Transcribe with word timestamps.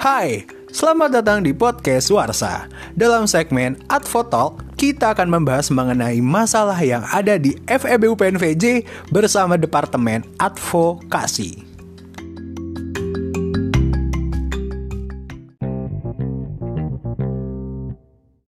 Hai, 0.00 0.48
selamat 0.72 1.20
datang 1.20 1.44
di 1.44 1.52
podcast 1.52 2.08
Warsa. 2.08 2.64
Dalam 2.96 3.28
segmen 3.28 3.76
Advo 3.92 4.24
Talk, 4.24 4.64
kita 4.80 5.12
akan 5.12 5.28
membahas 5.28 5.68
mengenai 5.68 6.24
masalah 6.24 6.80
yang 6.80 7.04
ada 7.12 7.36
di 7.36 7.52
FEB 7.68 8.08
UPNVJ 8.16 8.88
bersama 9.12 9.60
Departemen 9.60 10.24
Advokasi. 10.40 11.68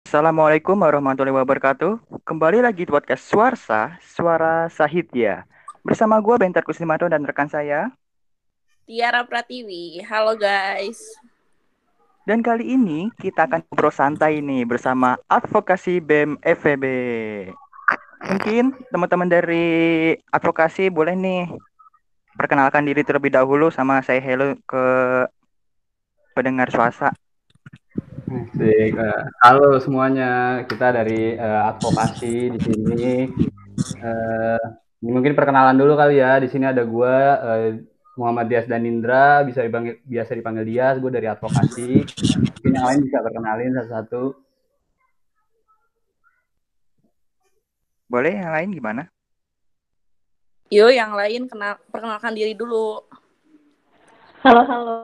Assalamualaikum 0.08 0.80
warahmatullahi 0.80 1.36
wabarakatuh. 1.36 2.24
Kembali 2.24 2.64
lagi 2.64 2.88
di 2.88 2.90
podcast 2.96 3.28
Suarsa, 3.28 4.00
Suara 4.00 4.72
Sahidya. 4.72 5.44
Bersama 5.84 6.16
gue 6.16 6.32
Bentar 6.40 6.64
Kusnimanto 6.64 7.04
dan 7.12 7.20
rekan 7.28 7.52
saya. 7.52 7.92
Tiara 8.88 9.20
Pratiwi. 9.28 10.00
Halo 10.08 10.32
guys. 10.32 11.31
Dan 12.22 12.38
kali 12.38 12.78
ini 12.78 13.10
kita 13.18 13.50
akan 13.50 13.66
ngobrol 13.66 13.90
santai 13.90 14.38
nih 14.38 14.62
bersama 14.62 15.18
advokasi 15.26 15.98
BEM 15.98 16.38
FEB. 16.38 16.84
Mungkin 18.22 18.78
teman-teman 18.94 19.26
dari 19.26 19.66
advokasi 20.30 20.86
boleh 20.86 21.18
nih 21.18 21.50
perkenalkan 22.38 22.86
diri 22.86 23.02
terlebih 23.02 23.34
dahulu 23.34 23.74
sama 23.74 23.98
saya 24.06 24.22
hello 24.22 24.54
ke 24.62 24.84
pendengar 26.30 26.70
suasa. 26.70 27.10
Eh, 28.62 28.94
halo 29.42 29.82
semuanya, 29.82 30.62
kita 30.70 30.94
dari 30.94 31.34
uh, 31.34 31.74
advokasi 31.74 32.54
di 32.54 32.58
sini. 32.62 33.14
Uh, 33.98 34.62
mungkin 35.02 35.34
perkenalan 35.34 35.74
dulu 35.74 35.98
kali 35.98 36.22
ya. 36.22 36.38
Di 36.38 36.46
sini 36.46 36.70
ada 36.70 36.86
gue 36.86 37.16
uh, 37.18 37.82
Muhammad 38.12 38.46
Dias 38.52 38.68
dan 38.68 38.84
Indra, 38.84 39.40
bisa 39.40 39.64
dipanggil 39.64 39.96
biasa 40.04 40.36
dipanggil 40.36 40.68
Dias, 40.68 41.00
gue 41.00 41.08
dari 41.08 41.24
advokasi. 41.32 42.04
Mungkin 42.04 42.70
yang 42.76 42.86
lain 42.88 43.00
bisa 43.08 43.18
perkenalin 43.24 43.72
satu-satu. 43.80 44.24
Boleh 48.12 48.36
yang 48.36 48.52
lain 48.52 48.70
gimana? 48.76 49.02
Yuk, 50.68 50.92
yang 50.92 51.16
lain 51.16 51.48
kenal 51.48 51.80
perkenalkan 51.88 52.36
diri 52.36 52.52
dulu. 52.52 53.00
Halo, 54.44 54.60
halo. 54.68 55.00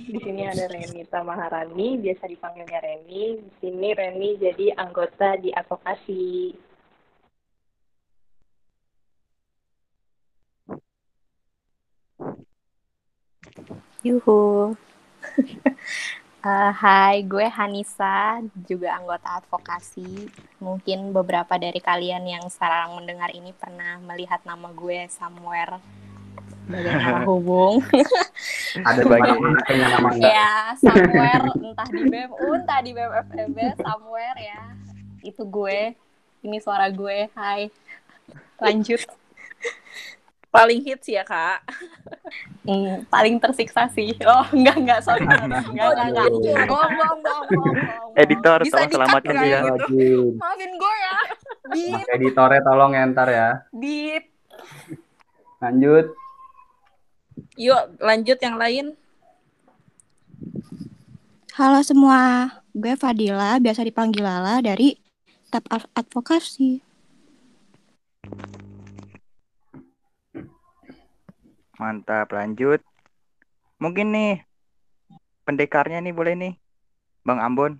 Di 0.00 0.16
sini 0.22 0.48
ada 0.48 0.64
Renita 0.72 1.20
Maharani, 1.20 2.00
biasa 2.00 2.24
dipanggilnya 2.24 2.80
Reni. 2.80 3.44
Di 3.44 3.52
sini 3.60 3.92
Reni 3.92 4.40
jadi 4.40 4.72
anggota 4.72 5.36
di 5.36 5.52
advokasi. 5.52 6.56
Yuhu. 14.06 14.74
uh, 16.44 16.72
hai, 16.82 17.26
gue 17.26 17.46
Hanisa, 17.50 18.42
juga 18.66 18.94
anggota 18.94 19.42
advokasi. 19.42 20.30
Mungkin 20.62 21.10
beberapa 21.10 21.58
dari 21.58 21.82
kalian 21.82 22.24
yang 22.26 22.44
sekarang 22.46 22.94
mendengar 22.98 23.34
ini 23.34 23.50
pernah 23.54 23.98
melihat 24.02 24.42
nama 24.46 24.70
gue 24.70 25.10
somewhere 25.10 25.82
sebagai 26.68 26.92
nama 27.00 27.24
hubung. 27.32 27.80
Ada 28.84 29.02
banyak 29.02 29.36
namanya. 29.40 30.28
ya, 30.36 30.52
somewhere 30.76 31.44
entah 31.56 31.88
di 31.88 32.02
BEM 32.04 32.30
entah 32.36 32.80
di 32.84 32.90
BEM 32.92 33.12
FEB, 33.32 33.58
somewhere 33.80 34.38
ya. 34.38 34.62
Itu 35.24 35.48
gue. 35.48 35.96
Ini 36.44 36.56
suara 36.62 36.92
gue. 36.92 37.32
Hai. 37.34 37.72
Lanjut 38.60 39.02
paling 40.58 40.80
hits 40.82 41.06
ya 41.06 41.22
kak? 41.22 41.62
Hmm, 42.66 43.06
paling 43.08 43.38
tersiksa 43.38 43.86
sih. 43.94 44.12
Oh 44.26 44.44
enggak 44.50 44.76
enggak 44.76 45.00
sorry. 45.06 45.24
Enggak 45.24 45.46
enggak. 45.46 46.26
Enggak 46.28 46.28
bohong 46.66 46.66
bohong 46.68 47.20
bohong 47.22 47.46
bohong 47.48 48.12
editor 48.18 48.58
Bisa 48.66 48.74
tolong 48.82 48.90
selamatkan 48.92 49.34
dia. 49.40 49.58
gitu. 49.64 50.34
maafin. 50.36 50.70
Gue 50.74 50.96
ya. 50.98 51.18
Beep. 51.68 52.04
editornya 52.12 52.60
tolong 52.66 52.90
ya 52.92 53.02
ntar 53.14 53.28
ya. 53.30 53.48
Beep. 53.70 54.24
lanjut. 55.62 56.06
Yuk 57.54 57.82
lanjut 58.02 58.38
yang 58.42 58.56
lain. 58.58 58.86
Halo 61.54 61.80
semua. 61.82 62.52
Gue 62.74 62.94
Fadila 62.94 63.58
biasa 63.58 63.82
dipanggil 63.82 64.22
Lala 64.22 64.62
dari 64.62 64.94
Tap 65.50 65.66
Advokasi 65.96 66.84
Mantap, 71.78 72.34
lanjut. 72.34 72.82
Mungkin 73.78 74.10
nih 74.10 74.42
pendekarnya 75.46 76.02
nih 76.02 76.10
boleh 76.10 76.34
nih. 76.34 76.54
Bang 77.22 77.38
Ambon. 77.38 77.78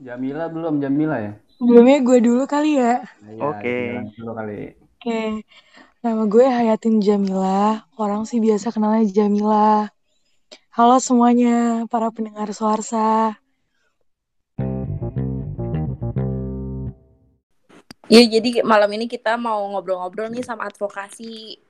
Jamila 0.00 0.48
belum 0.48 0.80
Jamila 0.80 1.20
ya? 1.20 1.32
Sebelumnya 1.60 2.00
gue 2.00 2.18
dulu 2.24 2.48
kali 2.48 2.80
ya. 2.80 3.04
Iya, 3.28 3.40
Oke. 3.44 3.60
Okay. 3.60 3.84
Dulu 4.16 4.32
kali. 4.32 4.56
Oke. 4.56 4.96
Okay. 5.04 5.28
Nama 6.00 6.22
gue 6.24 6.46
Hayatin 6.48 6.96
Jamila. 7.04 7.84
Orang 8.00 8.24
sih 8.24 8.40
biasa 8.40 8.72
kenalnya 8.72 9.04
Jamila. 9.12 9.92
Halo 10.72 10.96
semuanya, 10.96 11.84
para 11.92 12.08
pendengar 12.08 12.48
Suarsa. 12.56 13.36
Iya, 18.08 18.38
jadi 18.38 18.64
malam 18.64 18.88
ini 18.96 19.10
kita 19.10 19.34
mau 19.34 19.66
ngobrol-ngobrol 19.76 20.32
nih 20.32 20.40
sama 20.40 20.70
advokasi. 20.70 21.65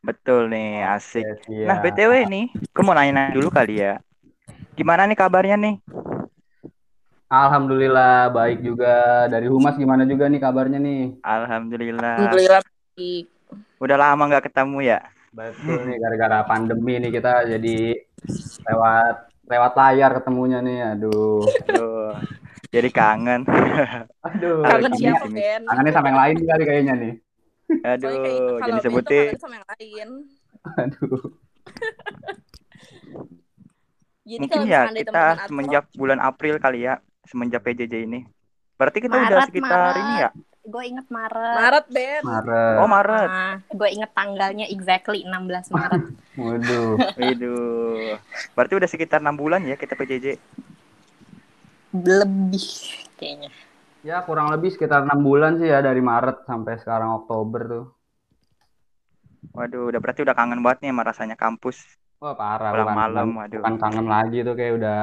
Betul 0.00 0.48
nih, 0.48 0.80
asik. 0.96 1.24
Yes, 1.44 1.68
Nah, 1.68 1.76
BTW 1.84 2.24
nih, 2.24 2.48
gue 2.56 2.82
mau 2.82 2.96
nanya 2.96 3.28
dulu 3.36 3.52
kali 3.52 3.84
ya. 3.84 4.00
Gimana 4.72 5.04
nih 5.04 5.18
kabarnya 5.18 5.60
nih? 5.60 5.76
Alhamdulillah 7.30 8.32
baik 8.32 8.64
juga. 8.64 9.28
Dari 9.28 9.46
Humas 9.46 9.76
gimana 9.76 10.08
juga 10.08 10.26
nih 10.26 10.40
kabarnya 10.40 10.80
nih? 10.80 11.20
Alhamdulillah. 11.22 12.16
Alhamdulillah 12.16 12.60
baik. 12.96 13.26
Udah 13.78 13.96
lama 14.00 14.22
nggak 14.26 14.50
ketemu 14.50 14.78
ya? 14.82 14.98
Betul 15.30 15.86
nih 15.86 15.96
gara-gara 16.02 16.42
pandemi 16.42 16.98
nih 16.98 17.10
kita 17.14 17.46
jadi 17.46 18.02
lewat 18.66 19.30
lewat 19.46 19.72
layar 19.78 20.10
ketemunya 20.18 20.58
nih. 20.58 20.96
Aduh. 20.96 21.46
Aduh. 21.70 22.18
Jadi 22.72 22.88
kangen. 22.90 23.46
Aduh. 24.26 24.66
Kangen 24.66 24.92
siapa, 24.98 25.26
Ben? 25.30 25.62
Kangennya 25.68 25.92
sama 25.94 26.06
yang 26.10 26.20
lain 26.24 26.36
kali 26.42 26.64
kayaknya 26.66 26.94
nih. 26.98 27.12
Aduh, 27.86 28.58
jadi 28.62 28.78
sebutin. 28.82 29.38
Sama 29.38 29.62
yang 29.62 29.66
lain. 29.78 30.08
Aduh. 30.76 31.22
jadi 34.30 34.42
Mungkin 34.46 34.62
ya 34.66 34.90
kita 34.90 35.24
semenjak 35.46 35.84
bulan 35.94 36.18
April 36.18 36.58
kali 36.58 36.86
ya, 36.86 36.98
semenjak 37.26 37.62
PJJ 37.62 37.94
ini. 38.06 38.26
Berarti 38.80 38.98
kita 39.04 39.12
Maret, 39.12 39.28
udah 39.28 39.40
sekitar 39.44 39.80
Maret. 39.92 40.00
ini 40.00 40.14
ya? 40.24 40.30
Gue 40.60 40.84
inget 40.88 41.06
Maret. 41.08 41.56
Maret, 41.56 41.86
Ben. 41.92 42.22
Maret. 42.24 42.76
Oh, 42.80 42.88
Maret. 42.88 43.28
Nah, 43.28 43.54
gue 43.68 43.88
inget 43.92 44.10
tanggalnya 44.12 44.66
exactly 44.68 45.24
16 45.24 45.72
Maret. 45.72 46.02
Waduh. 46.40 46.96
Waduh. 47.16 48.16
Berarti 48.56 48.74
udah 48.76 48.88
sekitar 48.88 49.20
enam 49.20 49.36
bulan 49.36 49.64
ya 49.64 49.76
kita 49.76 49.96
PJJ. 49.96 50.40
Lebih 51.92 52.68
kayaknya. 53.20 53.50
Ya 54.00 54.24
kurang 54.24 54.48
lebih 54.48 54.72
sekitar 54.72 55.04
enam 55.04 55.20
bulan 55.20 55.60
sih 55.60 55.68
ya 55.68 55.84
dari 55.84 56.00
Maret 56.00 56.48
sampai 56.48 56.80
sekarang 56.80 57.20
Oktober 57.20 57.60
tuh. 57.68 57.84
Waduh, 59.52 59.92
udah 59.92 60.00
berarti 60.00 60.24
udah 60.24 60.32
kangen 60.32 60.64
banget 60.64 60.88
nih 60.88 60.90
sama 60.92 61.02
rasanya 61.04 61.36
kampus. 61.36 61.76
Wah 62.16 62.32
parah. 62.32 62.72
Malam 62.72 62.96
malam, 62.96 63.28
waduh. 63.36 63.60
Bukan 63.60 63.76
kangen 63.76 64.08
lagi 64.08 64.40
tuh 64.40 64.56
kayak 64.56 64.72
udah 64.80 65.00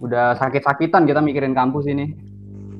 udah 0.00 0.26
sakit-sakitan 0.40 1.04
kita 1.04 1.20
mikirin 1.20 1.52
kampus 1.52 1.84
ini. 1.92 2.16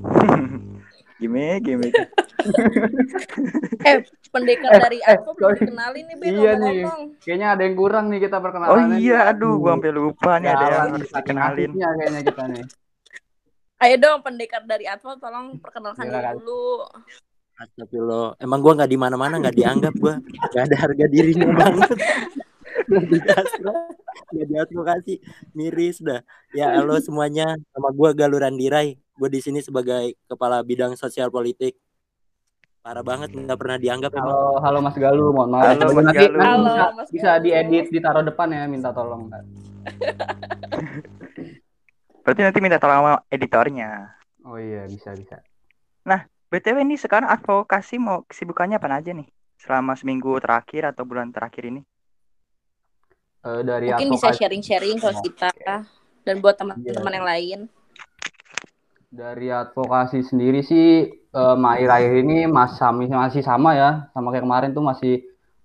gimana, 1.21 1.61
gimana? 1.61 1.93
eh, 3.89 3.97
pendekar 4.33 4.71
eh, 4.75 4.81
dari 4.81 4.99
eh, 5.05 5.13
aku 5.13 5.31
belum 5.37 5.51
dikenalin 5.61 6.05
nih, 6.09 6.17
Ben. 6.17 6.29
Iya 6.33 6.53
nih. 6.57 6.77
Kayaknya 7.21 7.49
ada 7.53 7.63
yang 7.69 7.77
kurang 7.77 8.05
nih 8.09 8.21
kita 8.25 8.37
perkenalan. 8.41 8.73
Oh 8.73 8.81
iya, 8.97 9.29
aduh, 9.29 9.61
gua 9.61 9.77
sampai 9.77 9.93
lupa 9.93 10.33
nih 10.41 10.51
ada 10.57 10.65
yang 10.73 10.93
harus 10.97 11.11
dikenalin. 11.13 11.71
kayaknya 11.77 12.21
kita 12.25 12.45
nih. 12.49 12.65
Ayo 13.83 13.99
dong 13.99 14.23
pendekar 14.23 14.63
dari 14.63 14.87
Atmo 14.87 15.19
tolong 15.19 15.59
perkenalkan 15.59 16.07
diri 16.07 16.39
dulu. 16.39 16.87
Astagfirullah. 17.59 18.39
Emang 18.39 18.63
gua 18.63 18.79
nggak 18.79 18.95
di 18.95 18.95
mana-mana, 18.95 19.43
nggak 19.43 19.59
dianggap 19.59 19.91
gua. 19.99 20.23
Gak 20.55 20.71
ada 20.71 20.77
harga 20.87 21.11
dirinya 21.11 21.51
banget. 21.59 21.99
Gak 22.87 23.05
di 23.11 23.19
gak 24.33 24.47
di 24.47 24.55
advokasi, 24.55 25.15
miris 25.59 25.99
dah. 25.99 26.23
Ya 26.55 26.79
halo 26.79 26.95
semuanya, 27.03 27.59
nama 27.75 27.91
gua 27.91 28.15
Galuran 28.15 28.55
Dirai. 28.55 29.03
Gue 29.19 29.29
di 29.29 29.45
sini 29.45 29.61
sebagai 29.61 30.17
kepala 30.31 30.63
bidang 30.63 30.95
sosial 30.95 31.29
politik. 31.29 31.75
Parah 32.83 33.03
banget 33.03 33.35
nggak 33.35 33.61
pernah 33.61 33.79
dianggap. 33.79 34.11
Halo, 34.15 34.31
emang. 34.31 34.63
halo 34.63 34.79
Mas 34.83 34.97
Galuh, 34.99 35.31
mohon 35.31 35.51
maaf. 35.55 35.79
Halo, 35.79 35.95
Mas 35.95 36.05
nanti, 36.11 36.27
Galuh. 36.27 36.41
Halo, 36.43 36.67
bisa, 36.67 36.85
Mas 36.97 37.09
bisa 37.11 37.31
diedit, 37.39 37.87
ditaruh 37.95 38.25
depan 38.27 38.51
ya, 38.51 38.67
minta 38.67 38.91
tolong. 38.91 39.31
Berarti 42.23 42.41
nanti 42.47 42.59
minta 42.63 42.79
tolong 42.79 43.03
sama 43.03 43.13
editornya. 43.29 44.15
Oh 44.47 44.59
iya, 44.59 44.87
bisa 44.87 45.11
bisa. 45.19 45.43
Nah, 46.07 46.27
BTW 46.51 46.87
ini 46.87 46.95
sekarang 46.95 47.31
advokasi 47.31 47.99
mau 47.99 48.23
kesibukannya 48.27 48.79
apa 48.79 48.91
aja 48.91 49.11
nih? 49.11 49.27
Selama 49.59 49.95
seminggu 49.95 50.39
terakhir 50.43 50.91
atau 50.91 51.03
bulan 51.07 51.31
terakhir 51.35 51.71
ini? 51.71 51.83
eh, 53.43 53.61
dari 53.67 53.91
Mungkin 53.91 54.15
bisa 54.15 54.31
advokasi 54.31 54.39
sharing-sharing 54.39 54.99
ke 55.03 55.11
kita 55.31 55.51
dan 56.23 56.35
buat 56.39 56.55
teman-teman 56.55 57.15
yang 57.15 57.27
lain. 57.27 57.61
dari 59.13 59.53
advokasi 59.53 60.25
sendiri 60.25 60.65
sih 60.65 61.05
eh, 61.13 61.57
akhir-akhir 61.61 62.15
ini 62.25 62.49
masih 62.49 63.13
masih 63.13 63.45
sama 63.45 63.77
ya 63.77 64.09
sama 64.17 64.33
kayak 64.33 64.45
kemarin 64.49 64.71
tuh 64.73 64.81
masih 64.81 65.15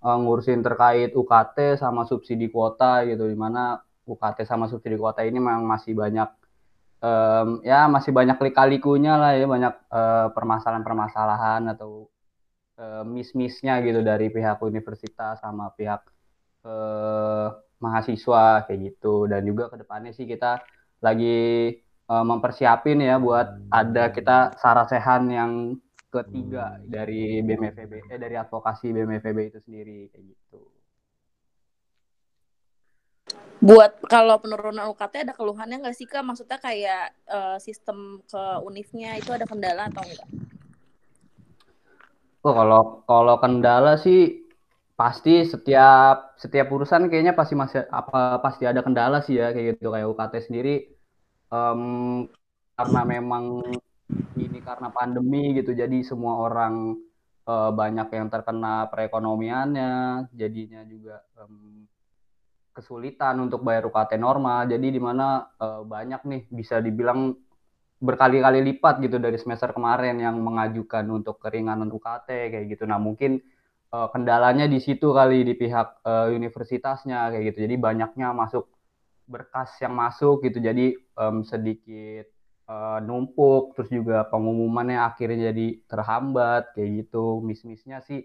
eh, 0.04 0.16
ngurusin 0.20 0.60
terkait 0.60 1.16
UKT 1.16 1.80
sama 1.80 2.04
subsidi 2.04 2.52
kuota 2.52 3.08
gitu 3.08 3.24
di 3.24 3.38
mana 3.38 3.80
UKT 4.04 4.44
sama 4.44 4.68
subsidi 4.68 5.00
kuota 5.00 5.24
ini 5.24 5.40
memang 5.40 5.64
masih 5.64 5.96
banyak 5.96 6.28
em, 7.02 7.48
ya 7.62 7.86
masih 7.86 8.12
banyak 8.14 8.38
lika-likunya 8.38 9.14
lah 9.20 9.32
ya 9.38 9.46
banyak 9.46 9.74
eh, 9.92 10.26
permasalahan-permasalahan 10.34 11.62
atau 11.74 12.10
eh, 12.78 13.02
miss-missnya 13.06 13.80
gitu 13.86 14.00
dari 14.02 14.26
pihak 14.30 14.58
universitas 14.62 15.38
sama 15.42 15.70
pihak 15.78 16.02
eh, 16.66 17.46
mahasiswa 17.78 18.66
kayak 18.66 18.80
gitu. 18.94 19.26
Dan 19.30 19.46
juga 19.46 19.70
ke 19.72 19.76
depannya 19.82 20.10
sih 20.14 20.26
kita 20.26 20.62
lagi 21.02 21.78
eh, 22.10 22.24
mempersiapin 22.30 22.98
ya 23.02 23.16
buat 23.22 23.46
ada 23.70 24.10
kita 24.10 24.58
sarasehan 24.58 25.22
yang 25.30 25.52
ketiga 26.08 26.80
dari 26.88 27.44
BMFB 27.44 28.08
eh 28.08 28.18
dari 28.18 28.32
advokasi 28.40 28.96
BMFB 28.96 29.38
itu 29.52 29.60
sendiri 29.60 30.08
kayak 30.08 30.24
gitu. 30.24 30.77
Buat 33.58 34.06
kalau 34.06 34.38
penurunan 34.38 34.86
UKT 34.94 35.26
ada 35.26 35.34
keluhannya 35.34 35.82
nggak 35.82 35.96
sih 35.98 36.06
kak? 36.06 36.22
Maksudnya 36.22 36.62
kayak 36.62 37.10
eh, 37.26 37.58
sistem 37.58 38.22
ke 38.30 38.42
univnya 38.62 39.18
itu 39.18 39.34
ada 39.34 39.46
kendala 39.50 39.90
atau 39.90 40.06
enggak? 40.06 40.28
Oh, 42.46 42.54
kalau 42.54 43.02
kalau 43.04 43.34
kendala 43.42 43.98
sih 43.98 44.46
pasti 44.94 45.46
setiap 45.46 46.38
setiap 46.38 46.66
urusan 46.74 47.06
kayaknya 47.10 47.34
pasti 47.34 47.54
masih 47.54 47.86
apa 47.90 48.42
pasti 48.42 48.66
ada 48.66 48.82
kendala 48.82 49.22
sih 49.26 49.38
ya 49.38 49.54
kayak 49.54 49.78
gitu 49.78 49.94
kayak 49.94 50.10
UKT 50.10 50.34
sendiri 50.46 50.74
em, 51.54 51.82
karena 52.78 53.00
memang 53.06 53.44
ini 54.38 54.58
karena 54.58 54.88
pandemi 54.90 55.54
gitu 55.58 55.70
jadi 55.74 55.98
semua 56.02 56.34
orang 56.46 56.98
eh, 57.46 57.70
banyak 57.80 58.08
yang 58.10 58.26
terkena 58.30 58.90
perekonomiannya 58.90 59.92
jadinya 60.34 60.82
juga 60.86 61.22
em, 61.42 61.86
kesulitan 62.78 63.42
untuk 63.42 63.66
bayar 63.66 63.90
UKT 63.90 64.14
normal 64.22 64.70
jadi 64.70 64.86
di 64.86 65.00
mana 65.02 65.50
eh, 65.58 65.82
banyak 65.82 66.22
nih 66.22 66.42
bisa 66.54 66.78
dibilang 66.78 67.34
berkali-kali 67.98 68.62
lipat 68.62 69.02
gitu 69.02 69.18
dari 69.18 69.34
semester 69.42 69.74
kemarin 69.74 70.22
yang 70.22 70.38
mengajukan 70.38 71.02
untuk 71.10 71.42
keringanan 71.42 71.90
UKT 71.90 72.54
kayak 72.54 72.66
gitu. 72.70 72.86
Nah, 72.86 72.98
mungkin 73.02 73.42
eh, 73.90 74.08
kendalanya 74.14 74.70
di 74.70 74.78
situ 74.78 75.10
kali 75.10 75.42
di 75.42 75.54
pihak 75.58 76.06
eh, 76.06 76.28
universitasnya 76.30 77.34
kayak 77.34 77.44
gitu. 77.54 77.58
Jadi 77.66 77.74
banyaknya 77.78 78.30
masuk 78.30 78.70
berkas 79.26 79.74
yang 79.82 79.94
masuk 79.98 80.46
gitu. 80.46 80.62
Jadi 80.62 80.94
em, 80.94 81.36
sedikit 81.42 82.26
eh, 82.70 82.98
numpuk 83.02 83.74
terus 83.74 83.90
juga 83.90 84.24
pengumumannya 84.30 85.02
akhirnya 85.02 85.50
jadi 85.50 85.66
terhambat 85.90 86.78
kayak 86.78 87.06
gitu. 87.06 87.42
Miss-missnya 87.42 87.98
sih 88.06 88.22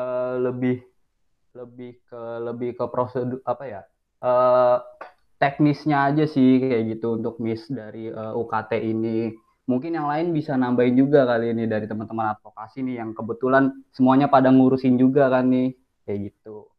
eh, 0.00 0.34
lebih 0.40 0.80
lebih 1.56 1.96
ke 2.04 2.20
lebih 2.44 2.70
ke 2.76 2.84
prosedur 2.92 3.40
apa 3.48 3.64
ya? 3.64 3.80
eh 4.24 4.76
teknisnya 5.36 6.08
aja 6.12 6.24
sih 6.24 6.60
kayak 6.60 6.96
gitu 6.96 7.20
untuk 7.20 7.36
miss 7.40 7.68
dari 7.68 8.08
eh, 8.08 8.32
UKT 8.40 8.72
ini. 8.80 9.32
Mungkin 9.66 9.98
yang 9.98 10.06
lain 10.06 10.30
bisa 10.30 10.54
nambahin 10.54 10.94
juga 10.94 11.26
kali 11.26 11.50
ini 11.50 11.66
dari 11.66 11.90
teman-teman 11.90 12.38
advokasi 12.38 12.86
nih 12.86 13.02
yang 13.02 13.10
kebetulan 13.18 13.74
semuanya 13.90 14.30
pada 14.30 14.48
ngurusin 14.54 14.94
juga 14.94 15.26
kan 15.26 15.50
nih 15.50 15.74
kayak 16.06 16.30
gitu. 16.30 16.70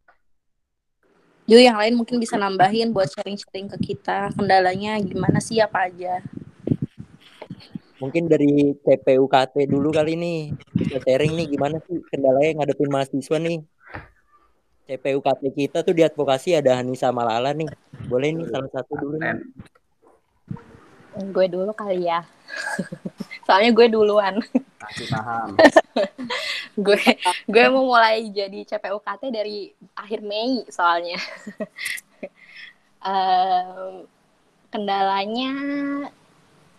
Juga 1.47 1.61
yang 1.63 1.79
lain 1.79 1.93
mungkin 1.99 2.19
bisa 2.19 2.35
nambahin 2.39 2.91
buat 2.95 3.07
sharing-sharing 3.11 3.71
ke 3.75 3.77
kita 3.91 4.31
kendalanya 4.35 4.99
gimana 5.03 5.39
sih 5.39 5.59
apa 5.63 5.87
aja. 5.91 6.19
Mungkin 8.03 8.29
dari 8.29 8.75
CPUKT 8.83 9.67
dulu 9.67 9.89
kali 9.95 10.13
nih. 10.19 10.39
Bisa 10.77 10.99
sharing 11.01 11.33
nih 11.39 11.47
gimana 11.55 11.77
sih 11.87 11.97
kendalanya 12.11 12.61
ngadepin 12.61 12.89
mahasiswa 12.91 13.37
nih. 13.41 13.57
CPUKT 14.87 15.41
kita 15.51 15.83
tuh 15.83 15.91
di 15.91 15.99
advokasi 15.99 16.55
ada 16.55 16.79
Hanisa 16.79 17.11
Malala 17.11 17.51
nih. 17.51 17.67
Boleh 18.07 18.31
nih 18.31 18.47
salah 18.47 18.71
satu 18.71 18.95
dulu 18.95 19.19
nih. 19.19 19.35
Gue 21.27 21.45
dulu 21.51 21.75
kali 21.75 22.07
ya. 22.07 22.23
Soalnya 23.45 23.75
gue 23.75 23.87
duluan. 23.91 24.39
Kasih 24.79 25.07
paham. 25.11 25.59
gue 26.87 27.03
gue 27.51 27.65
mau 27.67 27.83
mulai 27.83 28.31
jadi 28.31 28.63
CPUKT 28.63 29.27
dari 29.27 29.75
akhir 29.91 30.23
Mei 30.23 30.63
soalnya. 30.71 31.19
Kendalanya 34.71 35.51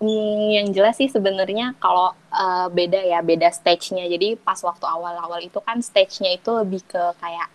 hmm, 0.00 0.44
yang 0.54 0.68
jelas 0.76 0.96
sih 1.00 1.08
sebenarnya 1.08 1.72
kalau 1.80 2.12
eh, 2.32 2.66
beda 2.72 3.00
ya 3.04 3.20
beda 3.20 3.52
stage-nya. 3.52 4.08
Jadi 4.08 4.36
pas 4.40 4.60
waktu 4.64 4.86
awal-awal 4.88 5.40
itu 5.44 5.60
kan 5.60 5.80
stage-nya 5.84 6.36
itu 6.36 6.52
lebih 6.56 6.84
ke 6.88 7.02
kayak 7.20 7.48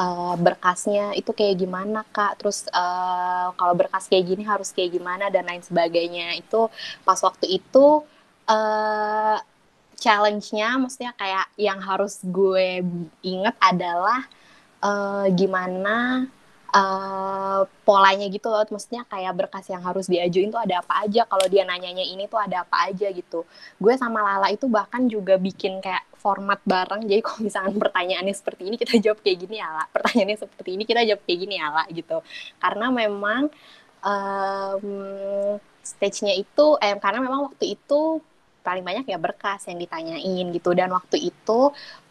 eh, 0.00 0.34
berkasnya 0.44 1.12
itu 1.20 1.30
kayak 1.38 1.56
gimana 1.62 2.00
kak. 2.14 2.32
Terus 2.40 2.58
eh, 2.72 3.46
kalau 3.58 3.74
berkas 3.80 4.04
kayak 4.10 4.24
gini 4.30 4.42
harus 4.52 4.68
kayak 4.76 4.90
gimana 4.96 5.24
dan 5.34 5.44
lain 5.48 5.62
sebagainya. 5.68 6.26
Itu 6.40 6.60
pas 7.06 7.20
waktu 7.26 7.46
itu 7.58 7.86
eh 8.50 9.38
challenge-nya 10.00 10.80
maksudnya 10.80 11.12
kayak 11.14 11.46
yang 11.60 11.78
harus 11.84 12.24
gue 12.24 12.80
inget 13.22 13.56
adalah 13.60 14.24
eh, 14.84 15.26
gimana 15.36 16.26
eh, 16.74 17.60
polanya 17.86 18.26
gitu 18.32 18.48
loh 18.52 18.64
maksudnya 18.72 19.02
kayak 19.12 19.32
berkas 19.36 19.66
yang 19.72 19.82
harus 19.84 20.06
diajuin 20.08 20.50
tuh 20.54 20.62
ada 20.62 20.80
apa 20.82 21.04
aja 21.06 21.22
kalau 21.28 21.46
dia 21.52 21.62
nanyanya 21.68 22.04
ini 22.06 22.24
tuh 22.32 22.40
ada 22.40 22.64
apa 22.64 22.88
aja 22.90 23.08
gitu 23.12 23.44
gue 23.82 23.94
sama 24.00 24.20
Lala 24.24 24.48
itu 24.54 24.66
bahkan 24.70 25.04
juga 25.10 25.36
bikin 25.36 25.82
kayak 25.84 26.04
format 26.20 26.60
bareng. 26.62 27.02
Jadi 27.08 27.20
kalau 27.24 27.40
misalkan 27.48 27.74
pertanyaannya 27.80 28.34
seperti 28.36 28.62
ini 28.68 28.76
kita 28.76 28.94
jawab 29.00 29.18
kayak 29.24 29.38
gini 29.48 29.56
ya 29.58 29.68
La 29.72 29.84
pertanyaannya 29.88 30.38
seperti 30.38 30.70
ini 30.76 30.84
kita 30.84 31.00
jawab 31.08 31.20
kayak 31.24 31.38
gini 31.40 31.54
ya 31.56 31.68
La 31.72 31.84
gitu. 31.88 32.18
Karena 32.60 32.86
memang 32.92 33.42
em, 34.04 34.86
stage-nya 35.80 36.34
itu 36.36 36.66
eh 36.84 36.94
karena 37.00 37.24
memang 37.24 37.40
waktu 37.48 37.74
itu 37.80 38.20
paling 38.60 38.84
banyak 38.84 39.08
ya 39.08 39.16
berkas 39.16 39.64
yang 39.72 39.80
ditanyain 39.80 40.44
gitu. 40.52 40.70
Dan 40.76 40.92
waktu 40.92 41.32
itu 41.32 41.60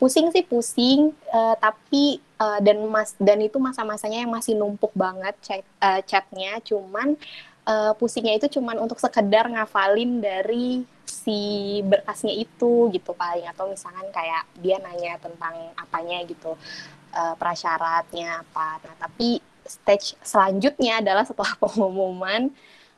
pusing 0.02 0.34
sih 0.34 0.42
pusing 0.42 1.14
eh, 1.30 1.56
tapi 1.62 2.18
eh, 2.18 2.60
dan 2.66 2.78
mas 2.90 3.14
dan 3.22 3.38
itu 3.46 3.62
masa-masanya 3.62 4.26
yang 4.26 4.34
masih 4.34 4.58
numpuk 4.58 4.92
banget 4.98 5.38
chat 5.46 5.62
eh, 5.62 6.02
chatnya. 6.10 6.58
Cuman 6.66 7.14
eh, 7.70 7.94
pusingnya 8.02 8.42
itu 8.42 8.60
cuman 8.60 8.82
untuk 8.82 8.98
sekedar 8.98 9.46
ngafalin 9.54 10.18
dari 10.20 10.82
si 11.20 11.38
berkasnya 11.84 12.32
itu 12.32 12.88
gitu 12.96 13.12
paling 13.12 13.46
atau 13.52 13.68
misalkan 13.68 14.08
kayak 14.16 14.48
dia 14.64 14.80
nanya 14.80 15.20
tentang 15.20 15.56
apanya 15.76 16.24
gitu 16.24 16.56
eh, 17.12 17.36
prasyaratnya 17.36 18.48
apa 18.48 18.80
nah 18.88 18.96
tapi 19.04 19.44
stage 19.68 20.16
selanjutnya 20.24 21.04
adalah 21.04 21.28
setelah 21.28 21.54
pengumuman 21.64 22.50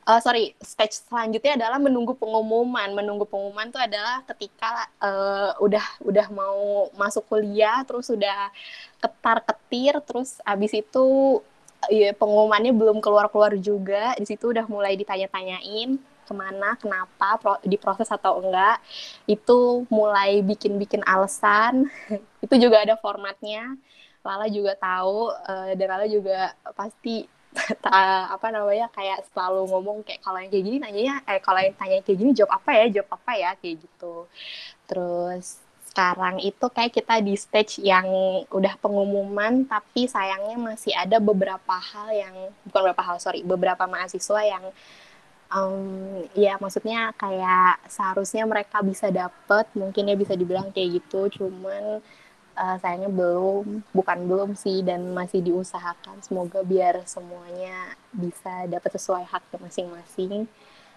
Eh, 0.02 0.18
sorry, 0.18 0.50
stage 0.58 0.98
selanjutnya 1.06 1.54
adalah 1.54 1.78
menunggu 1.78 2.18
pengumuman. 2.18 2.90
Menunggu 2.90 3.22
pengumuman 3.22 3.70
itu 3.70 3.78
adalah 3.78 4.26
ketika 4.26 4.90
eh, 4.98 5.50
udah 5.62 5.86
udah 6.02 6.26
mau 6.34 6.90
masuk 6.98 7.22
kuliah, 7.30 7.86
terus 7.86 8.10
udah 8.10 8.50
ketar 8.98 9.38
ketir, 9.46 9.94
terus 10.02 10.42
abis 10.42 10.74
itu 10.74 11.38
ya, 11.86 12.10
pengumumannya 12.18 12.74
belum 12.74 12.98
keluar 12.98 13.30
keluar 13.30 13.54
juga. 13.54 14.18
Di 14.18 14.26
situ 14.26 14.50
udah 14.50 14.66
mulai 14.66 14.98
ditanya-tanyain 14.98 16.02
ke 16.24 16.34
mana, 16.34 16.74
kenapa, 16.78 17.38
pro- 17.42 17.62
diproses 17.66 18.08
atau 18.10 18.40
enggak. 18.42 18.78
Itu 19.26 19.84
mulai 19.90 20.40
bikin-bikin 20.42 21.02
alasan. 21.06 21.88
itu 22.44 22.54
juga 22.58 22.82
ada 22.84 22.94
formatnya. 22.98 23.76
Lala 24.22 24.46
juga 24.46 24.78
tahu 24.78 25.34
eh, 25.34 25.74
dan 25.74 25.86
Lala 25.90 26.06
juga 26.06 26.54
pasti 26.78 27.26
apa 28.34 28.48
namanya 28.48 28.88
kayak 28.96 29.28
selalu 29.32 29.68
ngomong 29.68 29.98
kayak 30.06 30.24
kalau 30.24 30.40
yang 30.40 30.48
kayak 30.48 30.64
gini 30.64 30.76
nanyanya 30.80 31.20
eh 31.28 31.40
kalau 31.42 31.60
yang 31.60 31.76
tanya 31.76 32.00
kayak 32.00 32.18
gini 32.18 32.32
jawab 32.32 32.56
apa 32.56 32.70
ya 32.80 32.84
jawab 32.88 33.10
apa 33.20 33.32
ya 33.36 33.50
kayak 33.60 33.76
gitu 33.84 34.14
terus 34.88 35.60
sekarang 35.92 36.40
itu 36.40 36.66
kayak 36.72 36.96
kita 36.96 37.20
di 37.20 37.36
stage 37.36 37.84
yang 37.84 38.08
udah 38.48 38.80
pengumuman 38.80 39.68
tapi 39.68 40.08
sayangnya 40.08 40.56
masih 40.56 40.96
ada 40.96 41.20
beberapa 41.20 41.76
hal 41.76 42.08
yang 42.16 42.34
bukan 42.64 42.80
beberapa 42.88 43.04
hal 43.04 43.16
sorry 43.20 43.44
beberapa 43.44 43.84
mahasiswa 43.84 44.40
yang 44.40 44.64
em, 45.52 46.26
ya 46.44 46.52
maksudnya 46.62 47.12
kayak 47.22 47.84
seharusnya 47.94 48.42
mereka 48.52 48.78
bisa 48.90 49.06
dapet 49.12 49.64
mungkin 49.80 50.10
ya 50.10 50.16
bisa 50.22 50.34
dibilang 50.40 50.68
kayak 50.74 50.90
gitu 51.02 51.20
cuman 51.38 52.00
eh, 52.62 52.76
sayangnya 52.82 53.10
belum 53.20 53.64
bukan 53.96 54.18
belum 54.30 54.50
sih 54.62 54.78
dan 54.88 55.00
masih 55.18 55.40
diusahakan 55.48 56.16
semoga 56.26 56.60
biar 56.72 56.94
semuanya 57.14 57.96
bisa 58.12 58.52
dapat 58.74 58.90
sesuai 58.98 59.24
haknya 59.32 59.58
masing-masing 59.66 60.48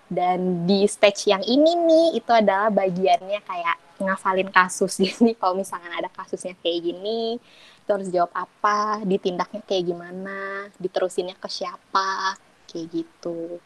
Dan 0.05 0.69
di 0.69 0.85
stage 0.85 1.33
yang 1.33 1.41
ini 1.55 1.71
nih 1.89 2.07
itu 2.21 2.29
adalah 2.29 2.69
bagiannya 2.69 3.39
kayak 3.41 3.77
ngafalin 4.05 4.49
kasus. 4.53 4.93
Jadi 5.01 5.33
kalau 5.39 5.57
misalkan 5.57 5.89
ada 5.89 6.09
kasusnya 6.13 6.53
kayak 6.61 6.79
gini, 6.93 7.41
itu 7.81 7.89
harus 7.89 8.09
jawab 8.13 8.31
apa, 8.37 9.01
ditindaknya 9.05 9.61
kayak 9.65 9.83
gimana, 9.89 10.69
diterusinnya 10.77 11.35
ke 11.41 11.49
siapa, 11.49 12.37
kayak 12.69 12.87
gitu. 12.93 13.57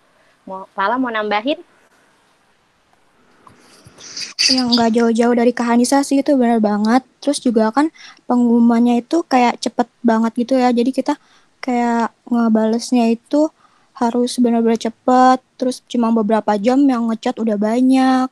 Mau 0.50 0.66
Lala 0.74 0.98
mau 0.98 1.14
nambahin? 1.14 1.62
yang 4.50 4.74
nggak 4.74 4.98
jauh-jauh 4.98 5.36
dari 5.38 5.54
Kahanisa 5.54 6.02
sih 6.02 6.26
itu 6.26 6.34
benar 6.34 6.58
banget. 6.58 7.06
Terus 7.22 7.38
juga 7.38 7.70
kan 7.70 7.94
pengumumannya 8.26 9.06
itu 9.06 9.22
kayak 9.22 9.62
cepet 9.62 9.88
banget 10.02 10.32
gitu 10.42 10.54
ya. 10.58 10.74
Jadi 10.74 10.90
kita 10.90 11.14
kayak 11.62 12.16
ngebalesnya 12.26 13.14
itu 13.14 13.54
harus 13.94 14.32
benar-benar 14.42 14.80
cepet. 14.80 15.40
Terus 15.60 15.86
cuma 15.86 16.10
beberapa 16.10 16.58
jam 16.58 16.82
yang 16.90 17.14
ngechat 17.14 17.38
udah 17.38 17.58
banyak. 17.60 18.28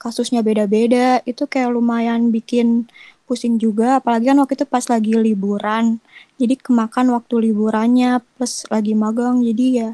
Kasusnya 0.00 0.40
beda-beda. 0.40 1.20
Itu 1.28 1.44
kayak 1.44 1.74
lumayan 1.74 2.32
bikin 2.32 2.88
pusing 3.28 3.60
juga. 3.60 4.00
Apalagi 4.00 4.32
kan 4.32 4.38
waktu 4.40 4.54
itu 4.56 4.64
pas 4.64 4.84
lagi 4.88 5.12
liburan. 5.18 6.00
Jadi 6.40 6.54
kemakan 6.56 7.12
waktu 7.12 7.50
liburannya 7.50 8.24
plus 8.38 8.64
lagi 8.72 8.96
magang. 8.96 9.44
Jadi 9.44 9.66
ya 9.84 9.90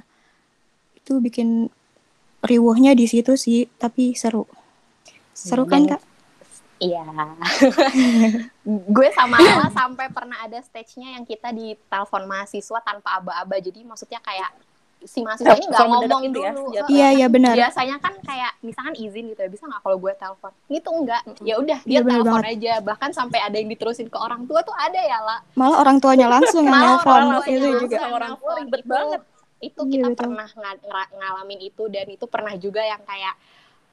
itu 1.05 1.21
bikin 1.21 1.69
riuhnya 2.41 2.97
di 2.97 3.05
situ 3.05 3.37
sih. 3.37 3.69
Tapi 3.71 4.17
seru. 4.17 4.49
Seru 5.31 5.69
kan 5.69 5.85
Dan- 5.85 5.91
kak? 5.95 6.03
Iya. 6.81 7.05
gue 8.91 9.09
sama 9.13 9.37
Lala 9.37 9.69
sampai 9.71 10.09
pernah 10.11 10.43
ada 10.43 10.59
stage-nya 10.59 11.17
yang 11.17 11.25
kita 11.25 11.49
di 11.49 11.77
telepon 11.87 12.25
mahasiswa 12.25 12.81
tanpa 12.81 13.15
aba-aba. 13.15 13.57
Jadi 13.57 13.85
maksudnya 13.85 14.19
kayak 14.19 14.53
si 15.01 15.21
mahasiswa 15.21 15.53
ini 15.53 15.69
nggak 15.69 15.77
Telepon 15.77 16.01
ngomong 16.01 16.21
gitu 16.25 16.39
ya, 16.41 16.51
dulu. 16.53 16.69
Iya 16.89 17.09
iya 17.13 17.27
benar. 17.29 17.53
Biasanya 17.53 17.97
kan 18.01 18.17
kayak 18.21 18.53
misalkan 18.61 18.95
izin 18.97 19.25
gitu 19.29 19.41
ya, 19.41 19.49
bisa 19.49 19.65
nggak 19.65 19.81
kalau 19.81 19.97
gue 19.97 20.13
telepon? 20.17 20.51
Itu 20.67 20.89
enggak. 20.91 21.23
Ya 21.41 21.55
udah 21.57 21.79
dia 21.79 21.93
Iya, 21.93 22.01
bener 22.03 22.21
telepon 22.21 22.41
banget. 22.41 22.53
aja. 22.57 22.73
Bahkan 22.83 23.11
sampai 23.13 23.39
ada 23.39 23.57
yang 23.57 23.69
diterusin 23.69 24.09
ke 24.09 24.19
orang 24.19 24.43
tua 24.45 24.61
tuh 24.65 24.73
ada 24.75 24.97
ya, 24.99 25.19
La. 25.21 25.37
Malah 25.55 25.77
orang 25.79 25.97
tuanya 26.01 26.27
langsung 26.27 26.65
yang 26.65 26.73
Malah 26.75 26.89
nelfon 27.01 27.13
orang 27.15 27.29
tuanya 27.39 27.53
itu 27.55 27.69
langsung 27.69 27.85
juga. 27.87 27.99
Orang 28.11 28.33
tua 28.37 28.53
ribet 28.59 28.81
Itu- 28.81 28.91
banget. 28.91 29.21
Itu 29.65 29.81
Iya, 29.83 29.91
kita 29.91 30.07
betul. 30.11 30.21
pernah 30.27 30.49
ngera- 30.51 30.83
ngalamin 31.15 31.61
itu 31.63 31.83
dan 31.87 32.07
itu 32.07 32.25
pernah 32.27 32.55
juga 32.55 32.83
yang 32.83 33.01
kayak 33.03 33.35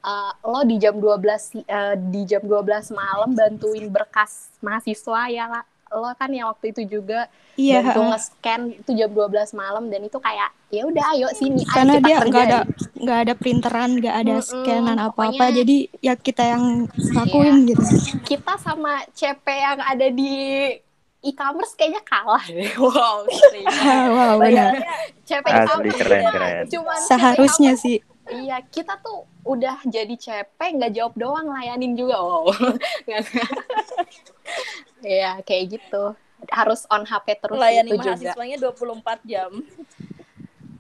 eh, 0.01 0.31
lo 0.43 0.61
di 0.63 0.75
jam 0.75 0.95
12 0.95 1.21
si- 1.39 1.61
eh, 1.63 1.93
di 1.95 2.25
jam 2.25 2.41
12 2.41 2.89
malam 2.91 3.31
bantuin 3.31 3.85
berkas 3.87 4.31
mahasiswa 4.59 5.21
ya 5.27 5.45
La. 5.47 5.61
Lo 5.91 6.07
kan 6.11 6.25
yang 6.27 6.47
waktu 6.47 6.71
itu 6.71 6.87
juga 6.89 7.27
Iya. 7.53 7.83
bantu 7.83 8.09
nge-scan 8.09 8.61
itu 8.73 8.91
jam 8.91 9.09
12 9.09 9.51
malam 9.53 9.85
dan 9.85 10.01
itu 10.01 10.17
kayak 10.17 10.49
ya 10.69 10.81
udah 10.83 11.05
ayo 11.11 11.27
sini 11.31 11.61
ayo 11.61 11.69
Karena 11.69 11.93
kita 11.93 12.07
dia 12.07 12.17
nggak 12.23 12.45
ada 12.47 12.59
nggak 12.95 13.19
ada 13.19 13.33
printeran, 13.35 13.89
nggak 13.93 14.15
ada 14.17 14.33
Mm-mm, 14.33 14.47
scanan 14.47 14.97
apa-apa. 14.97 15.13
pokoknya- 15.35 15.53
Jadi 15.53 15.75
ya 15.99 16.13
kita 16.15 16.43
yang 16.47 16.63
lakuin 17.11 17.55
gitu. 17.67 17.83
kita 18.25 18.53
sama 18.57 19.03
CP 19.11 19.45
yang 19.45 19.79
ada 19.79 20.07
di 20.09 20.33
e-commerce 21.21 21.73
kayaknya 21.73 22.01
kalah 22.01 22.41
deh. 22.43 22.69
Wow, 22.81 23.23
serius. 23.29 23.77
wow 24.17 24.35
benar. 24.37 24.73
CP 25.23 25.45
Asli, 25.45 25.61
e-commerce 25.61 25.97
keren, 25.97 26.23
keren. 26.27 26.63
cuman 26.67 26.97
CP 26.97 27.07
Seharusnya 27.07 27.71
e-commerce, 27.71 27.83
sih. 27.85 27.97
Iya, 28.31 28.57
kita 28.65 28.93
tuh 28.97 29.17
udah 29.43 29.81
jadi 29.83 30.13
CP 30.13 30.59
nggak 30.77 30.93
jawab 30.93 31.13
doang 31.15 31.47
layanin 31.47 31.93
juga. 31.93 32.17
Wow. 32.17 32.49
Iya, 35.01 35.41
kayak 35.41 35.65
gitu. 35.71 36.13
Harus 36.47 36.85
on 36.87 37.01
HP 37.03 37.37
terus 37.39 37.55
Melayani 37.55 37.89
itu 37.89 37.97
juga 37.97 38.13
mahasiswanya 38.33 38.57
24 38.59 39.21
jam. 39.23 39.51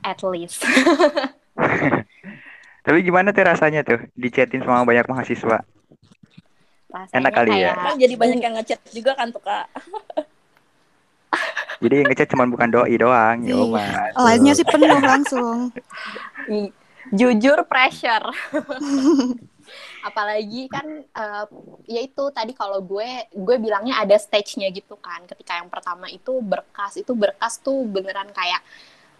at 0.01 0.17
least. 0.23 0.65
Tapi 2.81 2.97
gimana 3.01 3.29
tuh 3.29 3.45
rasanya 3.45 3.81
tuh 3.81 4.01
dichatin 4.13 4.61
sama 4.61 4.81
banyak 4.81 5.05
mahasiswa? 5.05 5.61
Rasanya 6.89 7.13
Enak 7.15 7.31
kali 7.31 7.49
ya? 7.53 7.71
kayak- 7.71 7.77
Kan 7.79 7.95
jadi 7.97 8.15
banyak 8.17 8.39
yang 8.41 8.53
ngechat 8.57 8.79
juga 8.89 9.11
kan 9.13 9.29
tuh 9.29 9.39
kak. 9.39 9.69
Jadi 11.81 11.93
yang 11.97 12.07
ngechat 12.07 12.29
cuma 12.29 12.45
bukan 12.45 12.69
doi 12.69 12.95
doang, 12.95 13.37
ya 13.41 13.57
Iya. 13.57 13.65
Mas. 13.67 14.13
Lainnya 14.15 14.53
sih 14.53 14.63
penuh 14.63 15.01
langsung. 15.01 15.73
I- 16.47 16.73
jujur 17.11 17.67
pressure 17.67 18.23
apalagi 20.07 20.67
kan 20.67 20.85
eh, 21.03 21.45
ya 21.87 22.01
itu 22.01 22.23
tadi 22.31 22.51
kalau 22.51 22.79
gue 22.79 23.27
gue 23.29 23.55
bilangnya 23.57 23.99
ada 23.99 24.15
stage-nya 24.15 24.71
gitu 24.71 24.95
kan 24.95 25.23
ketika 25.25 25.59
yang 25.59 25.67
pertama 25.67 26.07
itu 26.07 26.39
berkas 26.39 26.97
itu 26.97 27.11
berkas 27.11 27.59
tuh 27.59 27.83
beneran 27.83 28.31
kayak 28.31 28.63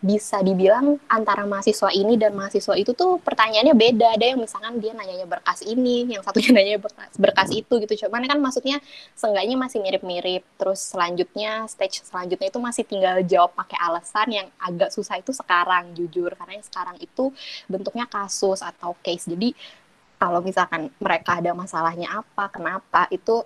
bisa 0.02 0.42
dibilang 0.42 0.98
antara 1.06 1.46
mahasiswa 1.46 1.94
ini 1.94 2.18
dan 2.18 2.34
mahasiswa 2.34 2.74
itu 2.74 2.98
tuh 2.98 3.22
pertanyaannya 3.22 3.78
beda. 3.78 4.18
Ada 4.18 4.34
yang 4.34 4.42
misalkan 4.42 4.82
dia 4.82 4.98
nanyanya 4.98 5.30
berkas 5.30 5.62
ini 5.62 6.10
yang 6.10 6.26
satunya 6.26 6.50
nanya 6.58 6.82
berkas 6.82 7.14
berkas 7.22 7.50
itu 7.54 7.78
gitu. 7.86 8.06
Cuman 8.06 8.26
kan 8.26 8.42
maksudnya 8.42 8.82
seenggaknya 9.14 9.56
masih 9.62 9.78
mirip-mirip. 9.86 10.42
Terus 10.58 10.82
selanjutnya 10.82 11.70
stage 11.70 12.02
selanjutnya 12.02 12.50
itu 12.50 12.58
masih 12.58 12.84
tinggal 12.90 13.22
jawab 13.30 13.54
pakai 13.54 13.78
alasan 13.78 14.28
yang 14.34 14.48
agak 14.58 14.90
susah 14.90 15.22
itu 15.22 15.30
sekarang 15.38 15.94
jujur. 15.94 16.34
Karena 16.34 16.58
yang 16.58 16.66
sekarang 16.66 16.98
itu 16.98 17.30
bentuknya 17.70 18.10
kasus 18.10 18.66
atau 18.66 18.98
case. 19.06 19.30
Jadi 19.30 19.54
kalau 20.18 20.42
misalkan 20.42 20.90
mereka 20.98 21.38
ada 21.38 21.54
masalahnya 21.54 22.26
apa 22.26 22.50
kenapa 22.50 23.06
itu 23.14 23.46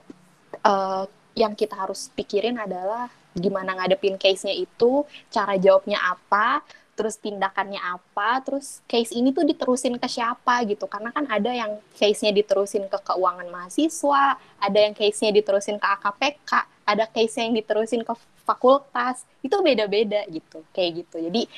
eh, 0.64 1.04
yang 1.36 1.52
kita 1.52 1.76
harus 1.76 2.08
pikirin 2.16 2.56
adalah 2.56 3.12
gimana 3.36 3.76
ngadepin 3.76 4.16
case-nya 4.16 4.56
itu 4.56 5.04
cara 5.30 5.60
jawabnya 5.60 6.00
apa 6.00 6.64
terus 6.96 7.20
tindakannya 7.20 7.78
apa, 7.78 8.40
terus 8.42 8.80
case 8.88 9.12
ini 9.12 9.36
tuh 9.36 9.44
diterusin 9.44 10.00
ke 10.00 10.08
siapa 10.08 10.64
gitu. 10.64 10.88
Karena 10.88 11.12
kan 11.12 11.28
ada 11.28 11.52
yang 11.52 11.78
case-nya 12.00 12.32
diterusin 12.32 12.88
ke 12.88 12.98
keuangan 13.04 13.52
mahasiswa, 13.52 14.40
ada 14.40 14.80
yang 14.80 14.96
case-nya 14.96 15.36
diterusin 15.36 15.76
ke 15.76 15.86
AKPK, 15.86 16.52
ada 16.88 17.04
case-nya 17.12 17.52
yang 17.52 17.56
diterusin 17.60 18.02
ke 18.08 18.14
fakultas. 18.48 19.28
Itu 19.44 19.60
beda-beda 19.60 20.24
gitu, 20.32 20.64
kayak 20.72 21.04
gitu. 21.04 21.20
Jadi 21.20 21.52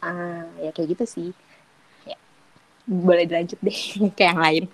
ah, 0.00 0.48
ya 0.64 0.72
kayak 0.72 0.96
gitu 0.96 1.04
sih. 1.04 1.28
Ya. 2.08 2.16
Boleh 2.88 3.28
dilanjut 3.28 3.60
deh 3.60 3.80
ke 4.16 4.22
yang 4.24 4.40
lain. 4.40 4.64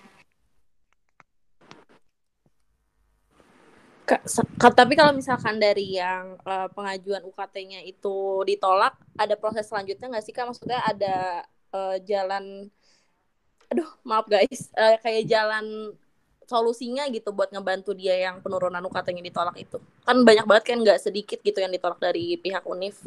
Tapi 4.78 4.94
kalau 4.94 5.10
misalkan 5.10 5.58
dari 5.58 5.98
yang 5.98 6.38
eh, 6.46 6.68
pengajuan 6.70 7.26
UKT-nya 7.26 7.82
itu 7.82 8.46
ditolak, 8.46 8.94
ada 9.18 9.34
proses 9.34 9.66
selanjutnya 9.66 10.06
nggak 10.06 10.24
sih 10.24 10.34
kak? 10.34 10.46
Maksudnya 10.46 10.80
ada 10.86 11.42
eh, 11.74 11.96
jalan, 12.06 12.70
aduh 13.66 13.90
maaf 14.06 14.30
guys, 14.30 14.70
eh, 14.78 14.96
kayak 15.02 15.26
jalan 15.26 15.90
solusinya 16.46 17.10
gitu 17.10 17.34
buat 17.34 17.50
ngebantu 17.50 17.90
dia 17.98 18.14
yang 18.30 18.38
penurunan 18.38 18.78
UKT-nya 18.86 19.22
ditolak 19.26 19.58
itu. 19.58 19.82
Kan 20.06 20.22
banyak 20.22 20.46
banget 20.46 20.64
kan 20.70 20.78
nggak 20.78 21.02
sedikit 21.02 21.42
gitu 21.42 21.58
yang 21.58 21.74
ditolak 21.74 21.98
dari 21.98 22.38
pihak 22.38 22.62
UNIF. 22.62 23.02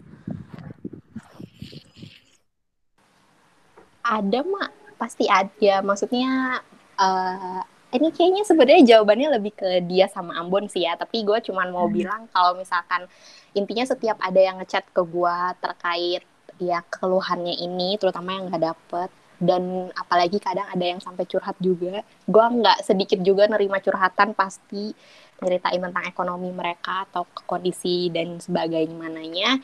Ada 4.03 4.43
mak, 4.43 4.99
pasti 4.99 5.31
ada. 5.31 5.79
Maksudnya 5.79 6.59
eh 6.99 7.78
ini 7.89 8.07
kayaknya 8.13 8.43
sebenarnya 8.45 8.83
jawabannya 8.95 9.29
lebih 9.41 9.53
ke 9.57 9.69
dia 9.89 10.05
sama 10.05 10.37
Ambon 10.37 10.69
sih 10.69 10.85
ya. 10.85 10.93
Tapi 10.93 11.25
gue 11.25 11.39
cuman 11.49 11.73
mau 11.73 11.89
bilang 11.89 12.29
kalau 12.29 12.53
misalkan 12.53 13.09
intinya 13.57 13.85
setiap 13.85 14.17
ada 14.21 14.37
yang 14.37 14.61
ngechat 14.61 14.85
ke 14.93 15.01
gue 15.01 15.37
terkait 15.57 16.23
ya 16.61 16.85
keluhannya 16.85 17.55
ini, 17.57 17.97
terutama 17.97 18.37
yang 18.37 18.51
nggak 18.51 18.61
dapet 18.61 19.09
dan 19.39 19.87
apalagi 19.95 20.37
kadang 20.37 20.67
ada 20.67 20.85
yang 20.85 21.01
sampai 21.01 21.25
curhat 21.25 21.57
juga. 21.57 22.05
Gue 22.29 22.45
nggak 22.45 22.85
sedikit 22.85 23.19
juga 23.25 23.49
nerima 23.49 23.81
curhatan 23.81 24.37
pasti 24.37 24.93
nyeritain 25.39 25.79
tentang 25.79 26.05
ekonomi 26.05 26.51
mereka 26.51 27.07
atau 27.09 27.23
kondisi 27.47 28.11
dan 28.11 28.43
sebagainya 28.43 28.91
mananya 28.91 29.55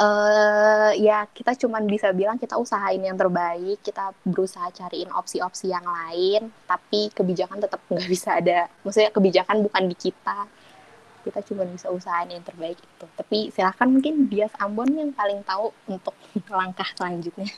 eh 0.00 0.90
ya 1.04 1.28
kita 1.28 1.52
cuman 1.60 1.84
bisa 1.84 2.08
bilang 2.16 2.40
kita 2.40 2.56
usahain 2.56 3.04
yang 3.04 3.20
terbaik, 3.20 3.84
kita 3.84 4.16
berusaha 4.24 4.72
cariin 4.72 5.12
opsi-opsi 5.12 5.68
yang 5.68 5.84
lain, 5.84 6.48
tapi 6.64 7.12
kebijakan 7.12 7.60
tetap 7.60 7.84
nggak 7.84 8.08
bisa 8.08 8.40
ada. 8.40 8.72
Maksudnya 8.80 9.12
kebijakan 9.12 9.60
bukan 9.60 9.84
di 9.92 9.96
kita. 10.00 10.48
Kita 11.20 11.44
cuma 11.44 11.68
bisa 11.68 11.92
usahain 11.92 12.32
yang 12.32 12.40
terbaik 12.40 12.80
itu. 12.80 13.04
Tapi 13.12 13.52
silahkan 13.52 13.92
mungkin 13.92 14.24
Bias 14.24 14.56
Ambon 14.56 14.88
yang 14.88 15.12
paling 15.12 15.44
tahu 15.44 15.68
untuk 15.84 16.16
langkah 16.48 16.88
selanjutnya. 16.96 17.52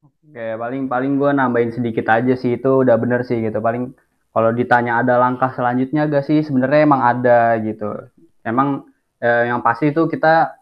Oke, 0.00 0.46
paling 0.56 0.88
paling 0.88 1.12
gue 1.20 1.30
nambahin 1.36 1.72
sedikit 1.76 2.08
aja 2.08 2.32
sih 2.32 2.56
itu 2.56 2.80
udah 2.80 2.96
bener 2.96 3.28
sih 3.28 3.44
gitu. 3.44 3.60
Paling 3.60 3.92
kalau 4.32 4.56
ditanya 4.56 5.04
ada 5.04 5.20
langkah 5.20 5.52
selanjutnya 5.52 6.08
gak 6.08 6.24
sih? 6.24 6.40
Sebenarnya 6.40 6.80
emang 6.88 7.02
ada 7.04 7.60
gitu. 7.60 7.92
Emang 8.40 8.88
eh, 9.20 9.52
yang 9.52 9.60
pasti 9.60 9.92
itu 9.92 10.08
kita 10.08 10.57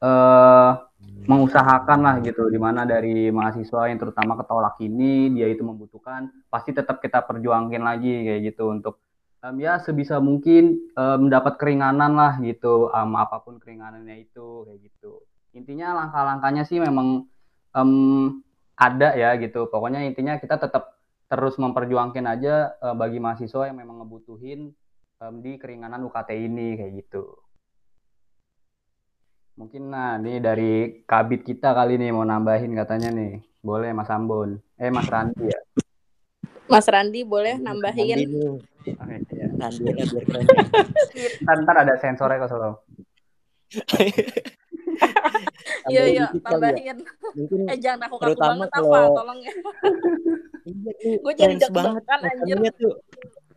eh, 0.00 0.70
mengusahakan 1.30 2.00
lah 2.02 2.16
gitu. 2.24 2.48
Di 2.50 2.58
mana 2.58 2.84
dari 2.88 3.28
mahasiswa 3.30 3.88
yang 3.92 3.98
terutama 4.00 4.34
ketolak 4.40 4.76
ini 4.82 5.32
dia 5.36 5.46
itu 5.48 5.62
membutuhkan, 5.62 6.28
pasti 6.52 6.74
tetap 6.74 6.98
kita 7.04 7.22
perjuangin 7.24 7.84
lagi 7.84 8.26
kayak 8.26 8.40
gitu 8.52 8.72
untuk 8.72 9.00
em, 9.44 9.56
ya 9.60 9.78
sebisa 9.80 10.18
mungkin 10.18 10.92
eh, 10.96 11.18
mendapat 11.20 11.56
keringanan 11.60 12.16
lah 12.16 12.40
gitu. 12.42 12.90
em, 12.92 13.10
apa 13.16 13.40
pun 13.44 13.60
keringanannya 13.62 14.26
itu 14.26 14.66
kayak 14.68 14.80
gitu. 14.90 15.22
Intinya 15.56 16.04
langkah-langkahnya 16.04 16.64
sih 16.66 16.78
memang 16.80 17.28
em, 17.76 17.90
ada 18.80 19.12
ya 19.14 19.36
gitu. 19.36 19.68
Pokoknya 19.68 20.00
intinya 20.08 20.40
kita 20.40 20.56
tetap 20.56 20.96
terus 21.30 21.54
memperjuangkan 21.62 22.26
aja 22.26 22.74
uh, 22.82 22.96
bagi 22.98 23.22
mahasiswa 23.22 23.70
yang 23.70 23.78
memang 23.78 24.02
ngebutuhin 24.02 24.74
um, 25.22 25.34
di 25.38 25.60
keringanan 25.62 26.02
UKT 26.10 26.30
ini 26.34 26.74
kayak 26.74 26.92
gitu. 27.06 27.38
Mungkin 29.54 29.82
nah 29.86 30.16
ini 30.16 30.38
dari 30.38 30.72
kabit 31.04 31.42
kita 31.42 31.70
kali 31.70 31.94
nih 31.94 32.10
mau 32.10 32.24
nambahin 32.24 32.72
katanya 32.72 33.10
nih. 33.10 33.38
Boleh 33.60 33.92
Mas 33.92 34.08
Ambon. 34.08 34.56
Eh 34.74 34.88
Mas 34.88 35.04
Randi 35.06 35.44
ya. 35.44 35.60
Mas 36.66 36.86
Randi 36.86 37.20
boleh 37.22 37.58
nambahin. 37.58 38.16
Randi 38.16 38.24
nih. 38.26 38.48
Oke, 38.80 38.90
ya. 39.30 39.46
Randi 39.52 39.82
lah 39.84 40.06
biar 40.06 40.24
keren. 40.24 40.44
Ntar, 41.42 41.56
ntar 41.60 41.76
ada 41.78 41.94
sensornya 41.96 42.40
kok 42.40 42.48
solo. 42.48 42.70
Iya 45.86 46.02
iya 46.06 46.24
ya. 46.24 46.40
tambahin. 46.40 46.96
Mungkin 47.34 47.60
Eh 47.68 47.76
jangan 47.76 48.08
aku 48.08 48.16
kaku 48.18 48.38
banget 48.38 48.68
apa 48.70 48.80
kalau- 48.82 49.14
tolong 49.14 49.38
ya. 49.38 49.52
iya 50.64 51.18
Gue 51.20 51.32
jadi 51.34 51.54
tense 51.54 51.68
banget 51.70 52.02
deg-degan 52.02 52.20
anjir. 52.24 52.72
tuh. 52.78 52.94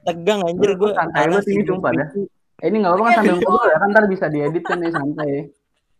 Tegang 0.03 0.39
anjir 0.43 0.67
Lu 0.67 0.75
gue. 0.77 0.91
santai 0.91 1.23
banget 1.25 1.45
ini 1.47 1.63
sumpah 1.63 1.91
dah. 1.93 2.07
Eh, 2.59 2.67
ini 2.67 2.77
nggak 2.79 2.91
apa-apa 2.91 3.03
kan 3.05 3.15
sambil 3.17 3.35
ngobrol 3.37 3.65
ya 3.65 3.77
kan 3.77 3.89
ntar 3.91 4.05
bisa 4.07 4.25
diedit 4.27 4.63
kan 4.63 4.77
nih 4.79 4.91
santai. 4.91 5.31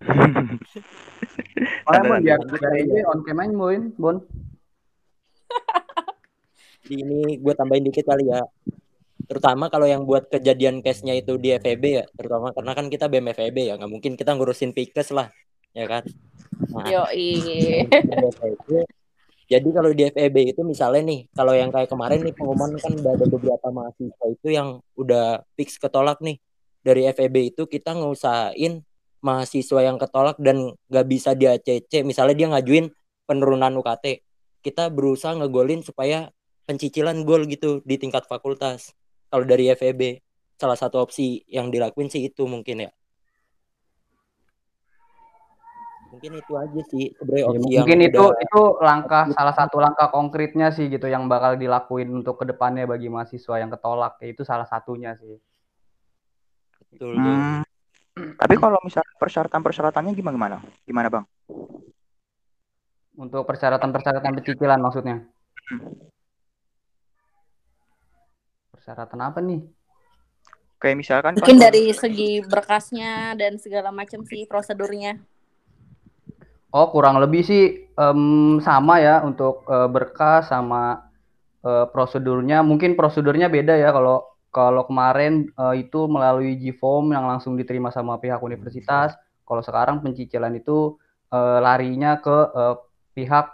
Oleh 1.87 2.01
Bon 2.03 2.19
biar 2.19 2.39
biar 2.39 2.73
ini 2.79 3.03
on 3.07 3.23
cam 3.23 3.39
aja 3.39 3.53
Bon. 3.55 3.91
Bon. 3.97 4.17
Di 6.87 6.95
ini 6.99 7.39
gue 7.39 7.53
tambahin 7.55 7.87
dikit 7.87 8.05
kali 8.07 8.27
ya. 8.27 8.43
Terutama 9.23 9.71
kalau 9.71 9.87
yang 9.87 10.03
buat 10.03 10.27
kejadian 10.27 10.83
case-nya 10.83 11.15
itu 11.15 11.39
di 11.39 11.55
FEB 11.55 11.83
ya, 11.95 12.03
terutama 12.11 12.51
karena 12.51 12.75
kan 12.75 12.91
kita 12.91 13.07
BEM 13.07 13.31
FEB 13.31 13.71
ya, 13.71 13.79
nggak 13.79 13.87
mungkin 13.87 14.19
kita 14.19 14.35
ngurusin 14.35 14.75
Pikes 14.75 15.15
lah, 15.15 15.31
ya 15.71 15.87
kan? 15.87 16.03
Nah, 16.75 16.91
Yoi. 16.91 17.39
jadi 19.51 19.69
kalau 19.71 19.95
di 19.95 20.03
FEB 20.11 20.51
itu 20.51 20.67
misalnya 20.67 21.07
nih, 21.07 21.31
kalau 21.31 21.55
yang 21.55 21.71
kayak 21.71 21.87
kemarin 21.87 22.19
nih 22.19 22.35
pengumuman 22.35 22.75
kan 22.75 22.99
udah 22.99 23.15
ada 23.15 23.23
beberapa 23.31 23.71
mahasiswa 23.71 24.25
itu 24.27 24.51
yang 24.51 24.83
udah 24.99 25.39
fix 25.55 25.79
ketolak 25.79 26.19
nih. 26.19 26.35
Dari 26.83 27.07
FEB 27.15 27.55
itu 27.55 27.63
kita 27.63 27.95
ngusahain 27.95 28.83
mahasiswa 29.23 29.79
yang 29.79 29.95
ketolak 29.95 30.35
dan 30.37 30.75
nggak 30.91 31.07
bisa 31.07 31.31
di 31.33 31.47
ACC, 31.47 32.03
misalnya 32.03 32.35
dia 32.35 32.47
ngajuin 32.51 32.91
penurunan 33.23 33.71
UKT, 33.79 34.19
kita 34.59 34.91
berusaha 34.91 35.31
ngegolin 35.39 35.79
supaya 35.81 36.27
pencicilan 36.67 37.23
gol 37.23 37.47
gitu 37.47 37.79
di 37.87 37.95
tingkat 37.95 38.27
fakultas. 38.27 38.91
Kalau 39.31 39.47
dari 39.47 39.71
FEB, 39.71 40.19
salah 40.59 40.77
satu 40.77 40.99
opsi 41.01 41.41
yang 41.47 41.71
dilakuin 41.71 42.11
sih 42.11 42.27
itu 42.27 42.43
mungkin 42.45 42.87
ya. 42.87 42.91
Mungkin 46.13 46.31
itu 46.37 46.53
aja 46.53 46.81
sih 46.93 47.09
sebenarnya 47.17 47.41
Ya, 47.41 47.49
opsi 47.49 47.57
yang 47.57 47.85
mungkin 47.89 47.99
itu 48.05 48.21
udah- 48.21 48.37
itu 48.45 48.61
langkah 48.85 49.23
salah 49.33 49.55
satu 49.57 49.81
langkah 49.81 50.07
konkretnya 50.13 50.69
sih 50.69 50.85
gitu 50.85 51.09
yang 51.09 51.25
bakal 51.25 51.57
dilakuin 51.57 52.21
untuk 52.21 52.37
ke 52.37 52.45
depannya 52.53 52.85
bagi 52.85 53.09
mahasiswa 53.09 53.55
yang 53.57 53.73
ketolak 53.73 54.21
ya, 54.21 54.27
itu 54.29 54.45
salah 54.45 54.67
satunya 54.69 55.17
sih. 55.17 55.41
betul. 56.93 57.17
Hmm. 57.17 57.72
Tapi 58.13 58.55
kalau 58.61 58.77
misalnya 58.85 59.09
persyaratan-persyaratannya 59.17 60.13
gimana 60.13 60.35
gimana? 60.37 60.57
Gimana 60.85 61.07
bang? 61.09 61.25
Untuk 63.17 63.41
persyaratan-persyaratan 63.49 64.31
pencicilan 64.37 64.79
maksudnya. 64.81 65.25
Persyaratan 68.69 69.19
apa 69.21 69.41
nih? 69.41 69.65
Kayak 70.77 70.97
misalkan 70.99 71.33
kan 71.33 71.41
Mungkin 71.41 71.57
dari 71.57 71.89
segi 71.95 72.43
berkasnya 72.45 73.33
dan 73.33 73.57
segala 73.57 73.89
macam 73.89 74.21
sih 74.27 74.45
prosedurnya. 74.45 75.17
Oh, 76.73 76.89
kurang 76.89 77.21
lebih 77.21 77.45
sih 77.45 77.85
em, 77.85 78.57
sama 78.61 78.97
ya 79.01 79.21
untuk 79.25 79.65
eh, 79.69 79.89
berkas 79.89 80.53
sama 80.53 81.09
eh, 81.65 81.85
prosedurnya. 81.89 82.61
Mungkin 82.61 82.93
prosedurnya 82.93 83.49
beda 83.49 83.73
ya 83.73 83.89
kalau 83.89 84.32
kalau 84.53 84.85
kemarin 84.89 85.49
eh, 85.49 85.75
itu 85.83 86.05
melalui 86.05 86.55
G-Form 86.61 87.11
yang 87.15 87.25
langsung 87.31 87.57
diterima 87.59 87.89
sama 87.89 88.21
pihak 88.21 88.39
universitas. 88.45 89.17
Kalau 89.47 89.61
sekarang 89.65 90.05
pencicilan 90.05 90.53
itu 90.55 90.95
eh, 91.33 91.59
larinya 91.65 92.21
ke 92.21 92.37
eh, 92.53 92.75
pihak 93.17 93.47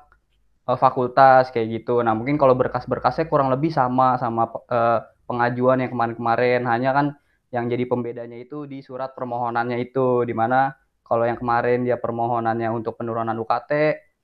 eh, 0.70 0.78
fakultas 0.84 1.50
kayak 1.54 1.68
gitu. 1.82 2.04
Nah, 2.06 2.14
mungkin 2.18 2.36
kalau 2.42 2.54
berkas-berkasnya 2.60 3.26
kurang 3.32 3.50
lebih 3.54 3.72
sama 3.74 4.20
sama 4.22 4.44
eh, 4.70 5.00
pengajuan 5.30 5.82
yang 5.84 5.92
kemarin-kemarin. 5.94 6.62
Hanya 6.68 6.92
kan 6.98 7.08
yang 7.56 7.66
jadi 7.72 7.86
pembedanya 7.90 8.38
itu 8.38 8.70
di 8.70 8.80
surat 8.86 9.18
permohonannya 9.18 9.78
itu 9.82 10.22
di 10.30 10.36
mana 10.38 10.70
kalau 11.08 11.26
yang 11.26 11.42
kemarin 11.42 11.82
dia 11.88 11.98
permohonannya 11.98 12.70
untuk 12.70 12.94
penurunan 13.02 13.34
UKT, 13.42 13.72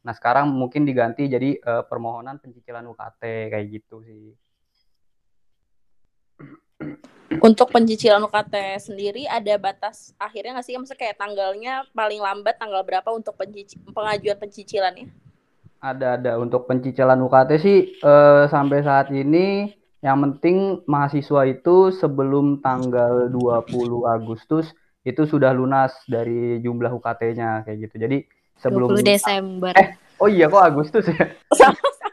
nah 0.05 0.13
sekarang 0.13 0.53
mungkin 0.53 0.85
diganti 0.85 1.25
jadi 1.25 1.57
eh, 1.57 1.83
permohonan 1.89 2.37
pencicilan 2.37 2.85
UKT 2.85 3.49
kayak 3.49 3.65
gitu 3.73 4.05
sih. 4.05 4.44
Untuk 7.41 7.73
pencicilan 7.73 8.21
UKT 8.21 8.77
sendiri 8.77 9.25
ada 9.25 9.57
batas 9.57 10.13
akhirnya 10.21 10.57
nggak 10.57 10.65
sih? 10.65 10.77
Maksudnya 10.77 11.01
kayak 11.01 11.17
tanggalnya 11.17 11.73
paling 11.91 12.21
lambat 12.21 12.61
tanggal 12.61 12.85
berapa 12.85 13.09
untuk 13.11 13.33
pencici- 13.33 13.81
pengajuan 13.91 14.37
pencicilannya? 14.37 15.09
Ada 15.81 16.21
ada 16.21 16.31
untuk 16.37 16.69
pencicilan 16.69 17.17
UKT 17.25 17.51
sih 17.61 17.79
eh, 17.97 18.43
sampai 18.47 18.79
saat 18.85 19.09
ini 19.09 19.73
yang 20.05 20.21
penting 20.21 20.85
mahasiswa 20.85 21.49
itu 21.49 21.89
sebelum 21.97 22.61
tanggal 22.61 23.29
20 23.33 24.05
Agustus 24.05 24.69
itu 25.01 25.25
sudah 25.25 25.49
lunas 25.53 25.93
dari 26.05 26.61
jumlah 26.61 26.93
UKT-nya 26.93 27.65
kayak 27.65 27.77
gitu. 27.89 27.95
Jadi 28.05 28.17
sebelum 28.61 28.93
20 28.93 29.05
Desember. 29.05 29.73
Eh, 29.73 29.97
oh 30.21 30.29
iya 30.29 30.45
kok 30.45 30.61
Agustus 30.61 31.09
ya? 31.09 31.33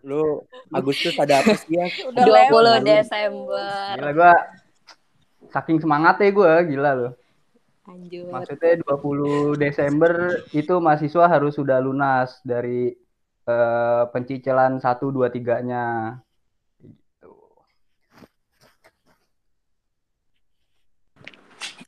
Lu 0.00 0.44
Agustus 0.72 1.12
ada 1.20 1.44
apa 1.44 1.52
sih 1.60 1.76
ya? 1.76 1.86
Udah 2.08 2.24
20 2.24 2.30
lewat. 2.30 2.80
Desember. 2.84 3.92
Gila 4.00 4.12
gua 4.16 4.34
saking 5.50 5.78
semangatnya 5.82 6.28
gua 6.32 6.52
gila 6.64 6.90
loh. 6.96 7.12
Lanjut. 7.88 8.30
Maksudnya 8.30 8.72
20 8.86 9.58
Desember 9.58 10.12
itu 10.54 10.74
mahasiswa 10.78 11.24
harus 11.26 11.58
sudah 11.58 11.82
lunas 11.82 12.38
dari 12.46 12.94
eh, 13.48 14.02
pencicilan 14.14 14.78
1 14.78 15.10
2 15.10 15.26
3-nya. 15.26 16.16
Gitu. 16.78 17.32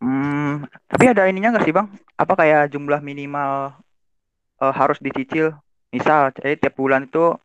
Hmm, 0.02 0.66
tapi 0.90 1.04
ada 1.06 1.30
ininya 1.30 1.54
nggak 1.54 1.64
sih 1.64 1.74
bang? 1.76 1.86
Apa 2.18 2.34
kayak 2.34 2.74
jumlah 2.74 2.98
minimal 2.98 3.78
eh, 4.58 4.74
harus 4.74 4.98
dicicil? 4.98 5.54
Misal, 5.92 6.32
jadi 6.32 6.56
tiap 6.56 6.80
bulan 6.80 7.04
itu 7.04 7.36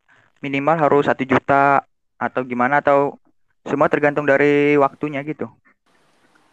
minimal 0.42 0.78
harus 0.78 1.04
satu 1.10 1.24
juta 1.26 1.84
atau 2.18 2.42
gimana 2.46 2.82
atau 2.82 3.18
semua 3.68 3.92
tergantung 3.92 4.24
dari 4.24 4.80
waktunya 4.80 5.22
gitu. 5.28 5.52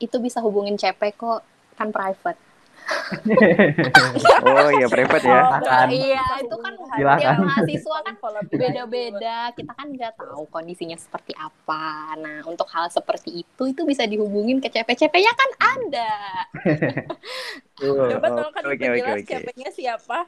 Itu 0.03 0.19
bisa 0.19 0.43
hubungin 0.43 0.75
CP 0.75 1.15
kok, 1.15 1.41
kan 1.79 1.95
private. 1.95 2.41
Oh 4.45 4.69
iya 4.69 4.87
private 4.93 5.25
ya. 5.25 5.41
Oh. 5.57 5.89
Iya, 5.89 6.25
itu 6.45 6.57
kan 6.61 6.73
tiap 6.77 7.41
mahasiswa 7.41 7.97
kan 8.05 8.15
beda-beda. 8.61 9.39
Kita 9.57 9.73
kan 9.73 9.89
nggak 9.89 10.21
tahu 10.21 10.45
kondisinya 10.53 10.97
seperti 11.01 11.33
apa. 11.33 12.13
Nah, 12.21 12.45
untuk 12.45 12.69
hal 12.69 12.93
seperti 12.93 13.45
itu 13.45 13.63
itu 13.73 13.83
bisa 13.89 14.05
dihubungin 14.05 14.61
ke 14.61 14.69
CP. 14.69 14.89
CP-nya 15.01 15.33
kan 15.33 15.51
ada. 15.79 16.13
Coba 17.81 18.27
tolong 18.31 18.53
kan 18.53 18.63
Oke, 18.69 18.77
oke, 18.77 18.79
diperjelas 18.79 19.17
oke. 19.19 19.29
siapanya 19.29 19.69
siapa? 19.73 20.19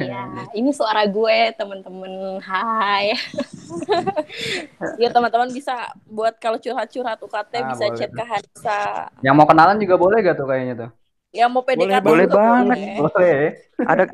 Ya, 0.00 0.24
ini 0.58 0.70
suara 0.72 1.04
gue, 1.04 1.38
temen-temen. 1.56 2.40
Hai. 2.40 3.12
Ya 5.00 5.08
teman-teman 5.08 5.48
bisa 5.52 5.92
buat 6.08 6.36
kalau 6.36 6.58
curhat-curhat 6.60 7.18
UKT 7.24 7.52
Ah, 7.56 7.72
bisa 7.72 7.86
boleh 7.88 7.96
chat 7.96 8.10
ke 8.12 8.24
Hansa. 8.24 9.08
Yang 9.24 9.34
mau 9.36 9.46
kenalan 9.48 9.76
juga 9.80 9.94
boleh 10.00 10.18
gak 10.24 10.36
tuh 10.40 10.46
kayaknya 10.48 10.74
tuh? 10.86 10.90
Yang 11.30 11.48
mau 11.54 11.62
PDKT 11.62 12.06
Boleh 12.08 12.26
juga 12.26 12.36
banget. 12.36 12.78
boleh. 12.78 12.94
Boleh. 12.98 13.36
Ada 13.86 14.04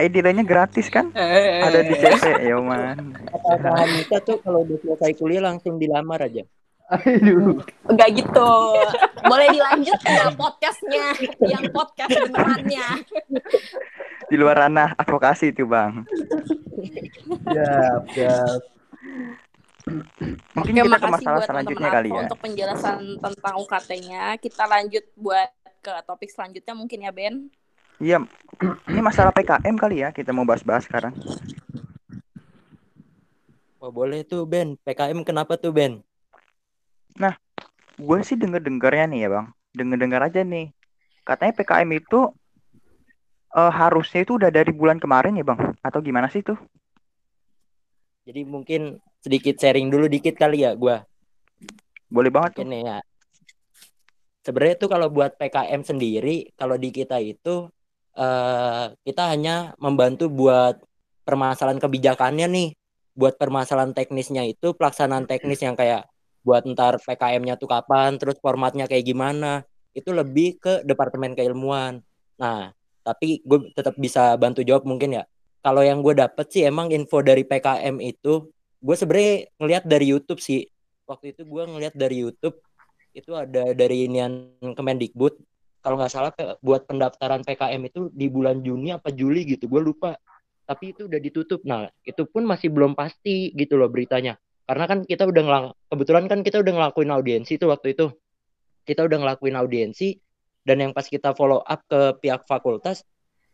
ID 0.00 0.16
lainnya 0.24 0.44
gratis 0.46 0.86
kan? 0.90 1.06
Ada 1.62 1.78
di 1.86 1.94
CC 1.94 2.24
ya 2.48 2.56
man. 2.58 2.96
Kata 3.30 3.70
Hanita 3.78 4.16
tuh 4.26 4.36
kalau 4.42 4.64
udah 4.64 4.78
selesai 4.82 5.12
kuliah 5.20 5.42
langsung 5.44 5.74
dilamar 5.82 6.20
aja. 6.26 6.42
Aduh. 6.92 7.64
Enggak 7.88 8.08
gitu. 8.12 8.52
Boleh 9.24 9.48
dilanjut 9.48 9.98
nggak 10.04 10.32
podcastnya? 10.36 11.06
Yang 11.40 11.64
podcast 11.72 12.12
benerannya. 12.28 12.86
Di 14.28 14.36
luar 14.36 14.68
ranah 14.68 14.92
advokasi 15.00 15.56
itu 15.56 15.64
bang. 15.64 16.04
Siap, 17.48 18.02
siap. 18.12 18.60
Mungkin 20.54 20.72
Oke, 20.78 20.86
kita 20.86 20.98
ke 21.00 21.08
masalah 21.10 21.40
buat 21.42 21.48
selanjutnya 21.50 21.88
kali 21.90 22.10
ya. 22.14 22.20
untuk 22.22 22.38
penjelasan 22.38 23.00
tentang 23.18 23.54
UKT-nya. 23.66 24.24
Kita 24.38 24.64
lanjut 24.70 25.04
buat 25.18 25.50
ke 25.82 25.92
topik 26.06 26.30
selanjutnya 26.30 26.74
mungkin 26.78 27.02
ya 27.02 27.10
Ben. 27.10 27.50
Iya, 27.98 28.18
ini 28.90 29.00
masalah 29.02 29.34
PKM 29.34 29.74
kali 29.78 30.06
ya 30.06 30.14
kita 30.14 30.30
mau 30.30 30.46
bahas-bahas 30.46 30.86
sekarang. 30.86 31.14
Wah 33.82 33.90
boleh 33.90 34.22
tuh 34.22 34.46
Ben. 34.46 34.78
PKM 34.86 35.18
kenapa 35.26 35.58
tuh 35.58 35.74
Ben? 35.74 35.98
Gue 38.02 38.18
sih 38.26 38.34
denger-dengarnya 38.34 39.06
nih 39.12 39.20
ya 39.24 39.28
bang, 39.30 39.46
denger-dengar 39.76 40.20
aja 40.26 40.40
nih. 40.42 40.74
Katanya 41.22 41.52
PKM 41.54 41.90
itu 41.94 42.20
uh, 43.54 43.72
harusnya 43.72 44.24
itu 44.26 44.40
udah 44.40 44.50
dari 44.50 44.72
bulan 44.74 44.98
kemarin 44.98 45.38
ya 45.38 45.44
bang? 45.46 45.76
Atau 45.84 46.02
gimana 46.02 46.26
sih 46.32 46.42
tuh? 46.42 46.58
Jadi 48.26 48.42
mungkin 48.42 48.98
sedikit 49.22 49.54
sharing 49.58 49.86
dulu 49.86 50.10
dikit 50.10 50.34
kali 50.34 50.66
ya 50.66 50.74
gue. 50.74 50.98
Boleh 52.10 52.30
banget. 52.32 52.66
Ini 52.66 52.78
ya. 52.82 52.98
Sebenarnya 54.42 54.76
tuh 54.82 54.90
kalau 54.90 55.06
buat 55.06 55.38
PKM 55.38 55.86
sendiri, 55.86 56.50
kalau 56.58 56.74
di 56.74 56.90
kita 56.90 57.22
itu 57.22 57.70
uh, 58.18 58.86
kita 59.06 59.22
hanya 59.30 59.78
membantu 59.78 60.26
buat 60.26 60.82
permasalahan 61.22 61.78
kebijakannya 61.78 62.50
nih. 62.50 62.70
Buat 63.12 63.36
permasalahan 63.36 63.92
teknisnya 63.92 64.42
itu 64.48 64.72
pelaksanaan 64.72 65.28
teknis 65.28 65.60
yang 65.60 65.76
kayak 65.76 66.08
buat 66.42 66.66
ntar 66.66 66.98
PKM-nya 67.02 67.58
tuh 67.58 67.70
kapan, 67.70 68.18
terus 68.18 68.38
formatnya 68.38 68.86
kayak 68.90 69.06
gimana. 69.06 69.66
Itu 69.94 70.14
lebih 70.14 70.58
ke 70.58 70.82
departemen 70.86 71.34
keilmuan. 71.38 72.02
Nah, 72.38 72.74
tapi 73.02 73.42
gue 73.42 73.70
tetap 73.74 73.94
bisa 73.98 74.34
bantu 74.38 74.62
jawab 74.66 74.86
mungkin 74.86 75.22
ya. 75.22 75.24
Kalau 75.62 75.82
yang 75.82 76.02
gue 76.02 76.18
dapet 76.18 76.46
sih 76.50 76.66
emang 76.66 76.90
info 76.90 77.22
dari 77.22 77.46
PKM 77.46 78.02
itu, 78.02 78.50
gue 78.82 78.96
sebenarnya 78.98 79.46
ngelihat 79.62 79.84
dari 79.86 80.06
YouTube 80.10 80.42
sih. 80.42 80.66
Waktu 81.06 81.34
itu 81.34 81.46
gue 81.46 81.62
ngelihat 81.62 81.94
dari 81.94 82.16
YouTube 82.22 82.58
itu 83.12 83.36
ada 83.36 83.76
dari 83.76 84.08
inian 84.08 84.56
Kemendikbud 84.60 85.36
kalau 85.82 85.98
nggak 85.98 86.12
salah 86.12 86.32
buat 86.62 86.86
pendaftaran 86.86 87.42
PKM 87.44 87.82
itu 87.90 88.08
di 88.14 88.30
bulan 88.30 88.62
Juni 88.62 88.94
apa 88.94 89.10
Juli 89.12 89.44
gitu 89.44 89.68
gue 89.68 89.82
lupa 89.82 90.16
tapi 90.64 90.94
itu 90.96 91.10
udah 91.10 91.20
ditutup 91.20 91.60
nah 91.66 91.90
itu 92.06 92.22
pun 92.24 92.46
masih 92.46 92.72
belum 92.72 92.96
pasti 92.96 93.52
gitu 93.52 93.76
loh 93.76 93.90
beritanya 93.90 94.38
karena 94.68 94.84
kan 94.86 94.98
kita 95.02 95.26
udah 95.26 95.42
ngelang 95.42 95.66
kebetulan 95.90 96.24
kan 96.30 96.40
kita 96.46 96.62
udah 96.62 96.72
ngelakuin 96.72 97.10
audiensi 97.10 97.58
tuh 97.58 97.74
waktu 97.74 97.94
itu 97.98 98.10
kita 98.86 99.06
udah 99.06 99.18
ngelakuin 99.22 99.58
audiensi 99.58 100.18
dan 100.62 100.82
yang 100.82 100.92
pas 100.94 101.06
kita 101.06 101.34
follow 101.34 101.62
up 101.62 101.82
ke 101.86 102.18
pihak 102.22 102.46
fakultas 102.46 103.02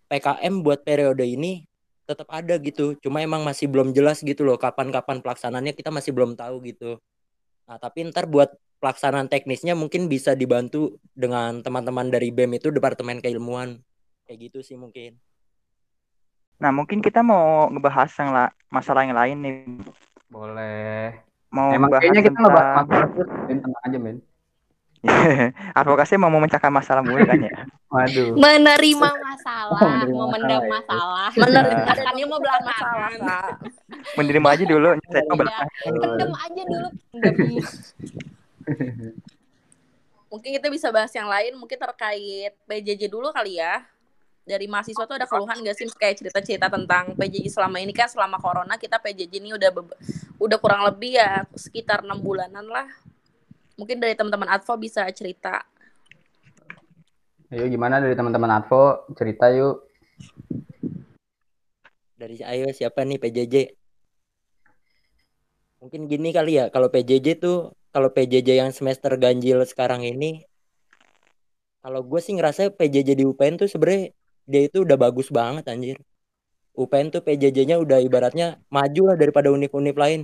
PKM 0.08 0.64
buat 0.64 0.84
periode 0.84 1.24
ini 1.24 1.64
tetap 2.08 2.28
ada 2.32 2.56
gitu 2.60 2.96
cuma 3.00 3.20
emang 3.20 3.44
masih 3.44 3.68
belum 3.68 3.92
jelas 3.92 4.24
gitu 4.24 4.44
loh 4.44 4.56
kapan-kapan 4.56 5.20
pelaksananya 5.20 5.76
kita 5.76 5.92
masih 5.92 6.12
belum 6.16 6.36
tahu 6.36 6.64
gitu 6.64 6.96
nah 7.68 7.76
tapi 7.76 8.08
ntar 8.08 8.24
buat 8.24 8.52
pelaksanaan 8.78 9.26
teknisnya 9.26 9.74
mungkin 9.74 10.06
bisa 10.06 10.38
dibantu 10.38 11.02
dengan 11.12 11.60
teman-teman 11.62 12.08
dari 12.08 12.30
BEM 12.30 12.62
itu 12.62 12.70
Departemen 12.70 13.18
Keilmuan. 13.18 13.82
Kayak 14.24 14.38
gitu 14.50 14.58
sih 14.62 14.76
mungkin. 14.78 15.18
Nah, 16.58 16.74
mungkin 16.74 16.98
kita 16.98 17.22
mau 17.22 17.70
ngebahas 17.70 18.10
yang 18.18 18.30
la 18.34 18.44
masalah 18.70 19.06
yang 19.06 19.14
lain 19.14 19.36
nih. 19.42 19.56
Boleh. 20.28 21.24
Mau 21.48 21.72
Emang 21.72 21.88
bahas 21.88 22.04
kayaknya 22.04 22.20
kita 22.22 22.30
tentang... 22.30 22.44
ngebahas 22.44 22.84
masalah 22.84 23.08
Ben. 23.46 23.58
Tenang 23.58 23.82
aja, 23.82 23.98
Ben. 23.98 24.16
Advokasi 25.78 26.14
mau 26.16 26.28
memecahkan 26.28 26.68
masalah 26.68 27.00
mulu 27.00 27.22
kan 27.22 27.38
ya? 27.38 27.54
Waduh. 27.88 28.34
Menerima 28.34 29.08
masalah, 29.14 29.72
Oh, 29.72 29.88
menerima 29.88 30.18
memendam 30.18 30.62
masalah, 30.66 31.30
masalah. 31.30 31.30
ya. 31.30 31.40
Menerima 31.40 32.26
mau 32.26 32.36
belakangan. 32.36 33.10
masalah. 33.16 33.56
Menerima 34.14 34.48
aja 34.50 34.64
dulu, 34.66 34.88
saya 35.06 35.22
mau 35.22 35.30
Iya, 35.30 35.38
belakang. 35.38 35.68
pendem 35.96 36.32
aja 36.34 36.62
dulu. 36.66 36.88
Mungkin 40.28 40.52
kita 40.52 40.68
bisa 40.68 40.92
bahas 40.92 41.08
yang 41.10 41.24
lain, 41.24 41.56
mungkin 41.56 41.80
terkait 41.80 42.52
PJJ 42.68 43.08
dulu 43.08 43.32
kali 43.32 43.56
ya. 43.56 43.80
Dari 44.48 44.64
mahasiswa 44.64 45.04
tuh 45.04 45.16
ada 45.20 45.28
keluhan 45.28 45.60
gak 45.60 45.76
sih 45.76 45.84
kayak 45.92 46.24
cerita-cerita 46.24 46.72
tentang 46.72 47.12
PJJ 47.12 47.52
selama 47.52 47.84
ini 47.84 47.92
kan 47.92 48.08
selama 48.08 48.40
corona 48.40 48.80
kita 48.80 48.96
PJJ 48.96 49.44
ini 49.44 49.52
udah 49.52 49.68
udah 50.40 50.56
kurang 50.56 50.88
lebih 50.88 51.20
ya 51.20 51.44
sekitar 51.52 52.00
enam 52.00 52.16
bulanan 52.24 52.64
lah. 52.64 52.88
Mungkin 53.76 54.00
dari 54.00 54.16
teman-teman 54.16 54.48
Advo 54.48 54.80
bisa 54.80 55.04
cerita. 55.12 55.68
Ayo 57.52 57.68
gimana 57.68 58.00
dari 58.00 58.16
teman-teman 58.16 58.56
Advo 58.56 59.04
cerita 59.12 59.52
yuk. 59.52 59.84
Dari 62.16 62.40
ayo 62.40 62.72
siapa 62.72 63.04
nih 63.04 63.20
PJJ? 63.20 63.54
Mungkin 65.78 66.10
gini 66.10 66.32
kali 66.32 66.58
ya, 66.58 66.72
kalau 66.72 66.88
PJJ 66.88 67.38
tuh 67.38 67.76
kalau 67.92 68.10
PJJ 68.10 68.64
yang 68.64 68.72
semester 68.72 69.14
ganjil 69.20 69.62
sekarang 69.68 70.02
ini 70.02 70.48
kalau 71.78 72.02
gue 72.02 72.20
sih 72.20 72.34
ngerasa 72.34 72.74
PJJ 72.74 73.14
di 73.14 73.24
UPN 73.24 73.54
tuh 73.56 73.70
sebenarnya 73.70 74.10
dia 74.48 74.64
itu 74.64 74.82
udah 74.82 74.96
bagus 74.96 75.28
banget 75.28 75.68
anjir. 75.68 76.00
UPN 76.78 77.12
tuh 77.12 77.20
PJJ-nya 77.20 77.76
udah 77.76 78.00
ibaratnya 78.00 78.62
maju 78.72 79.12
lah 79.12 79.16
daripada 79.20 79.52
univ-univ 79.52 79.92
lain. 79.98 80.20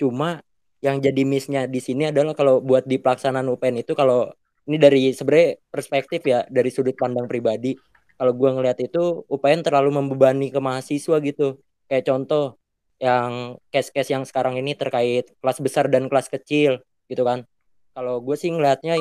Cuma 0.00 0.40
yang 0.80 1.02
jadi 1.02 1.22
miss-nya 1.26 1.68
di 1.68 1.82
sini 1.82 2.08
adalah 2.08 2.32
kalau 2.32 2.62
buat 2.64 2.88
di 2.88 2.96
pelaksanaan 2.96 3.44
UPN 3.52 3.82
itu 3.84 3.92
kalau 3.92 4.30
ini 4.66 4.76
dari 4.80 5.10
sebenarnya 5.10 5.60
perspektif 5.68 6.22
ya 6.24 6.46
dari 6.48 6.70
sudut 6.72 6.96
pandang 6.96 7.28
pribadi. 7.28 7.76
Kalau 8.16 8.32
gue 8.32 8.48
ngelihat 8.48 8.78
itu 8.80 9.28
UPN 9.28 9.60
terlalu 9.60 10.00
membebani 10.00 10.48
ke 10.48 10.58
mahasiswa 10.62 11.20
gitu. 11.20 11.60
Kayak 11.90 12.04
contoh 12.08 12.56
yang 12.96 13.60
case-case 13.68 14.16
yang 14.16 14.24
sekarang 14.24 14.56
ini 14.56 14.72
terkait 14.72 15.36
kelas 15.42 15.58
besar 15.60 15.84
dan 15.92 16.08
kelas 16.08 16.32
kecil 16.32 16.80
gitu 17.12 17.22
kan. 17.28 17.44
Kalau 17.92 18.24
gue 18.24 18.36
sih 18.38 18.48
ngelihatnya 18.48 18.96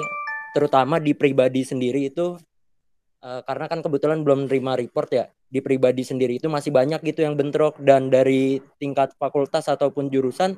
terutama 0.55 0.99
di 0.99 1.15
pribadi 1.15 1.63
sendiri 1.63 2.11
itu 2.11 2.35
uh, 3.25 3.41
karena 3.41 3.65
kan 3.65 3.79
kebetulan 3.81 4.21
belum 4.21 4.45
nerima 4.45 4.77
report 4.77 5.09
ya 5.09 5.25
di 5.49 5.59
pribadi 5.65 6.05
sendiri 6.05 6.37
itu 6.37 6.45
masih 6.45 6.69
banyak 6.69 7.01
gitu 7.01 7.25
yang 7.25 7.33
bentrok. 7.33 7.81
Dan 7.81 8.13
dari 8.13 8.61
tingkat 8.77 9.17
fakultas 9.17 9.65
ataupun 9.65 10.13
jurusan 10.13 10.53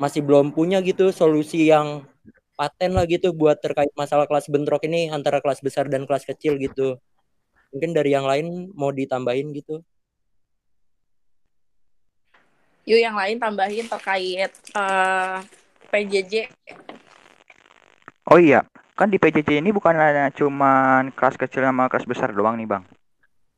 masih 0.00 0.24
belum 0.24 0.56
punya 0.56 0.80
gitu 0.80 1.12
solusi 1.12 1.68
yang 1.68 2.08
paten 2.56 2.96
lah 2.96 3.04
gitu 3.04 3.36
buat 3.36 3.60
terkait 3.60 3.92
masalah 3.92 4.24
kelas 4.24 4.48
bentrok 4.48 4.88
ini 4.88 5.12
antara 5.12 5.44
kelas 5.44 5.60
besar 5.60 5.92
dan 5.92 6.08
kelas 6.08 6.24
kecil 6.24 6.56
gitu. 6.56 6.96
Mungkin 7.76 7.92
dari 7.92 8.16
yang 8.16 8.24
lain 8.24 8.72
mau 8.72 8.88
ditambahin 8.88 9.52
gitu. 9.52 9.84
Yuk 12.86 13.02
yang 13.02 13.18
lain 13.18 13.36
tambahin 13.42 13.84
terkait 13.90 14.52
uh, 14.78 15.42
PJJ. 15.90 16.48
Oh 18.30 18.38
iya, 18.38 18.62
kan 18.96 19.12
di 19.12 19.20
PJJ 19.20 19.60
ini 19.60 19.76
bukan 19.76 19.92
ada 19.92 20.32
cuman 20.32 21.12
kelas 21.12 21.36
kecil 21.36 21.68
sama 21.68 21.92
kelas 21.92 22.08
besar 22.08 22.32
doang 22.32 22.56
nih 22.56 22.64
bang. 22.64 22.82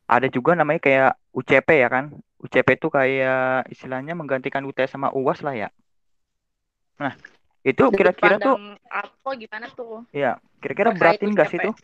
Ada 0.03 0.27
juga 0.27 0.51
namanya 0.51 0.83
kayak 0.83 1.11
UCP 1.31 1.79
ya 1.79 1.87
kan. 1.87 2.11
UCP 2.43 2.75
itu 2.75 2.91
kayak 2.91 3.71
istilahnya 3.71 4.19
menggantikan 4.19 4.67
UTS 4.67 4.99
sama 4.99 5.15
UAS 5.15 5.39
lah 5.39 5.55
ya. 5.55 5.69
Nah, 6.99 7.15
itu 7.63 7.87
kira-kira 7.95 8.35
tuh 8.35 8.59
apa 8.91 9.29
gimana 9.39 9.71
tuh? 9.71 10.03
ya 10.11 10.35
kira-kira 10.59 10.91
beratin 10.91 11.31
gak 11.31 11.47
sih 11.47 11.59
tuh? 11.63 11.75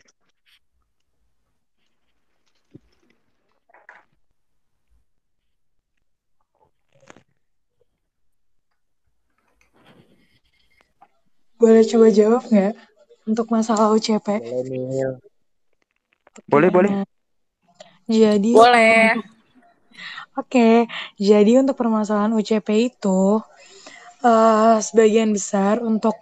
Boleh 11.56 11.88
coba 11.88 12.12
jawab 12.12 12.44
nggak 12.52 12.76
untuk 13.26 13.50
masalah 13.50 13.90
UCP? 13.92 14.40
boleh 14.40 15.18
Boleh, 16.46 16.70
boleh. 16.70 16.90
Nah, 16.94 17.06
Jadi 18.06 18.54
Boleh. 18.54 19.18
Oke, 20.36 20.84
jadi 21.16 21.64
untuk 21.64 21.80
permasalahan 21.80 22.36
UCP 22.36 22.92
itu 22.92 23.40
eh, 24.20 24.76
sebagian 24.84 25.32
besar 25.32 25.80
untuk 25.80 26.12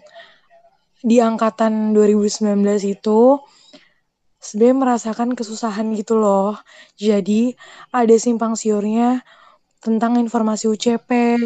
di 1.04 1.18
angkatan 1.18 1.92
2019 1.92 2.64
itu 2.86 3.42
sebenarnya 4.38 4.76
merasakan 4.78 5.34
kesusahan 5.34 5.90
gitu 5.98 6.14
loh. 6.14 6.54
Jadi 6.94 7.58
ada 7.90 8.16
simpang 8.16 8.54
siurnya 8.54 9.26
tentang 9.82 10.16
informasi 10.22 10.70
UCP 10.70 11.42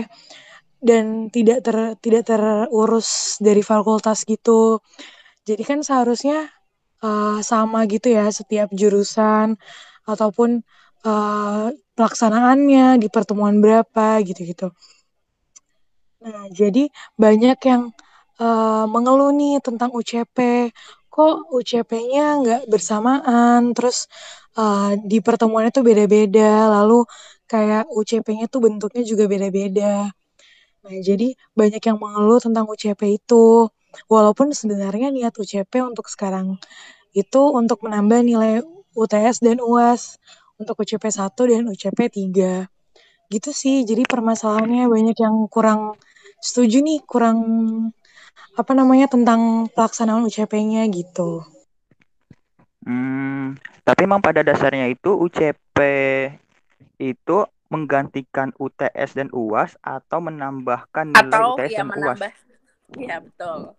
dan 0.78 1.32
tidak 1.32 1.64
ter 1.64 1.76
tidak 2.04 2.22
terurus 2.28 3.40
dari 3.40 3.64
fakultas 3.64 4.28
gitu. 4.28 4.78
Jadi 5.48 5.62
kan 5.70 5.78
seharusnya 5.88 6.38
eh, 7.06 7.38
sama 7.50 7.78
gitu 7.92 8.08
ya 8.18 8.26
setiap 8.38 8.68
jurusan 8.80 9.48
ataupun 10.12 10.50
eh, 11.08 11.66
pelaksanaannya 11.96 12.86
di 13.02 13.08
pertemuan 13.14 13.56
berapa 13.64 14.06
gitu-gitu. 14.28 14.68
Nah, 16.24 16.44
jadi 16.50 16.90
banyak 17.24 17.58
yang 17.70 17.82
eh, 18.42 18.84
mengeluh 18.94 19.30
nih 19.40 19.54
tentang 19.66 19.90
UCP. 19.98 20.36
Kok 21.14 21.34
UCP-nya 21.58 22.24
nggak 22.42 22.62
bersamaan, 22.72 23.60
terus 23.76 24.06
eh, 24.58 24.92
di 25.10 25.18
pertemuannya 25.26 25.70
tuh 25.76 25.84
beda-beda, 25.88 26.70
lalu 26.74 27.06
kayak 27.50 27.84
UCP-nya 27.98 28.46
tuh 28.52 28.60
bentuknya 28.66 29.02
juga 29.10 29.24
beda-beda. 29.32 30.10
Nah, 30.84 30.96
jadi 31.08 31.26
banyak 31.58 31.82
yang 31.88 31.98
mengeluh 32.02 32.40
tentang 32.44 32.64
UCP 32.72 33.02
itu. 33.18 33.68
Walaupun 34.08 34.52
sebenarnya 34.52 35.08
niat 35.08 35.32
UCP 35.36 35.80
untuk 35.80 36.08
sekarang 36.12 36.60
itu 37.16 37.42
untuk 37.52 37.84
menambah 37.84 38.20
nilai 38.20 38.60
UTS 38.92 39.40
dan 39.40 39.58
UAS 39.62 40.20
untuk 40.58 40.82
UCP 40.82 41.08
1 41.08 41.32
dan 41.32 41.64
UCP 41.70 41.98
3. 42.10 42.66
Gitu 43.28 43.50
sih. 43.52 43.86
Jadi 43.86 44.04
permasalahannya 44.04 44.88
banyak 44.88 45.16
yang 45.16 45.46
kurang 45.48 45.96
setuju 46.42 46.82
nih, 46.82 47.00
kurang 47.06 47.38
apa 48.58 48.72
namanya 48.74 49.06
tentang 49.06 49.70
pelaksanaan 49.70 50.26
UCP-nya 50.26 50.82
gitu. 50.90 51.46
Hmm, 52.82 53.54
tapi 53.86 54.08
emang 54.08 54.18
pada 54.18 54.42
dasarnya 54.42 54.90
itu 54.90 55.14
UCP 55.14 55.78
itu 56.98 57.38
menggantikan 57.68 58.50
UTS 58.56 59.14
dan 59.14 59.28
UAS 59.30 59.76
atau 59.84 60.18
menambahkan 60.24 61.12
nilai 61.12 61.28
Atau 61.28 61.54
UTS 61.54 61.70
ya 61.70 61.84
dan 61.84 61.88
UAS? 61.94 62.47
Iya, 62.96 63.20
betul. 63.20 63.76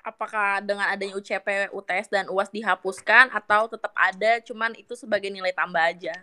Apakah 0.00 0.64
dengan 0.64 0.88
adanya 0.88 1.20
UCP, 1.20 1.68
UTS 1.68 2.08
dan 2.08 2.24
UAS 2.32 2.48
dihapuskan 2.48 3.28
atau 3.28 3.68
tetap 3.68 3.92
ada 3.92 4.40
cuman 4.40 4.72
itu 4.72 4.96
sebagai 4.96 5.28
nilai 5.28 5.52
tambah 5.52 5.82
aja? 5.84 6.16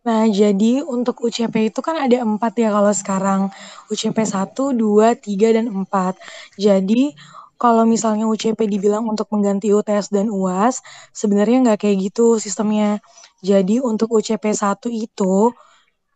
Nah, 0.00 0.24
jadi 0.32 0.80
untuk 0.80 1.20
UCP 1.20 1.68
itu 1.68 1.80
kan 1.84 1.92
ada 2.00 2.24
empat 2.24 2.56
ya 2.56 2.72
kalau 2.72 2.88
sekarang. 2.94 3.40
UCP 3.92 4.24
1, 4.24 4.72
2, 4.72 5.12
3, 5.12 5.52
dan 5.52 5.68
4. 5.68 6.16
Jadi, 6.56 7.12
kalau 7.60 7.84
misalnya 7.84 8.24
UCP 8.24 8.64
dibilang 8.64 9.04
untuk 9.04 9.28
mengganti 9.36 9.68
UTS 9.68 10.08
dan 10.08 10.32
UAS, 10.32 10.80
sebenarnya 11.12 11.60
nggak 11.60 11.78
kayak 11.84 11.96
gitu 12.08 12.40
sistemnya. 12.40 13.04
Jadi, 13.44 13.84
untuk 13.84 14.08
UCP 14.16 14.48
1 14.56 14.88
itu 14.88 15.52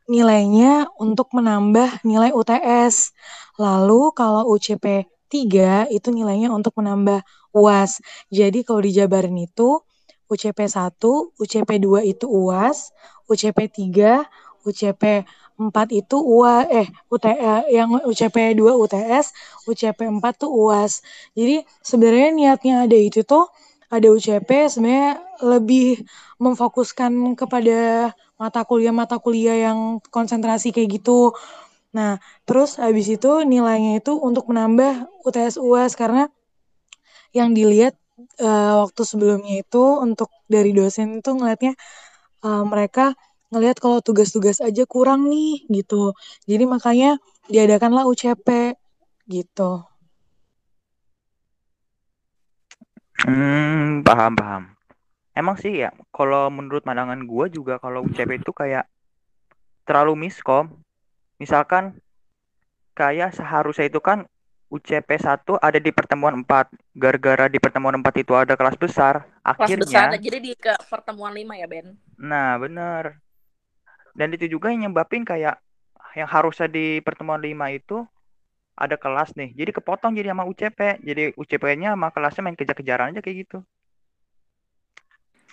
nilainya 0.08 0.88
untuk 0.96 1.28
menambah 1.36 2.00
nilai 2.08 2.32
UTS. 2.32 3.12
Lalu, 3.60 4.16
kalau 4.16 4.48
UCP 4.56 5.04
3 5.28 5.84
itu 5.92 6.08
nilainya 6.08 6.48
untuk 6.48 6.80
menambah 6.80 7.20
UAS. 7.52 8.00
Jadi, 8.32 8.64
kalau 8.64 8.80
dijabarin 8.80 9.36
itu, 9.36 9.84
UCP 10.32 10.64
1, 10.64 11.36
UCP 11.36 11.76
2 11.76 12.08
itu 12.08 12.24
UAS, 12.24 12.88
UCP 13.28 13.68
3, 13.68 14.24
UCP 14.64 15.28
4 15.54 15.70
itu 15.94 16.16
UA 16.18 16.66
eh 16.66 16.86
UT, 17.10 17.24
eh, 17.30 17.62
yang 17.70 17.88
UCP 18.02 18.58
2 18.58 18.74
UTS, 18.74 19.26
UCP 19.70 20.10
4 20.10 20.34
tuh 20.34 20.50
UAS. 20.50 21.02
Jadi 21.38 21.62
sebenarnya 21.82 22.30
niatnya 22.34 22.74
ada 22.86 22.98
itu 22.98 23.22
tuh 23.22 23.46
ada 23.90 24.06
UCP 24.10 24.66
sebenarnya 24.66 25.22
lebih 25.42 26.02
memfokuskan 26.42 27.38
kepada 27.38 28.10
mata 28.34 28.60
kuliah-mata 28.66 29.22
kuliah 29.22 29.70
yang 29.70 30.02
konsentrasi 30.10 30.74
kayak 30.74 30.98
gitu. 30.98 31.30
Nah, 31.94 32.18
terus 32.42 32.82
habis 32.82 33.06
itu 33.06 33.46
nilainya 33.46 34.02
itu 34.02 34.18
untuk 34.18 34.50
menambah 34.50 35.06
UTS 35.22 35.62
UAS 35.62 35.94
karena 35.94 36.26
yang 37.30 37.54
dilihat 37.54 37.94
uh, 38.42 38.86
waktu 38.86 39.02
sebelumnya 39.06 39.62
itu 39.62 39.82
untuk 40.02 40.30
dari 40.50 40.70
dosen 40.74 41.22
itu 41.22 41.30
ngelihatnya 41.34 41.74
uh, 42.46 42.62
mereka 42.66 43.14
ngelihat 43.54 43.78
kalau 43.78 44.02
tugas-tugas 44.02 44.58
aja 44.58 44.82
kurang 44.84 45.30
nih 45.30 45.62
gitu. 45.70 46.12
Jadi 46.50 46.66
makanya 46.66 47.22
diadakanlah 47.46 48.04
UCP 48.10 48.74
gitu. 49.30 49.86
Hmm, 53.24 54.02
paham 54.02 54.34
paham. 54.34 54.62
Emang 55.34 55.56
sih 55.58 55.82
ya, 55.82 55.90
kalau 56.14 56.50
menurut 56.50 56.82
pandangan 56.82 57.18
gue 57.22 57.46
juga 57.50 57.78
kalau 57.78 58.06
UCP 58.06 58.42
itu 58.42 58.50
kayak 58.50 58.86
terlalu 59.86 60.26
miskom. 60.28 60.82
Misalkan 61.38 61.98
kayak 62.94 63.34
seharusnya 63.34 63.90
itu 63.90 63.98
kan 63.98 64.26
UCP 64.70 65.06
1 65.06 65.58
ada 65.58 65.78
di 65.78 65.90
pertemuan 65.90 66.42
4. 66.42 66.70
Gara-gara 66.94 67.46
di 67.50 67.58
pertemuan 67.58 67.98
4 67.98 68.14
itu 68.22 68.32
ada 68.34 68.54
kelas 68.58 68.78
besar, 68.78 69.26
Kelas 69.42 69.70
akhirnya 69.70 69.82
besar, 69.86 70.06
jadi 70.18 70.38
di 70.42 70.52
ke 70.54 70.74
pertemuan 70.90 71.34
5 71.34 71.54
ya, 71.54 71.66
Ben? 71.70 71.94
Nah, 72.18 72.58
bener. 72.58 73.23
Dan 74.14 74.30
itu 74.30 74.46
juga 74.46 74.70
yang 74.70 74.88
nyebabin 74.90 75.26
kayak 75.26 75.58
yang 76.14 76.30
harusnya 76.30 76.70
di 76.70 77.02
pertemuan 77.02 77.42
5 77.42 77.74
itu 77.74 78.06
ada 78.74 78.94
kelas 78.98 79.34
nih. 79.34 79.54
Jadi 79.54 79.70
kepotong 79.74 80.14
jadi 80.14 80.34
sama 80.34 80.46
UCP. 80.46 81.02
Jadi 81.02 81.34
UCP-nya 81.34 81.94
sama 81.94 82.10
kelasnya 82.14 82.42
main 82.42 82.58
kejar-kejaran 82.58 83.14
aja 83.14 83.22
kayak 83.22 83.46
gitu. 83.46 83.58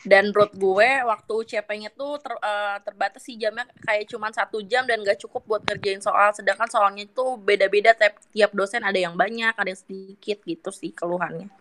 Dan 0.02 0.34
menurut 0.34 0.50
gue 0.58 0.90
waktu 1.06 1.32
UCP-nya 1.46 1.94
tuh 1.94 2.18
ter, 2.18 2.34
uh, 2.34 2.82
terbatas 2.82 3.22
sih 3.22 3.38
jamnya 3.38 3.70
kayak 3.86 4.10
cuma 4.10 4.34
satu 4.34 4.58
jam 4.66 4.82
dan 4.90 5.06
gak 5.06 5.22
cukup 5.22 5.46
buat 5.46 5.62
ngerjain 5.62 6.02
soal. 6.02 6.34
Sedangkan 6.34 6.66
soalnya 6.66 7.06
itu 7.06 7.38
beda-beda 7.38 7.94
tiap, 7.94 8.18
tiap 8.34 8.52
dosen 8.54 8.82
ada 8.82 8.98
yang 8.98 9.14
banyak, 9.14 9.54
ada 9.54 9.70
yang 9.70 9.78
sedikit 9.78 10.42
gitu 10.42 10.74
sih 10.74 10.90
keluhannya. 10.90 11.54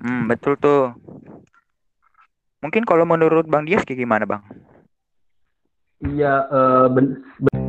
Hmm, 0.00 0.30
betul 0.30 0.54
tuh. 0.56 0.94
Mungkin 2.60 2.84
kalau 2.84 3.08
menurut 3.08 3.48
Bang 3.48 3.64
Dias 3.64 3.88
kayak 3.88 4.04
gimana, 4.04 4.28
Bang? 4.28 4.44
Iya, 6.04 6.44
uh, 6.48 6.86
ben, 6.92 7.24
ben 7.40 7.60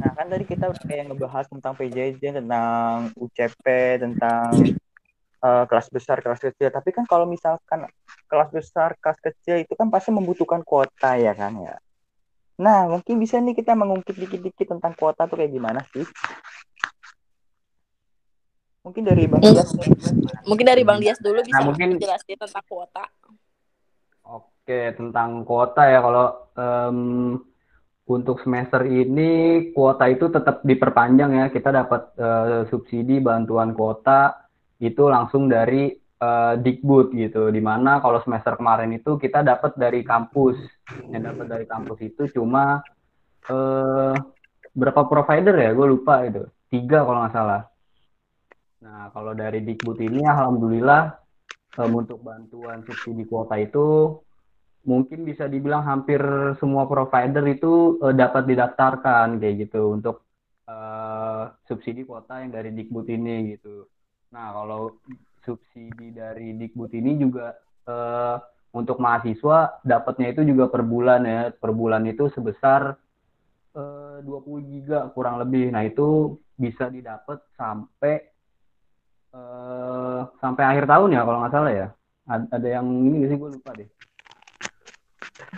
Nah, 0.00 0.16
kan 0.16 0.32
tadi 0.32 0.44
kita 0.48 0.72
udah 0.72 0.84
kayak 0.88 1.12
ngebahas 1.12 1.44
tentang 1.52 1.76
PJJ, 1.76 2.40
tentang 2.40 3.12
UCP, 3.20 3.66
tentang 4.00 4.48
uh, 5.44 5.64
kelas 5.68 5.92
besar, 5.92 6.24
kelas 6.24 6.40
kecil. 6.40 6.72
Tapi 6.72 6.88
kan 6.96 7.04
kalau 7.04 7.28
misalkan 7.28 7.84
kelas 8.24 8.48
besar, 8.48 8.96
kelas 8.96 9.20
kecil 9.20 9.60
itu 9.60 9.76
kan 9.76 9.92
pasti 9.92 10.08
membutuhkan 10.08 10.64
kuota 10.64 11.20
ya 11.20 11.36
kan 11.36 11.52
ya. 11.60 11.76
Nah, 12.60 12.88
mungkin 12.88 13.20
bisa 13.20 13.40
nih 13.44 13.52
kita 13.56 13.76
mengungkit 13.76 14.16
dikit-dikit 14.16 14.72
tentang 14.72 14.96
kuota 14.96 15.28
tuh 15.28 15.36
kayak 15.36 15.52
gimana 15.52 15.84
sih? 15.92 16.04
Mungkin 18.80 19.04
dari 19.04 19.28
Bang 19.28 19.44
Dias 19.44 19.70
nih. 19.76 19.92
Mungkin 20.48 20.66
dari 20.66 20.82
Bang 20.88 20.98
Dias 21.04 21.20
dulu 21.20 21.44
bisa 21.44 21.60
nah, 21.60 21.68
mungkin... 21.68 22.00
jelasin 22.00 22.36
tentang 22.40 22.64
kuota. 22.64 23.04
Oke, 24.24 24.96
tentang 24.96 25.44
kuota 25.44 25.84
ya 25.84 26.00
kalau 26.00 26.26
um, 26.56 26.98
untuk 28.08 28.40
semester 28.40 28.88
ini 28.88 29.68
kuota 29.76 30.08
itu 30.08 30.32
tetap 30.32 30.64
diperpanjang 30.64 31.44
ya. 31.44 31.46
Kita 31.52 31.68
dapat 31.68 32.16
uh, 32.16 32.64
subsidi 32.72 33.20
bantuan 33.20 33.76
kuota 33.76 34.48
itu 34.80 35.12
langsung 35.12 35.52
dari 35.52 35.92
uh, 36.24 36.56
Dikbud 36.56 37.12
gitu. 37.12 37.52
Di 37.52 37.60
mana 37.60 38.00
kalau 38.00 38.24
semester 38.24 38.56
kemarin 38.56 38.96
itu 38.96 39.20
kita 39.20 39.44
dapat 39.44 39.76
dari 39.76 40.00
kampus. 40.00 40.56
Yang 41.12 41.36
dapat 41.36 41.46
dari 41.52 41.66
kampus 41.68 41.98
itu 42.00 42.32
cuma 42.32 42.80
uh, 43.52 44.16
berapa 44.72 45.04
provider 45.04 45.52
ya? 45.52 45.70
Gue 45.76 45.84
lupa 45.84 46.24
itu. 46.24 46.48
Tiga 46.72 47.04
kalau 47.04 47.28
nggak 47.28 47.36
salah. 47.36 47.69
Nah 48.80 49.12
kalau 49.12 49.36
dari 49.36 49.60
Dikbud 49.60 50.00
ini 50.00 50.24
alhamdulillah 50.24 51.12
um, 51.76 52.00
untuk 52.00 52.24
bantuan 52.24 52.80
subsidi 52.88 53.28
kuota 53.28 53.60
itu 53.60 54.16
mungkin 54.88 55.28
bisa 55.28 55.44
dibilang 55.44 55.84
hampir 55.84 56.20
semua 56.56 56.88
provider 56.88 57.44
itu 57.44 58.00
uh, 58.00 58.16
dapat 58.16 58.48
didaftarkan 58.48 59.36
kayak 59.36 59.68
gitu 59.68 59.92
untuk 59.92 60.24
uh, 60.64 61.52
subsidi 61.68 62.08
kuota 62.08 62.40
yang 62.40 62.56
dari 62.56 62.72
Dikbud 62.72 63.04
ini 63.12 63.52
gitu. 63.52 63.84
Nah 64.32 64.56
kalau 64.56 64.96
subsidi 65.44 66.16
dari 66.16 66.56
Dikbud 66.56 66.92
ini 66.96 67.20
juga 67.20 67.52
uh, 67.84 68.40
untuk 68.72 68.96
mahasiswa 68.96 69.82
dapatnya 69.84 70.32
itu 70.32 70.46
juga 70.46 70.72
per 70.72 70.86
bulan 70.86 71.20
ya 71.26 71.40
per 71.52 71.74
bulan 71.76 72.06
itu 72.08 72.32
sebesar 72.32 72.96
uh, 73.76 74.18
20 74.24 74.72
giga 74.72 75.12
kurang 75.12 75.36
lebih. 75.36 75.68
Nah 75.68 75.84
itu 75.84 76.40
bisa 76.56 76.88
didapat 76.88 77.44
sampai 77.60 78.39
uh, 79.34 80.28
sampai 80.38 80.64
akhir 80.66 80.84
tahun 80.86 81.14
ya 81.14 81.22
kalau 81.26 81.38
nggak 81.42 81.54
salah 81.54 81.72
ya. 81.72 81.88
Ada 82.30 82.78
yang 82.78 82.86
ini 82.86 83.26
sih 83.26 83.36
gue 83.36 83.50
lupa 83.58 83.74
deh. 83.74 83.88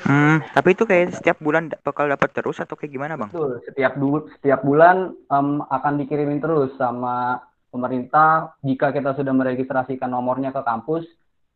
Hmm, 0.08 0.40
tapi 0.56 0.72
itu 0.72 0.88
kayak 0.88 1.12
setiap 1.20 1.36
bulan 1.42 1.68
bakal 1.84 2.08
dapat 2.08 2.32
terus 2.32 2.56
atau 2.62 2.78
kayak 2.78 2.96
gimana, 2.96 3.14
Bang? 3.20 3.28
Betul, 3.28 3.60
setiap 3.68 3.92
du 4.00 4.24
setiap 4.40 4.64
bulan 4.64 5.12
um, 5.28 5.60
akan 5.68 6.00
dikirimin 6.00 6.40
terus 6.40 6.72
sama 6.80 7.44
pemerintah. 7.68 8.56
Jika 8.64 8.88
kita 8.94 9.12
sudah 9.12 9.32
meregistrasikan 9.36 10.08
nomornya 10.08 10.48
ke 10.54 10.64
kampus, 10.64 11.04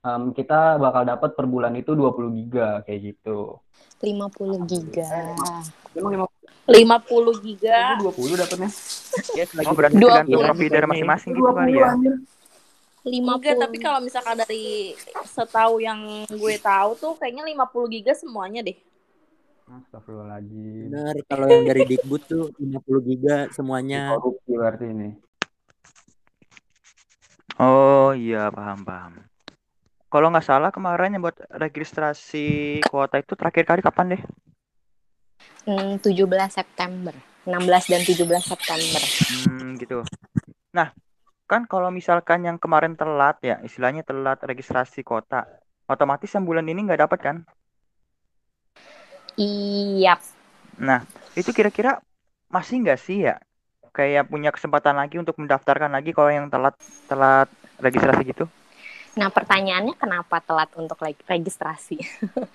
um, 0.05 0.37
kita 0.37 0.77
bakal 0.77 1.09
dapat 1.09 1.33
per 1.33 1.47
bulan 1.49 1.73
itu 1.81 1.97
20 1.97 2.37
giga 2.45 2.85
kayak 2.85 3.15
gitu. 3.15 3.57
50 4.05 4.69
giga. 4.69 5.33
Emang 5.97 6.29
50 6.69 7.47
giga. 7.47 7.97
20 8.01 8.37
dapatnya. 8.37 8.71
Yes, 9.37 9.51
berarti 9.53 9.97
tergantung 9.97 10.41
provider 10.45 10.85
masing-masing 10.89 11.33
gitu 11.37 11.53
kali 11.53 11.73
ya. 11.81 11.91
lima 13.07 13.39
Enggak, 13.39 13.55
tapi 13.63 13.77
kalau 13.79 14.01
misalkan 14.03 14.35
dari 14.35 14.99
setahu 15.23 15.79
yang 15.79 16.27
gue 16.27 16.55
tahu 16.59 16.91
tuh 16.99 17.13
kayaknya 17.15 17.47
50 17.47 17.87
giga 17.95 18.13
semuanya 18.19 18.67
deh. 18.67 18.75
Astagfirullahaladzim. 19.67 20.91
Benar, 20.91 21.15
kalau 21.31 21.47
yang 21.47 21.65
dari 21.71 21.83
Dikbud 21.87 22.23
tuh 22.27 22.45
50 22.59 23.01
giga 23.07 23.37
semuanya. 23.55 24.11
Korupsi 24.19 24.51
berarti 24.51 24.87
ini. 24.91 25.11
Oh 27.63 28.11
iya, 28.11 28.51
paham 28.51 28.83
paham. 28.83 29.13
Kalau 30.07 30.31
nggak 30.31 30.47
salah 30.47 30.71
kemarin 30.75 31.15
yang 31.15 31.23
buat 31.23 31.39
registrasi 31.51 32.79
kuota 32.91 33.19
itu 33.23 33.35
terakhir 33.39 33.65
kali 33.67 33.81
kapan 33.83 34.19
deh? 34.19 34.23
Hmm, 35.67 35.99
17 35.99 36.51
September. 36.51 37.15
16 37.47 37.85
dan 37.87 38.03
17 38.03 38.43
September. 38.43 39.03
Hmm, 39.47 39.79
gitu. 39.79 40.03
Nah, 40.75 40.91
kan 41.47 41.63
kalau 41.71 41.95
misalkan 41.95 42.43
yang 42.43 42.59
kemarin 42.59 42.99
telat 42.99 43.39
ya, 43.41 43.63
istilahnya 43.63 44.03
telat 44.03 44.43
registrasi 44.43 45.07
kota, 45.07 45.47
otomatis 45.87 46.29
yang 46.35 46.43
bulan 46.43 46.67
ini 46.67 46.83
nggak 46.85 47.07
dapat 47.07 47.19
kan? 47.23 47.37
Iya. 49.39 50.19
Nah, 50.83 51.07
itu 51.39 51.55
kira-kira 51.55 52.03
masih 52.51 52.83
nggak 52.83 53.01
sih 53.01 53.31
ya 53.31 53.39
kayak 53.97 54.29
punya 54.29 54.53
kesempatan 54.53 54.93
lagi 55.01 55.17
untuk 55.17 55.41
mendaftarkan 55.41 55.89
lagi 55.89 56.13
kalau 56.13 56.29
yang 56.29 56.53
telat 56.53 56.77
telat 57.09 57.49
registrasi 57.81 58.23
gitu? 58.29 58.45
Nah, 59.17 59.33
pertanyaannya 59.33 59.97
kenapa 59.97 60.45
telat 60.45 60.69
untuk 60.77 61.01
registrasi? 61.25 61.97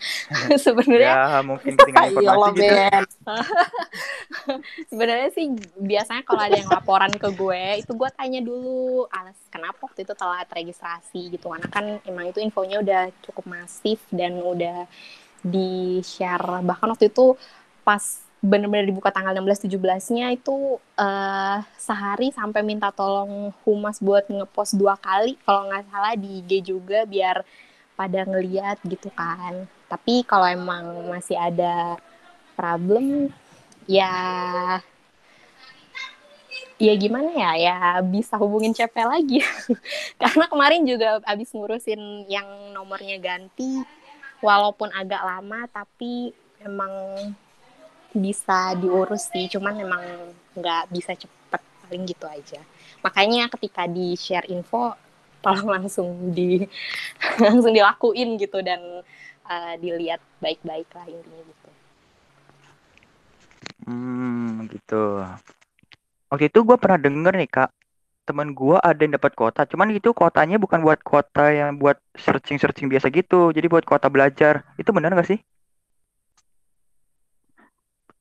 Sebenarnya 0.66 1.14
Ya, 1.18 1.42
mungkin 1.42 1.74
ketinggalan 1.74 2.14
Ayolah, 2.14 2.22
informasi 2.22 2.52
gitu. 2.54 2.76
Ben. 2.78 3.04
sebenarnya 4.94 5.30
sih 5.34 5.46
biasanya 5.82 6.22
kalau 6.22 6.42
ada 6.46 6.58
yang 6.62 6.70
laporan 6.70 7.10
ke 7.18 7.30
gue, 7.34 7.64
itu 7.82 7.92
gue 7.98 8.10
tanya 8.14 8.46
dulu 8.46 9.10
alas 9.10 9.34
kenapa 9.50 9.90
waktu 9.90 10.06
itu 10.06 10.14
telat 10.14 10.46
registrasi 10.54 11.34
gitu. 11.34 11.50
Karena 11.50 11.66
kan 11.66 11.86
emang 12.06 12.30
itu 12.30 12.38
infonya 12.38 12.78
udah 12.86 13.10
cukup 13.26 13.50
masif 13.50 13.98
dan 14.14 14.38
udah 14.38 14.86
di-share 15.42 16.62
bahkan 16.62 16.94
waktu 16.94 17.10
itu 17.10 17.34
pas 17.82 18.22
bener-bener 18.42 18.90
dibuka 18.90 19.14
tanggal 19.14 19.38
16 19.38 19.70
17-nya 19.70 20.34
itu 20.34 20.82
eh 20.98 21.58
sehari 21.78 22.34
sampai 22.34 22.66
minta 22.66 22.90
tolong 22.90 23.54
humas 23.62 24.02
buat 24.02 24.26
ngepost 24.26 24.74
dua 24.82 24.98
kali. 24.98 25.38
Kalau 25.46 25.70
nggak 25.70 25.86
salah 25.94 26.14
di 26.18 26.42
IG 26.42 26.74
juga 26.74 27.06
biar 27.06 27.46
pada 27.94 28.26
ngeliat 28.26 28.82
gitu 28.82 29.14
kan. 29.14 29.70
Tapi 29.86 30.26
kalau 30.26 30.50
emang 30.50 31.14
masih 31.14 31.38
ada 31.38 32.02
problem 32.58 33.30
ya 33.86 34.10
ya 36.82 36.94
gimana 36.98 37.30
ya? 37.30 37.52
Ya 37.62 37.78
bisa 38.02 38.42
hubungin 38.42 38.74
CP 38.74 38.96
lagi. 39.06 39.46
Karena 40.22 40.50
kemarin 40.50 40.82
juga 40.90 41.22
abis 41.30 41.54
ngurusin 41.54 42.26
yang 42.26 42.74
nomornya 42.74 43.22
ganti 43.22 43.86
walaupun 44.42 44.90
agak 44.98 45.22
lama 45.22 45.70
tapi 45.70 46.34
emang 46.66 46.90
bisa 48.16 48.76
diurus 48.82 49.32
sih 49.32 49.48
cuman 49.52 49.76
emang 49.80 50.04
nggak 50.58 50.92
bisa 50.92 51.12
cepet 51.16 51.62
paling 51.84 52.04
gitu 52.08 52.26
aja 52.28 52.62
makanya 53.06 53.48
ketika 53.54 53.88
di 53.88 54.16
share 54.20 54.48
info 54.52 54.96
tolong 55.44 55.70
langsung 55.80 56.34
di 56.36 56.64
langsung 57.42 57.74
dilakuin 57.74 58.38
gitu 58.40 58.60
dan 58.64 58.82
uh, 59.48 59.74
dilihat 59.80 60.22
baik-baik 60.44 60.90
lah 60.96 61.06
intinya 61.08 61.44
gitu 61.46 61.70
Hmm, 63.86 64.68
gitu. 64.72 64.96
Waktu 66.32 66.46
itu 66.50 66.60
gue 66.68 66.78
pernah 66.82 67.00
denger 67.06 67.34
nih 67.40 67.50
kak, 67.56 67.70
temen 68.28 68.50
gue 68.60 68.78
ada 68.90 69.02
yang 69.06 69.14
dapat 69.18 69.32
kuota, 69.40 69.62
cuman 69.72 69.90
itu 69.98 70.10
kuotanya 70.20 70.58
bukan 70.64 70.80
buat 70.86 71.00
kuota 71.10 71.46
yang 71.60 71.72
buat 71.82 71.98
searching-searching 72.26 72.88
biasa 72.92 73.08
gitu, 73.14 73.52
jadi 73.56 73.68
buat 73.74 73.86
kuota 73.90 74.08
belajar. 74.16 74.64
Itu 74.82 74.92
benar 74.96 75.12
nggak 75.16 75.30
sih? 75.32 75.40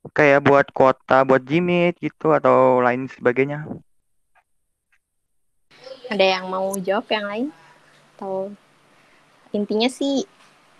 Kayak 0.09 0.49
buat 0.49 0.67
kuota 0.73 1.21
buat 1.21 1.45
Jimit 1.45 2.01
gitu 2.01 2.33
atau 2.33 2.81
lain 2.81 3.05
sebagainya. 3.05 3.69
ada 6.11 6.25
yang 6.27 6.51
mau 6.51 6.75
jawab 6.75 7.07
yang 7.07 7.25
lain? 7.25 7.47
Atau 8.15 8.51
intinya 9.55 9.87
sih 9.87 10.27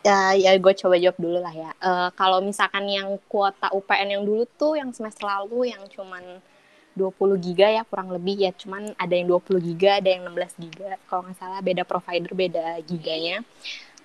ya, 0.04 0.36
ya 0.36 0.52
gue 0.60 0.74
coba 0.76 1.00
jawab 1.00 1.18
dulu 1.18 1.40
lah 1.40 1.56
ya. 1.56 1.72
Eh, 1.72 2.10
kalau 2.20 2.44
misalkan 2.44 2.84
yang 2.92 3.16
kuota 3.32 3.72
UPN 3.72 4.20
yang 4.20 4.24
dulu 4.28 4.44
tuh 4.60 4.76
yang 4.76 4.92
semester 4.92 5.24
lalu 5.24 5.72
yang 5.72 5.88
cuman 5.88 6.44
20 6.92 7.40
giga 7.40 7.72
ya 7.72 7.88
kurang 7.88 8.12
lebih 8.12 8.44
ya. 8.44 8.52
Cuman 8.52 8.92
ada 9.00 9.14
yang 9.16 9.32
20 9.32 9.64
giga 9.64 10.04
ada 10.04 10.10
yang 10.12 10.28
16 10.28 10.60
giga. 10.60 11.00
Kalau 11.08 11.24
nggak 11.24 11.40
salah 11.40 11.64
beda 11.64 11.88
provider 11.88 12.32
beda 12.36 12.84
giganya. 12.84 13.40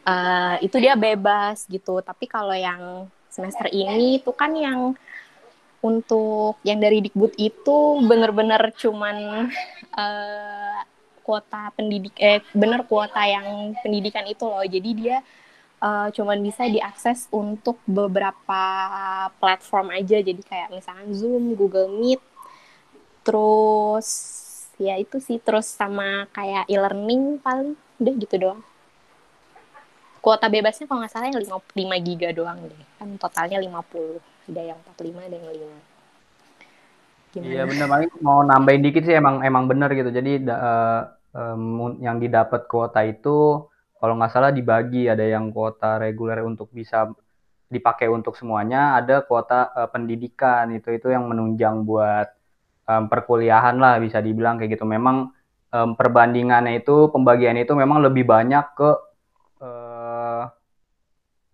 Eh, 0.06 0.56
itu 0.62 0.78
dia 0.78 0.94
bebas 0.94 1.66
gitu. 1.66 1.98
Tapi 2.06 2.30
kalau 2.30 2.54
yang 2.54 3.10
semester 3.36 3.68
ini 3.68 4.24
itu 4.24 4.32
kan 4.32 4.56
yang 4.56 4.96
untuk 5.84 6.56
yang 6.64 6.80
dari 6.80 7.04
Dikbud 7.04 7.36
itu 7.36 7.78
bener-bener 8.08 8.72
cuman 8.74 9.46
eh, 9.92 10.78
kuota 11.20 11.68
pendidik 11.76 12.16
eh 12.16 12.40
bener 12.56 12.88
kuota 12.88 13.20
yang 13.28 13.76
pendidikan 13.84 14.24
itu 14.24 14.44
loh. 14.48 14.64
Jadi 14.64 14.90
dia 14.96 15.20
eh, 15.84 16.08
cuman 16.16 16.38
bisa 16.40 16.64
diakses 16.66 17.28
untuk 17.28 17.76
beberapa 17.84 18.62
platform 19.36 19.92
aja. 19.94 20.18
Jadi 20.24 20.42
kayak 20.42 20.72
misalkan 20.72 21.12
Zoom, 21.12 21.52
Google 21.54 21.92
Meet 21.92 22.22
terus 23.26 24.08
ya 24.78 24.94
itu 25.02 25.18
sih 25.18 25.42
terus 25.42 25.66
sama 25.66 26.30
kayak 26.30 26.70
e-learning 26.70 27.42
paling 27.42 27.74
udah 27.98 28.14
gitu 28.22 28.34
doang 28.38 28.62
kuota 30.26 30.46
bebasnya 30.54 30.86
kalau 30.90 31.00
nggak 31.02 31.12
salah 31.14 31.26
yang 31.30 31.38
5, 31.44 31.56
5 31.80 31.96
giga 32.06 32.28
doang 32.38 32.58
deh. 32.70 32.82
Kan 32.98 33.08
totalnya 33.22 33.58
50 33.64 34.18
ada 34.50 34.62
yang 34.74 34.78
45 34.82 35.22
ada 35.28 35.36
yang 35.38 35.48
5 35.54 35.78
gimana? 37.34 37.52
Iya 37.52 37.62
bener. 37.70 37.86
Paling 37.92 38.10
mau 38.26 38.40
nambahin 38.50 38.82
dikit 38.86 39.02
sih 39.06 39.14
emang 39.20 39.36
emang 39.48 39.64
bener 39.70 39.90
gitu. 39.98 40.10
Jadi 40.18 40.30
da- 40.48 41.04
em, 41.36 41.62
yang 42.06 42.16
didapat 42.22 42.60
kuota 42.72 43.00
itu 43.12 43.68
kalau 44.00 44.14
nggak 44.18 44.32
salah 44.34 44.50
dibagi. 44.58 45.06
Ada 45.12 45.24
yang 45.34 45.52
kuota 45.54 46.00
reguler 46.04 46.38
untuk 46.50 46.68
bisa 46.78 46.98
dipakai 47.74 48.08
untuk 48.16 48.34
semuanya, 48.40 48.96
ada 48.98 49.22
kuota 49.28 49.70
eh, 49.78 49.88
pendidikan. 49.94 50.64
Itu 50.78 50.88
itu 50.96 51.06
yang 51.14 51.24
menunjang 51.30 51.76
buat 51.88 52.26
em, 52.90 53.04
perkuliahan 53.12 53.76
lah 53.84 53.94
bisa 54.04 54.18
dibilang 54.26 54.56
kayak 54.58 54.70
gitu. 54.80 54.86
Memang 54.88 55.16
em, 55.76 55.90
perbandingannya 55.98 56.72
itu 56.82 57.12
pembagiannya 57.14 57.62
itu 57.68 57.74
memang 57.76 57.98
lebih 58.06 58.24
banyak 58.26 58.64
ke 58.78 58.90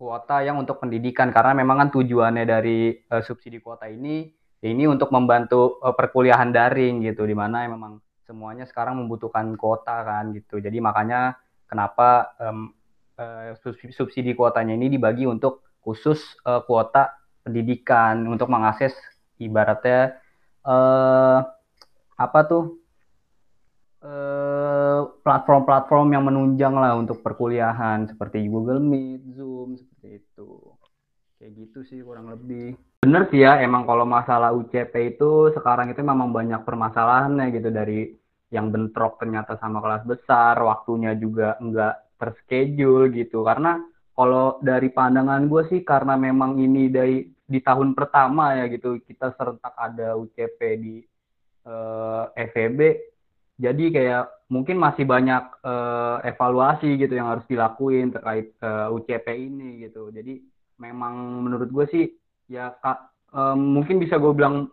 kuota 0.03 0.43
yang 0.43 0.59
untuk 0.59 0.83
pendidikan. 0.83 1.31
Karena 1.31 1.55
memang 1.55 1.87
kan 1.87 1.89
tujuannya 1.95 2.43
dari 2.43 2.91
eh, 2.91 3.23
subsidi 3.23 3.63
kuota 3.63 3.87
ini 3.87 4.27
ini 4.63 4.87
untuk 4.87 5.11
membantu 5.11 5.77
uh, 5.83 5.91
perkuliahan 5.91 6.55
daring 6.55 7.03
gitu 7.03 7.27
di 7.27 7.35
mana 7.35 7.67
memang 7.67 7.99
semuanya 8.23 8.63
sekarang 8.63 8.95
membutuhkan 8.95 9.59
kuota 9.59 10.07
kan 10.07 10.31
gitu. 10.31 10.63
Jadi 10.63 10.79
makanya 10.79 11.35
kenapa 11.67 12.31
em, 12.39 12.71
eh, 13.19 13.51
subsidi, 13.91 14.31
kuotanya 14.31 14.71
ini 14.79 14.87
dibagi 14.87 15.27
untuk 15.27 15.67
khusus 15.83 16.23
eh, 16.47 16.63
kuota 16.63 17.11
pendidikan 17.43 18.23
untuk 18.31 18.47
mengakses 18.47 18.95
ibaratnya 19.43 20.15
eh 20.63 21.39
apa 22.15 22.39
tuh 22.47 22.79
platform-platform 25.23 26.15
yang 26.15 26.23
menunjang 26.27 26.75
lah 26.75 26.95
untuk 26.95 27.23
perkuliahan 27.23 28.07
seperti 28.07 28.47
Google 28.51 28.79
Meet, 28.83 29.23
Zoom 29.35 29.79
itu. 30.07 30.49
Kayak 31.39 31.51
gitu 31.59 31.79
sih 31.87 31.99
kurang 32.03 32.31
lebih. 32.31 32.75
Bener 33.03 33.27
sih 33.27 33.43
ya, 33.43 33.59
emang 33.59 33.83
kalau 33.83 34.07
masalah 34.07 34.55
UCP 34.55 35.17
itu 35.17 35.51
sekarang 35.51 35.91
itu 35.91 35.99
memang 35.99 36.31
banyak 36.31 36.63
permasalahannya 36.63 37.51
gitu. 37.51 37.69
Dari 37.71 38.15
yang 38.53 38.69
bentrok 38.69 39.19
ternyata 39.19 39.57
sama 39.59 39.81
kelas 39.83 40.03
besar, 40.07 40.55
waktunya 40.61 41.11
juga 41.17 41.59
nggak 41.59 42.19
terschedule 42.21 43.11
gitu. 43.11 43.43
Karena 43.43 43.81
kalau 44.13 44.61
dari 44.61 44.93
pandangan 44.93 45.49
gue 45.49 45.63
sih 45.73 45.81
karena 45.81 46.13
memang 46.15 46.61
ini 46.61 46.87
dari 46.87 47.25
di 47.43 47.59
tahun 47.59 47.91
pertama 47.97 48.55
ya 48.55 48.65
gitu 48.71 49.01
kita 49.03 49.35
serentak 49.35 49.73
ada 49.75 50.15
UCP 50.15 50.59
di 50.79 50.95
eh, 51.67 52.25
FEB, 52.53 52.79
jadi 53.57 53.85
kayak 53.93 54.23
mungkin 54.49 54.77
masih 54.81 55.05
banyak 55.05 55.43
eh, 55.61 56.17
evaluasi 56.33 56.97
gitu 56.97 57.13
yang 57.13 57.29
harus 57.33 57.45
dilakuin 57.45 58.13
terkait 58.13 58.53
eh, 58.57 58.87
UCP 58.89 59.27
ini 59.33 59.85
gitu. 59.85 60.09
Jadi 60.09 60.41
memang 60.81 61.45
menurut 61.45 61.69
gue 61.69 61.85
sih 61.89 62.05
ya 62.49 62.73
kak 62.81 63.13
em, 63.33 63.59
mungkin 63.61 64.01
bisa 64.01 64.17
gue 64.17 64.33
bilang 64.33 64.69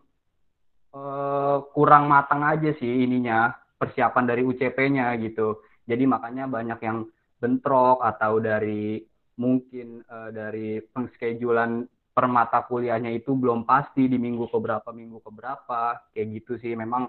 eh, 0.96 1.56
kurang 1.76 2.08
matang 2.08 2.44
aja 2.44 2.72
sih 2.76 3.04
ininya 3.04 3.52
persiapan 3.80 4.24
dari 4.28 4.42
UCP-nya 4.44 5.16
gitu. 5.20 5.60
Jadi 5.84 6.04
makanya 6.04 6.44
banyak 6.48 6.80
yang 6.84 7.08
bentrok 7.40 8.04
atau 8.04 8.40
dari 8.40 9.00
mungkin 9.40 10.04
eh, 10.04 10.30
dari 10.32 10.80
pengschedulan 10.80 11.84
per 12.10 12.26
mata 12.28 12.64
kuliahnya 12.68 13.12
itu 13.16 13.32
belum 13.32 13.64
pasti 13.64 14.08
di 14.10 14.18
minggu 14.20 14.50
keberapa 14.52 14.92
minggu 14.92 15.20
keberapa 15.24 16.00
kayak 16.12 16.28
gitu 16.40 16.60
sih. 16.60 16.72
Memang 16.76 17.08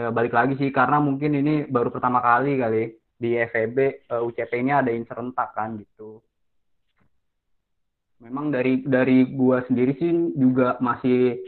eh, 0.00 0.10
balik 0.10 0.32
lagi 0.32 0.56
sih 0.56 0.72
karena 0.72 0.96
mungkin 0.96 1.36
ini 1.36 1.68
baru 1.68 1.92
pertama 1.92 2.24
kali 2.24 2.56
kali 2.56 2.82
di 3.20 3.36
FEB 3.36 3.78
eh, 4.08 4.22
UCP 4.24 4.52
ini 4.64 4.72
ada 4.72 4.88
yang 4.88 5.04
serentak 5.04 5.52
kan 5.52 5.76
gitu. 5.76 6.24
Memang 8.20 8.52
dari 8.52 8.80
dari 8.84 9.28
gua 9.32 9.64
sendiri 9.68 9.92
sih 10.00 10.12
juga 10.36 10.80
masih 10.80 11.40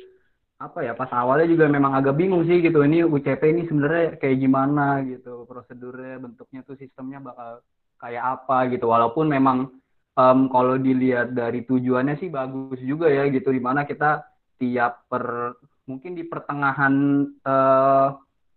apa 0.62 0.78
ya 0.86 0.94
pas 0.94 1.10
awalnya 1.10 1.50
juga 1.50 1.66
memang 1.66 1.96
agak 1.96 2.16
bingung 2.16 2.44
sih 2.46 2.60
gitu. 2.60 2.84
Ini 2.84 3.08
UCP 3.08 3.42
ini 3.50 3.62
sebenarnya 3.66 4.20
kayak 4.20 4.38
gimana 4.38 5.00
gitu. 5.04 5.48
Prosedurnya 5.48 6.22
bentuknya 6.22 6.60
tuh 6.62 6.76
sistemnya 6.78 7.18
bakal 7.18 7.60
kayak 7.98 8.24
apa 8.40 8.72
gitu. 8.72 8.88
Walaupun 8.88 9.26
memang 9.28 9.68
em, 10.16 10.38
kalau 10.48 10.78
dilihat 10.78 11.34
dari 11.34 11.66
tujuannya 11.66 12.16
sih 12.22 12.30
bagus 12.30 12.78
juga 12.80 13.10
ya 13.10 13.26
gitu. 13.28 13.50
Di 13.50 13.60
mana 13.60 13.84
kita 13.84 14.22
tiap 14.56 15.10
per 15.10 15.58
mungkin 15.84 16.14
di 16.14 16.24
pertengahan 16.24 16.94
eh, 17.42 18.08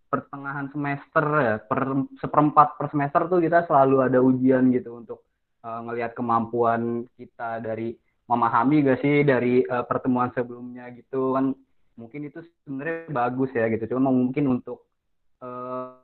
pertengahan 0.08 0.70
semester 0.72 1.26
ya, 1.42 1.56
per 1.60 1.82
seperempat 2.22 2.80
per 2.80 2.88
semester 2.94 3.28
tuh 3.28 3.40
kita 3.42 3.66
selalu 3.66 4.06
ada 4.06 4.20
ujian 4.22 4.70
gitu 4.72 5.02
untuk 5.02 5.26
uh, 5.66 5.82
ngelihat 5.86 6.14
kemampuan 6.14 7.10
kita 7.18 7.60
dari 7.60 7.98
memahami 8.26 8.82
gak 8.86 9.00
sih 9.06 9.22
dari 9.22 9.62
uh, 9.66 9.84
pertemuan 9.86 10.32
sebelumnya 10.34 10.90
gitu 10.94 11.36
kan. 11.36 11.54
Mungkin 11.96 12.28
itu 12.28 12.44
sebenarnya 12.68 13.08
bagus 13.10 13.50
ya 13.56 13.72
gitu 13.72 13.96
cuma 13.96 14.12
mungkin 14.12 14.60
untuk 14.60 14.84
uh, 15.40 15.96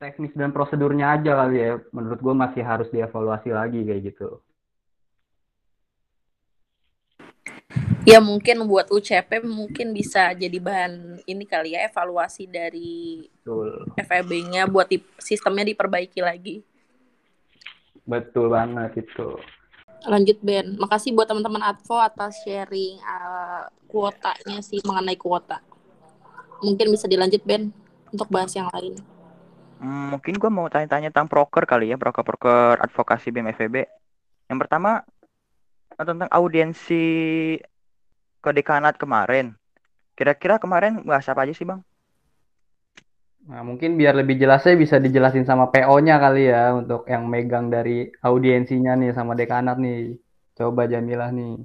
teknis 0.00 0.32
dan 0.32 0.50
prosedurnya 0.50 1.20
aja 1.20 1.44
kali 1.44 1.56
ya. 1.60 1.72
Menurut 1.92 2.20
gue 2.20 2.34
masih 2.34 2.62
harus 2.64 2.88
dievaluasi 2.88 3.52
lagi 3.52 3.84
kayak 3.84 4.14
gitu 4.14 4.40
ya 8.10 8.18
mungkin 8.18 8.66
buat 8.66 8.90
UCP 8.90 9.46
mungkin 9.46 9.94
bisa 9.94 10.34
jadi 10.34 10.58
bahan 10.58 11.22
ini 11.30 11.46
kali 11.46 11.78
ya 11.78 11.86
evaluasi 11.86 12.50
dari 12.50 13.22
FEB-nya 13.94 14.66
buat 14.66 14.90
di, 14.90 14.98
sistemnya 15.22 15.62
diperbaiki 15.62 16.18
lagi. 16.18 16.66
Betul 18.02 18.50
banget 18.50 19.06
itu. 19.06 19.38
Lanjut 20.10 20.42
Ben. 20.42 20.74
Makasih 20.74 21.14
buat 21.14 21.30
teman-teman 21.30 21.62
Advo 21.62 22.02
atas 22.02 22.42
sharing 22.42 22.98
uh, 22.98 23.70
kuotanya 23.86 24.58
sih 24.58 24.82
mengenai 24.82 25.14
kuota. 25.14 25.62
Mungkin 26.66 26.90
bisa 26.90 27.06
dilanjut 27.06 27.46
Ben 27.46 27.70
untuk 28.10 28.26
bahas 28.26 28.50
yang 28.58 28.66
lain. 28.74 28.98
Hmm, 29.78 30.18
mungkin 30.18 30.34
gue 30.36 30.50
mau 30.50 30.66
tanya-tanya 30.66 31.14
tentang 31.14 31.30
broker 31.30 31.64
kali 31.64 31.94
ya, 31.94 31.96
broker-broker 31.96 32.80
advokasi 32.84 33.32
BMFB. 33.32 33.86
Yang 34.50 34.58
pertama 34.66 35.06
tentang 35.94 36.28
audiensi 36.32 37.04
kedekanat 38.40 38.96
kemarin. 38.96 39.56
Kira-kira 40.16 40.60
kemarin 40.60 41.00
bahas 41.04 41.28
apa 41.28 41.44
aja 41.48 41.54
sih 41.56 41.64
bang? 41.64 41.80
Nah, 43.48 43.64
mungkin 43.64 43.96
biar 43.96 44.14
lebih 44.20 44.36
jelasnya 44.36 44.76
bisa 44.76 44.96
dijelasin 45.00 45.48
sama 45.48 45.72
PO-nya 45.72 46.20
kali 46.20 46.52
ya 46.52 46.76
untuk 46.76 47.08
yang 47.08 47.24
megang 47.24 47.72
dari 47.72 48.12
audiensinya 48.20 48.92
nih 49.00 49.16
sama 49.16 49.32
dekanat 49.32 49.80
nih. 49.80 50.20
Coba 50.54 50.84
Jamilah 50.84 51.32
nih. 51.32 51.64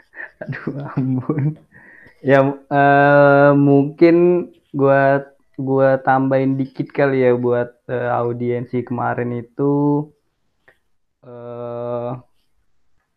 Aduh 0.44 0.66
ampun. 0.96 1.56
Ya 2.24 2.42
uh, 2.42 3.52
mungkin 3.56 4.48
gua 4.72 5.24
gua 5.56 6.00
tambahin 6.02 6.56
dikit 6.60 6.92
kali 6.92 7.24
ya 7.24 7.32
buat 7.36 7.76
uh, 7.88 8.10
audiensi 8.20 8.84
kemarin 8.84 9.40
itu 9.40 10.04
uh, 11.24 12.18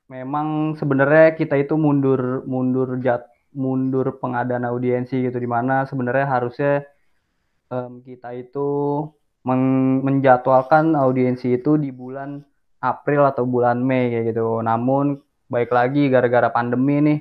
memang 0.09 0.79
sebenarnya 0.79 1.35
kita 1.35 1.55
itu 1.59 1.75
mundur 1.75 2.43
mundur 2.47 2.97
jat 3.03 3.27
mundur 3.53 4.19
pengadaan 4.21 4.65
audiensi 4.67 5.25
gitu 5.25 5.37
di 5.41 5.49
mana 5.49 5.85
sebenarnya 5.89 6.27
harusnya 6.29 6.73
um, 7.73 8.01
kita 8.05 8.33
itu 8.37 8.69
men 9.47 9.61
menjadwalkan 10.03 10.93
audiensi 10.93 11.57
itu 11.57 11.79
di 11.79 11.89
bulan 11.89 12.43
April 12.83 13.27
atau 13.27 13.43
bulan 13.43 13.79
Mei 13.83 14.11
kayak 14.11 14.35
gitu. 14.35 14.59
Namun 14.63 15.19
baik 15.49 15.73
lagi 15.73 16.07
gara-gara 16.07 16.47
pandemi 16.53 17.01
nih. 17.01 17.19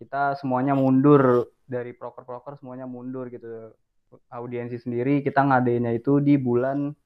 Kita 0.00 0.34
semuanya 0.40 0.72
mundur 0.72 1.52
dari 1.68 1.92
proker-proker 1.92 2.58
semuanya 2.58 2.88
mundur 2.88 3.28
gitu. 3.28 3.76
Audiensi 4.32 4.80
sendiri 4.80 5.20
kita 5.20 5.44
ngadainnya 5.44 5.92
itu 5.92 6.16
di 6.24 6.40
bulan 6.40 6.96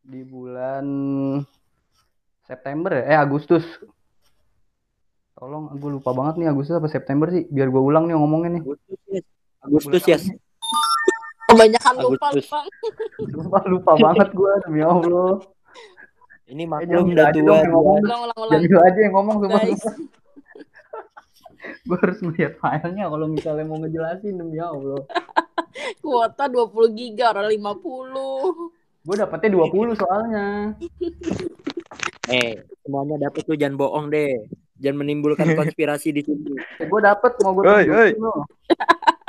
di 0.00 0.24
bulan 0.24 0.86
September 2.48 3.04
ya? 3.04 3.04
Eh 3.12 3.18
Agustus. 3.20 3.68
Tolong 5.36 5.76
gue 5.76 5.90
lupa 6.00 6.16
banget 6.16 6.40
nih 6.40 6.48
Agustus 6.48 6.80
apa 6.80 6.88
September 6.88 7.28
sih? 7.28 7.44
Biar 7.52 7.68
gue 7.68 7.82
ulang 7.84 8.08
nih 8.08 8.16
ngomongnya 8.16 8.58
nih. 8.58 8.62
Agustus 8.64 9.00
ya 9.12 9.20
Agustus 9.60 10.04
ya 10.08 10.18
kebanyakan 11.48 11.94
lupa 12.04 12.26
lupa. 12.36 12.60
Lupa 13.34 13.58
lupa 13.66 13.92
banget 13.98 14.28
gue 14.36 14.52
demi 14.68 14.82
Allah 14.84 15.40
ini 16.48 16.64
maklum 16.64 17.12
udah 17.12 17.28
tua. 17.32 17.60
Ulang, 17.60 18.00
ulang, 18.00 18.20
ulang. 18.32 18.50
Jadi 18.56 18.66
aja 18.72 18.98
yang 19.04 19.14
ngomong 19.14 19.36
sama 19.44 19.58
gue 21.68 21.98
harus 22.04 22.18
melihat 22.24 22.52
filenya 22.56 23.04
kalau 23.12 23.26
misalnya 23.28 23.64
mau 23.68 23.76
ngejelasin 23.76 24.40
demi 24.40 24.56
Allah. 24.56 25.04
Kuota 26.04 26.48
20 26.48 26.96
giga 26.96 27.36
orang 27.36 27.52
50. 27.52 29.04
Gue 29.04 29.16
dapetnya 29.16 29.48
20 29.68 30.00
soalnya. 30.00 30.46
Eh, 32.28 32.60
semuanya 32.84 33.24
dapet 33.24 33.40
tuh 33.48 33.56
jangan 33.56 33.80
bohong 33.80 34.12
deh. 34.12 34.36
Jangan 34.76 35.00
menimbulkan 35.00 35.48
konspirasi 35.56 36.12
di 36.12 36.20
sini. 36.20 36.60
Eh, 36.76 36.84
gue 36.84 37.00
dapet 37.00 37.40
mau 37.40 37.56
gue 37.56 37.64
Oi, 37.64 37.88
oi. 37.88 38.10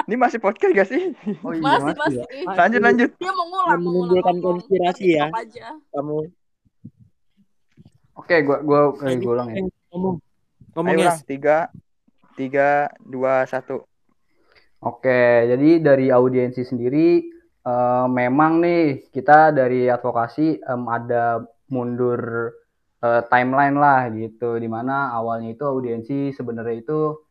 Ini 0.04 0.20
masih 0.20 0.44
podcast 0.44 0.76
gak 0.76 0.90
sih? 0.92 1.16
Oh, 1.40 1.56
iya, 1.56 1.64
masih, 1.64 1.96
masih. 1.96 2.20
Ya. 2.28 2.60
Lanjut, 2.60 2.82
lanjut. 2.84 3.10
Dia 3.16 3.32
mau 3.32 3.48
ngulang, 3.48 3.80
mau 3.80 3.92
menimbulkan 4.04 4.36
ngulang, 4.36 4.60
konspirasi 4.60 5.16
ya. 5.16 5.32
Aja. 5.32 5.80
Kamu 5.96 6.28
Oke, 8.20 8.36
gue 8.44 8.58
gua 8.68 8.92
eh, 9.08 9.16
gua 9.24 9.34
ulang 9.40 9.50
ya. 9.56 9.64
ngomong. 9.96 10.16
Ngomong 10.76 10.92
Ayo 10.92 11.08
ya. 11.08 11.14
Tiga, 11.24 11.58
tiga, 12.36 12.92
dua, 13.00 13.48
satu. 13.48 13.88
Oke, 14.84 15.48
jadi 15.48 15.80
dari 15.80 16.12
audiensi 16.12 16.68
sendiri 16.68 17.24
eh, 17.64 18.06
memang 18.12 18.60
nih 18.60 19.08
kita 19.08 19.56
dari 19.56 19.88
advokasi 19.88 20.60
em, 20.60 20.84
ada 20.92 21.44
mundur 21.72 22.52
eh, 23.00 23.22
timeline 23.32 23.78
lah 23.80 24.12
gitu, 24.12 24.60
di 24.60 24.68
mana 24.68 25.16
awalnya 25.16 25.56
itu 25.56 25.64
audiensi 25.64 26.36
sebenarnya 26.36 26.76
itu 26.84 27.24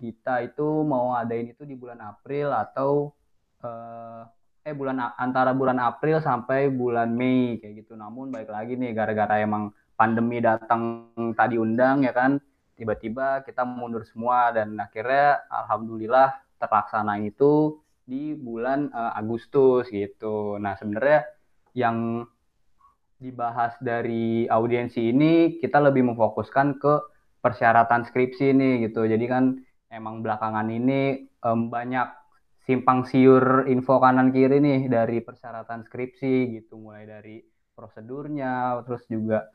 kita 0.00 0.40
itu 0.40 0.80
mau 0.88 1.12
adain 1.12 1.52
itu 1.52 1.68
di 1.68 1.76
bulan 1.76 2.00
April 2.00 2.48
atau 2.56 3.12
eh, 3.60 4.24
eh 4.64 4.74
bulan 4.76 5.16
antara 5.16 5.52
bulan 5.52 5.80
April 5.80 6.20
sampai 6.20 6.72
bulan 6.72 7.12
Mei 7.12 7.60
kayak 7.60 7.84
gitu. 7.84 7.92
Namun 7.96 8.32
baik 8.32 8.48
lagi 8.48 8.76
nih 8.76 8.92
gara-gara 8.92 9.40
emang 9.40 9.72
pandemi 10.00 10.40
datang 10.40 11.12
tadi 11.36 11.60
undang 11.60 12.08
ya 12.08 12.16
kan 12.16 12.40
tiba-tiba 12.80 13.44
kita 13.44 13.68
mundur 13.68 14.08
semua 14.08 14.48
dan 14.56 14.72
akhirnya 14.80 15.44
alhamdulillah 15.52 16.40
terlaksana 16.56 17.20
itu 17.20 17.76
di 18.08 18.32
bulan 18.32 18.88
uh, 18.96 19.12
Agustus 19.20 19.92
gitu. 19.92 20.56
Nah, 20.56 20.80
sebenarnya 20.80 21.28
yang 21.76 22.24
dibahas 23.20 23.76
dari 23.84 24.48
audiensi 24.48 25.12
ini 25.12 25.60
kita 25.60 25.76
lebih 25.76 26.08
memfokuskan 26.08 26.80
ke 26.80 26.94
persyaratan 27.44 28.08
skripsi 28.08 28.56
nih 28.56 28.74
gitu. 28.88 29.04
Jadi 29.04 29.24
kan 29.28 29.60
emang 29.92 30.24
belakangan 30.24 30.72
ini 30.72 31.28
um, 31.44 31.68
banyak 31.68 32.08
simpang 32.64 33.04
siur 33.04 33.68
info 33.68 34.00
kanan 34.00 34.32
kiri 34.32 34.56
nih 34.56 34.88
dari 34.88 35.20
persyaratan 35.20 35.84
skripsi 35.84 36.56
gitu 36.56 36.80
mulai 36.80 37.04
dari 37.04 37.44
prosedurnya 37.76 38.80
terus 38.84 39.04
juga 39.08 39.48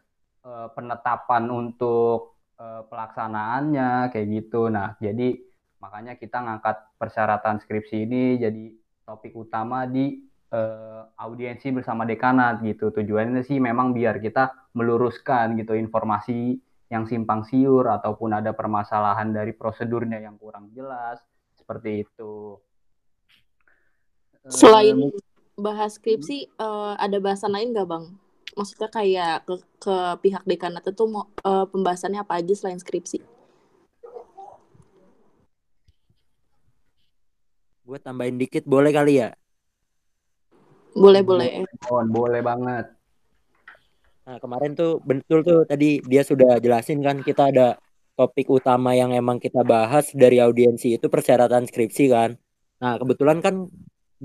uh, 0.45 0.69
penetapan 0.71 1.49
untuk 1.49 2.37
uh, 2.61 2.85
pelaksanaannya 2.87 4.13
kayak 4.13 4.27
gitu. 4.29 4.69
Nah, 4.69 4.95
jadi 5.01 5.35
makanya 5.81 6.15
kita 6.15 6.39
ngangkat 6.39 6.77
persyaratan 7.01 7.59
skripsi 7.59 8.05
ini 8.05 8.23
jadi 8.39 8.65
topik 9.05 9.33
utama 9.35 9.85
di 9.85 10.21
uh, 10.53 11.09
audiensi 11.17 11.73
bersama 11.73 12.05
dekanat 12.05 12.61
gitu. 12.61 12.93
Tujuannya 12.93 13.41
sih 13.41 13.57
memang 13.57 13.91
biar 13.91 14.21
kita 14.21 14.71
meluruskan 14.77 15.57
gitu 15.59 15.73
informasi 15.75 16.61
yang 16.89 17.09
simpang 17.09 17.41
siur 17.43 17.89
ataupun 17.89 18.37
ada 18.37 18.53
permasalahan 18.53 19.33
dari 19.33 19.57
prosedurnya 19.57 20.21
yang 20.21 20.37
kurang 20.37 20.69
jelas 20.71 21.17
seperti 21.57 22.05
itu. 22.05 22.61
Selain 24.45 25.09
bahas 25.57 25.97
skripsi, 25.97 26.53
uh, 26.61 26.93
ada 27.01 27.17
bahasan 27.17 27.57
lain 27.57 27.73
nggak 27.73 27.89
bang? 27.89 28.05
Maksudnya 28.55 28.89
kayak 28.89 29.43
ke, 29.43 29.53
ke 29.83 29.95
pihak 30.23 30.43
dekanat 30.47 30.83
itu 30.87 31.03
mau 31.05 31.27
uh, 31.43 31.67
pembahasannya 31.67 32.23
apa 32.23 32.39
aja 32.39 32.55
selain 32.55 32.79
skripsi? 32.79 33.19
Gue 37.85 37.99
tambahin 38.01 38.41
dikit 38.41 38.65
boleh 38.65 38.89
kali 38.89 39.21
ya? 39.21 39.37
Boleh 40.95 41.21
boleh. 41.21 41.67
Oh, 41.91 42.01
boleh 42.01 42.41
banget. 42.41 42.95
Nah 44.25 44.41
kemarin 44.41 44.73
tuh 44.73 44.97
betul 45.05 45.45
tuh 45.45 45.67
tadi 45.69 46.01
dia 46.01 46.25
sudah 46.25 46.57
jelasin 46.57 47.03
kan 47.05 47.21
kita 47.21 47.53
ada 47.53 47.77
topik 48.17 48.49
utama 48.49 48.97
yang 48.97 49.13
emang 49.13 49.37
kita 49.37 49.61
bahas 49.61 50.09
dari 50.15 50.41
audiensi 50.41 50.97
itu 50.97 51.11
persyaratan 51.11 51.69
skripsi 51.69 52.05
kan. 52.09 52.33
Nah 52.81 52.97
kebetulan 52.97 53.43
kan 53.43 53.69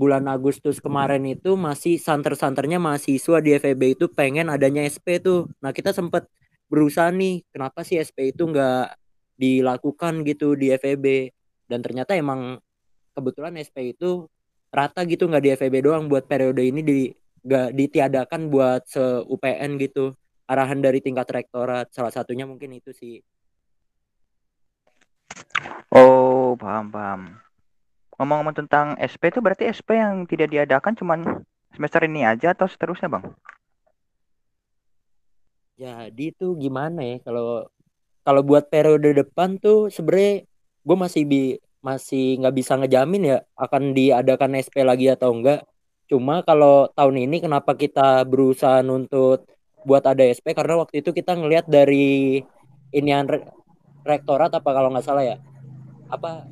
bulan 0.01 0.25
Agustus 0.25 0.81
kemarin 0.81 1.21
itu 1.29 1.53
masih 1.53 2.01
santer-santernya 2.01 2.81
mahasiswa 2.81 3.37
di 3.37 3.53
FEB 3.53 3.93
itu 3.93 4.09
pengen 4.09 4.49
adanya 4.49 4.81
SP 4.81 5.21
tuh. 5.21 5.45
Nah 5.61 5.69
kita 5.69 5.93
sempat 5.93 6.25
berusaha 6.65 7.13
nih, 7.13 7.45
kenapa 7.53 7.85
sih 7.85 8.01
SP 8.01 8.33
itu 8.33 8.49
nggak 8.49 8.97
dilakukan 9.37 10.25
gitu 10.25 10.57
di 10.57 10.73
FEB? 10.73 11.29
Dan 11.69 11.85
ternyata 11.85 12.17
emang 12.17 12.57
kebetulan 13.13 13.61
SP 13.61 13.93
itu 13.93 14.25
rata 14.73 15.05
gitu 15.05 15.29
nggak 15.29 15.43
di 15.45 15.49
FEB 15.53 15.75
doang 15.85 16.09
buat 16.09 16.25
periode 16.25 16.65
ini 16.65 16.81
di 16.81 17.13
nggak 17.45 17.69
ditiadakan 17.77 18.49
buat 18.49 18.81
se 18.89 19.21
UPN 19.29 19.77
gitu. 19.77 20.17
Arahan 20.49 20.81
dari 20.81 20.97
tingkat 21.05 21.29
rektorat 21.29 21.93
salah 21.93 22.09
satunya 22.09 22.49
mungkin 22.49 22.73
itu 22.73 22.89
sih. 22.89 23.21
Oh, 25.93 26.57
paham 26.57 26.89
paham. 26.89 27.40
Ngomong-ngomong 28.21 28.53
tentang 28.53 28.93
SP 29.01 29.33
itu 29.33 29.41
berarti 29.41 29.65
SP 29.73 29.97
yang 29.97 30.29
tidak 30.29 30.53
diadakan 30.53 30.93
cuman 30.93 31.41
semester 31.73 32.05
ini 32.05 32.21
aja 32.21 32.53
atau 32.53 32.69
seterusnya, 32.69 33.09
Bang? 33.09 33.33
Jadi 35.73 36.29
tuh 36.37 36.53
gimana 36.61 37.01
ya 37.01 37.17
kalau 37.25 37.65
kalau 38.21 38.45
buat 38.45 38.69
periode 38.69 39.17
depan 39.17 39.57
tuh 39.57 39.89
sebenarnya 39.89 40.45
gue 40.85 40.97
masih 41.01 41.23
bi 41.25 41.41
masih 41.81 42.37
nggak 42.37 42.53
bisa 42.53 42.77
ngejamin 42.77 43.33
ya 43.33 43.37
akan 43.57 43.97
diadakan 43.97 44.61
SP 44.61 44.85
lagi 44.85 45.09
atau 45.09 45.33
enggak. 45.33 45.65
Cuma 46.05 46.45
kalau 46.45 46.93
tahun 46.93 47.25
ini 47.25 47.41
kenapa 47.41 47.73
kita 47.73 48.21
berusaha 48.29 48.85
nuntut 48.85 49.49
buat 49.81 50.05
ada 50.05 50.21
SP 50.21 50.53
karena 50.53 50.77
waktu 50.77 51.01
itu 51.01 51.09
kita 51.09 51.33
ngelihat 51.33 51.65
dari 51.65 52.37
inian 52.93 53.25
re 53.25 53.49
rektorat 54.05 54.53
apa 54.53 54.69
kalau 54.69 54.93
nggak 54.93 55.05
salah 55.09 55.25
ya 55.25 55.37
apa 56.13 56.45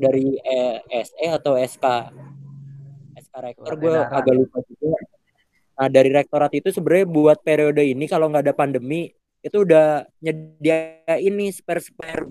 dari 0.00 0.40
e 0.40 0.60
SE 1.04 1.26
atau 1.28 1.60
SK 1.60 1.84
SK 3.20 3.34
rektor 3.44 3.72
gue 3.76 3.92
agak 4.00 4.34
lupa 4.34 4.58
juga. 4.64 4.96
Nah 5.76 5.88
dari 5.92 6.10
rektorat 6.10 6.52
itu 6.56 6.72
sebenarnya 6.72 7.06
buat 7.06 7.38
periode 7.44 7.84
ini 7.84 8.08
kalau 8.08 8.32
nggak 8.32 8.48
ada 8.48 8.56
pandemi 8.56 9.12
itu 9.40 9.56
udah 9.64 10.04
nyediain 10.20 11.32
nih 11.32 11.52
spare 11.52 11.80
spare 11.80 12.24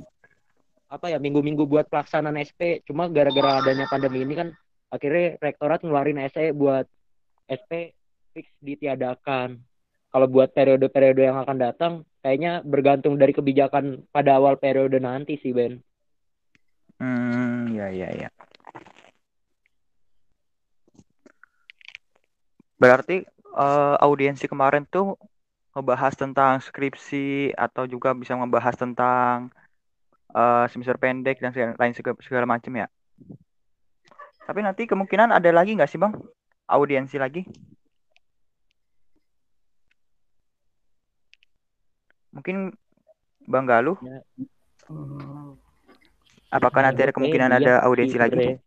apa 0.90 1.14
ya 1.14 1.22
minggu-minggu 1.22 1.70
buat 1.70 1.86
pelaksanaan 1.86 2.38
SP 2.42 2.82
cuma 2.86 3.06
gara-gara 3.10 3.62
adanya 3.62 3.86
pandemi 3.86 4.26
ini 4.26 4.34
kan 4.34 4.50
akhirnya 4.90 5.38
rektorat 5.38 5.86
ngeluarin 5.86 6.22
SE 6.34 6.50
buat 6.58 6.90
SP 7.46 7.94
fix 8.34 8.50
ditiadakan. 8.62 9.62
Kalau 10.10 10.26
buat 10.26 10.50
periode-periode 10.58 11.22
yang 11.22 11.38
akan 11.46 11.58
datang 11.62 11.94
kayaknya 12.26 12.66
bergantung 12.66 13.22
dari 13.22 13.30
kebijakan 13.30 14.10
pada 14.10 14.42
awal 14.42 14.58
periode 14.58 14.98
nanti 14.98 15.38
sih 15.38 15.54
Ben 15.54 15.78
Hmm, 17.00 17.72
ya 17.72 17.88
ya 17.96 18.12
ya. 18.12 18.30
Berarti 22.80 23.24
uh, 23.56 23.96
audiensi 24.00 24.48
kemarin 24.48 24.84
tuh 24.88 25.16
ngebahas 25.76 26.16
tentang 26.16 26.60
skripsi 26.60 27.56
atau 27.56 27.88
juga 27.88 28.12
bisa 28.12 28.36
membahas 28.36 28.76
tentang 28.76 29.52
uh, 30.36 30.68
semester 30.68 30.96
pendek 31.00 31.40
dan 31.40 31.52
segala, 31.56 31.76
lain 31.80 31.96
segala, 31.96 32.16
segala 32.24 32.46
macam 32.48 32.72
ya. 32.76 32.88
Tapi 34.44 34.60
nanti 34.66 34.90
kemungkinan 34.90 35.30
ada 35.36 35.50
lagi 35.54 35.78
nggak 35.78 35.92
sih 35.92 36.00
bang 36.02 36.16
audiensi 36.68 37.16
lagi? 37.16 37.46
Mungkin 42.34 42.72
Bang 43.50 43.66
Galuh? 43.66 43.98
Ya. 44.00 44.20
Apakah 46.50 46.82
nanti 46.82 47.06
ada 47.06 47.14
kemungkinan 47.14 47.52
ada 47.62 47.86
audiensi 47.86 48.18
lagi? 48.18 48.58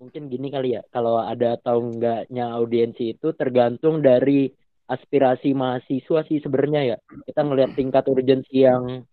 Mungkin 0.00 0.32
gini 0.32 0.48
kali 0.48 0.74
ya, 0.74 0.82
kalau 0.88 1.20
ada 1.20 1.60
atau 1.60 1.78
enggaknya 1.78 2.56
audiensi 2.56 3.12
itu 3.14 3.36
tergantung 3.36 4.00
dari 4.00 4.48
aspirasi 4.88 5.52
mahasiswa 5.52 6.24
sih 6.24 6.40
sebenarnya 6.40 6.96
ya. 6.96 6.96
Kita 7.28 7.44
ngelihat 7.44 7.76
tingkat 7.76 8.04
urgensi 8.08 8.64
yang 8.64 9.04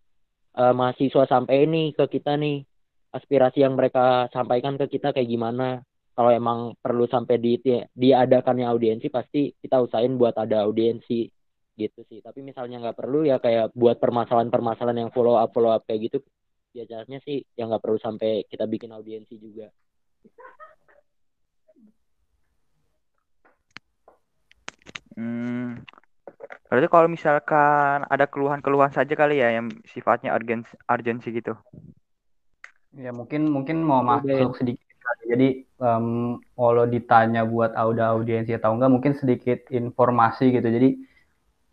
uh, 0.55 0.73
mahasiswa 0.73 1.27
sampai 1.27 1.67
ini 1.67 1.91
ke 1.91 2.07
kita 2.07 2.39
nih, 2.39 2.63
aspirasi 3.13 3.61
yang 3.61 3.75
mereka 3.75 4.31
sampaikan 4.31 4.79
ke 4.79 4.87
kita 4.97 5.11
kayak 5.11 5.29
gimana. 5.29 5.83
Kalau 6.15 6.31
emang 6.35 6.59
perlu 6.79 7.07
sampai 7.07 7.39
di 7.39 7.59
diadakannya 7.95 8.67
audiensi, 8.67 9.07
pasti 9.11 9.55
kita 9.55 9.79
usahain 9.79 10.19
buat 10.19 10.35
ada 10.35 10.67
audiensi 10.67 11.27
gitu 11.79 12.03
sih. 12.11 12.19
Tapi 12.19 12.43
misalnya 12.43 12.83
nggak 12.83 12.99
perlu 12.99 13.23
ya 13.23 13.39
kayak 13.39 13.71
buat 13.71 13.95
permasalahan-permasalahan 14.03 15.07
yang 15.07 15.11
follow 15.15 15.39
up 15.39 15.55
follow 15.55 15.71
up 15.71 15.87
kayak 15.87 16.11
gitu 16.11 16.19
biasanya 16.69 17.17
sih 17.25 17.41
yang 17.57 17.73
nggak 17.73 17.81
perlu 17.81 17.97
sampai 17.97 18.45
kita 18.45 18.67
bikin 18.69 18.93
audiensi 18.93 19.39
juga. 19.39 19.71
Hmm. 25.17 25.81
Berarti 26.69 26.87
kalau 26.87 27.07
misalkan 27.09 28.05
ada 28.05 28.29
keluhan-keluhan 28.29 28.93
saja 28.93 29.11
kali 29.17 29.41
ya 29.41 29.49
yang 29.57 29.73
sifatnya 29.89 30.37
urgensi 30.37 30.71
urgensi 30.85 31.27
gitu? 31.33 31.57
Ya 32.93 33.09
mungkin 33.09 33.49
mungkin 33.49 33.81
mau 33.81 34.05
masuk 34.05 34.53
sedikit 34.55 34.89
jadi 35.29 35.65
um, 35.81 36.37
kalau 36.57 36.85
ditanya 36.89 37.45
buat 37.45 37.73
auda 37.77 38.13
audiensi 38.13 38.53
atau 38.53 38.77
enggak 38.77 38.91
mungkin 38.93 39.13
sedikit 39.17 39.65
informasi 39.69 40.53
gitu. 40.53 40.65
Jadi 40.65 40.89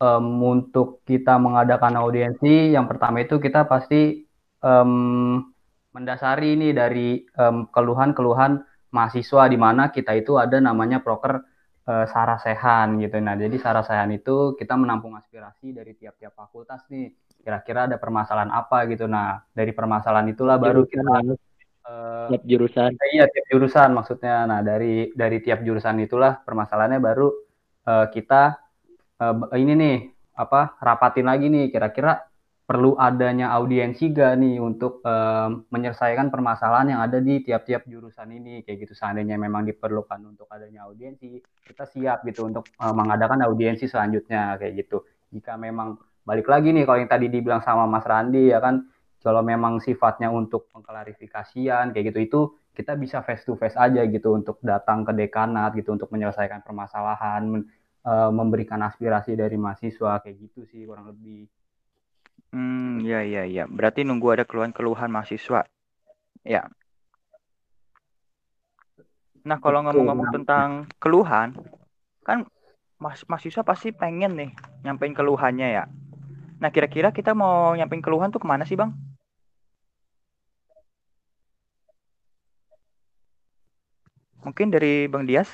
um, 0.01 0.41
untuk 0.45 1.01
kita 1.05 1.37
mengadakan 1.37 1.97
audiensi, 1.97 2.73
yang 2.73 2.85
pertama 2.85 3.21
itu 3.21 3.37
kita 3.41 3.65
pasti 3.65 4.25
um, 4.61 5.41
mendasari 5.93 6.53
ini 6.53 6.69
dari 6.77 7.25
keluhan 7.25 7.73
keluhan-keluhan 7.73 8.61
mahasiswa 8.93 9.49
di 9.49 9.57
mana 9.57 9.89
kita 9.89 10.13
itu 10.13 10.37
ada 10.37 10.61
namanya 10.61 11.01
proker 11.01 11.41
uh, 11.87 12.05
sarasehan 12.05 12.99
gitu. 13.01 13.17
Nah, 13.17 13.35
jadi 13.35 13.55
sarasehan 13.57 14.11
itu 14.13 14.53
kita 14.59 14.77
menampung 14.77 15.15
aspirasi 15.17 15.73
dari 15.73 15.97
tiap-tiap 15.97 16.35
fakultas 16.35 16.85
nih. 16.91 17.15
Kira-kira 17.41 17.87
ada 17.87 17.95
permasalahan 17.95 18.51
apa 18.51 18.83
gitu. 18.91 19.07
Nah, 19.07 19.39
dari 19.55 19.71
permasalahan 19.71 20.27
itulah 20.29 20.59
baru 20.59 20.83
kita 20.83 21.15
uh, 21.87 22.27
tiap 22.29 22.43
jurusan. 22.43 22.91
Iya, 23.15 23.25
tiap 23.31 23.45
jurusan 23.49 23.89
maksudnya. 23.95 24.43
Nah, 24.45 24.59
dari 24.59 25.09
dari 25.15 25.39
tiap 25.39 25.63
jurusan 25.63 25.97
itulah 26.03 26.43
permasalahannya 26.43 26.99
baru 26.99 27.27
uh, 27.87 28.07
kita 28.11 28.66
uh, 29.21 29.57
ini 29.57 29.73
nih 29.73 29.97
apa 30.37 30.77
rapatin 30.81 31.25
lagi 31.25 31.49
nih 31.49 31.73
kira-kira 31.73 32.21
perlu 32.67 32.99
adanya 32.99 33.55
audiensi 33.55 34.11
gak 34.11 34.43
nih 34.43 34.59
untuk 34.59 34.99
uh, 35.07 35.47
menyelesaikan 35.71 36.27
permasalahan 36.27 36.91
yang 36.91 37.01
ada 37.01 37.23
di 37.23 37.39
tiap-tiap 37.39 37.87
jurusan 37.87 38.27
ini? 38.27 38.59
Kayak 38.67 38.87
gitu 38.87 38.93
seandainya 38.93 39.39
memang 39.39 39.63
diperlukan 39.63 40.19
untuk 40.27 40.51
adanya 40.51 40.83
audiensi 40.83 41.39
kita 41.63 41.87
siap 41.87 42.27
gitu 42.27 42.43
untuk 42.43 42.67
uh, 42.83 42.91
mengadakan 42.91 43.39
audiensi 43.47 43.87
selanjutnya 43.87 44.59
kayak 44.59 44.83
gitu. 44.83 45.07
Jika 45.31 45.55
memang 45.55 45.95
balik 46.27 46.51
lagi 46.51 46.75
nih 46.75 46.83
kalau 46.83 46.99
yang 46.99 47.07
tadi 47.07 47.31
dibilang 47.31 47.63
sama 47.63 47.87
Mas 47.87 48.03
Randi 48.03 48.51
ya 48.51 48.59
kan 48.59 48.83
kalau 49.23 49.39
memang 49.39 49.79
sifatnya 49.79 50.27
untuk 50.27 50.67
pengklarifikasian 50.75 51.95
kayak 51.95 52.05
gitu 52.11 52.19
itu 52.19 52.39
kita 52.75 52.99
bisa 52.99 53.23
face 53.23 53.47
to 53.47 53.55
face 53.55 53.79
aja 53.79 54.03
gitu 54.05 54.35
untuk 54.35 54.59
datang 54.59 55.07
ke 55.07 55.15
dekanat 55.15 55.71
gitu 55.79 55.95
untuk 55.95 56.11
menyelesaikan 56.11 56.67
permasalahan 56.67 57.47
uh, 58.07 58.31
memberikan 58.31 58.79
aspirasi 58.79 59.35
dari 59.35 59.59
mahasiswa 59.59 60.23
kayak 60.23 60.35
gitu 60.47 60.63
sih 60.63 60.87
kurang 60.87 61.11
lebih. 61.11 61.51
Hmm, 62.55 63.03
ya 63.03 63.19
ya 63.27 63.43
ya. 63.43 63.67
Berarti 63.67 64.07
nunggu 64.07 64.39
ada 64.39 64.47
keluhan-keluhan 64.47 65.11
mahasiswa. 65.11 65.67
Ya. 66.47 66.71
Nah, 69.43 69.59
kalau 69.59 69.83
ngomong-ngomong 69.83 70.31
tentang 70.31 70.87
keluhan, 70.99 71.55
kan 72.23 72.47
mas 72.97 73.21
mahasiswa 73.27 73.61
pasti 73.61 73.93
pengen 73.93 74.33
nih 74.35 74.51
nyampein 74.83 75.15
keluhannya 75.15 75.67
ya. 75.71 75.83
Nah, 76.57 76.69
kira-kira 76.73 77.13
kita 77.13 77.37
mau 77.37 77.75
nyampein 77.77 78.01
keluhan 78.01 78.31
tuh 78.33 78.41
ke 78.41 78.47
mana 78.47 78.65
sih, 78.65 78.79
Bang? 78.79 78.95
Mungkin 84.41 84.71
dari 84.71 85.11
Bang 85.11 85.27
Dias? 85.27 85.51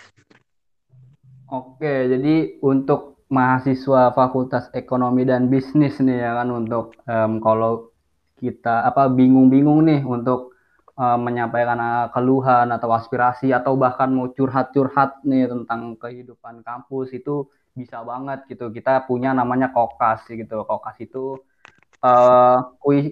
Oke, 1.54 2.10
jadi 2.10 2.58
untuk 2.66 3.22
mahasiswa 3.30 4.10
Fakultas 4.18 4.74
Ekonomi 4.74 5.22
dan 5.22 5.54
Bisnis 5.54 6.02
nih 6.02 6.26
ya 6.26 6.42
kan 6.42 6.50
untuk 6.50 6.98
um, 7.06 7.38
kalau 7.38 7.94
kita 8.42 8.82
apa 8.90 9.06
bingung-bingung 9.14 9.86
nih 9.86 10.02
untuk 10.02 10.58
um, 10.98 11.20
menyampaikan 11.22 11.78
uh, 11.78 12.10
keluhan 12.10 12.74
atau 12.74 12.90
aspirasi 12.98 13.54
atau 13.54 13.78
bahkan 13.78 14.10
mau 14.10 14.34
curhat-curhat 14.34 15.22
nih 15.30 15.46
tentang 15.46 15.94
kehidupan 16.02 16.66
kampus 16.66 17.14
itu 17.14 17.46
bisa 17.78 18.02
banget 18.02 18.50
gitu. 18.50 18.74
Kita 18.74 19.06
punya 19.06 19.30
namanya 19.38 19.70
kokas 19.70 20.26
gitu. 20.26 20.66
Kokas 20.66 20.98
itu 21.06 21.38
uh, 22.02 22.58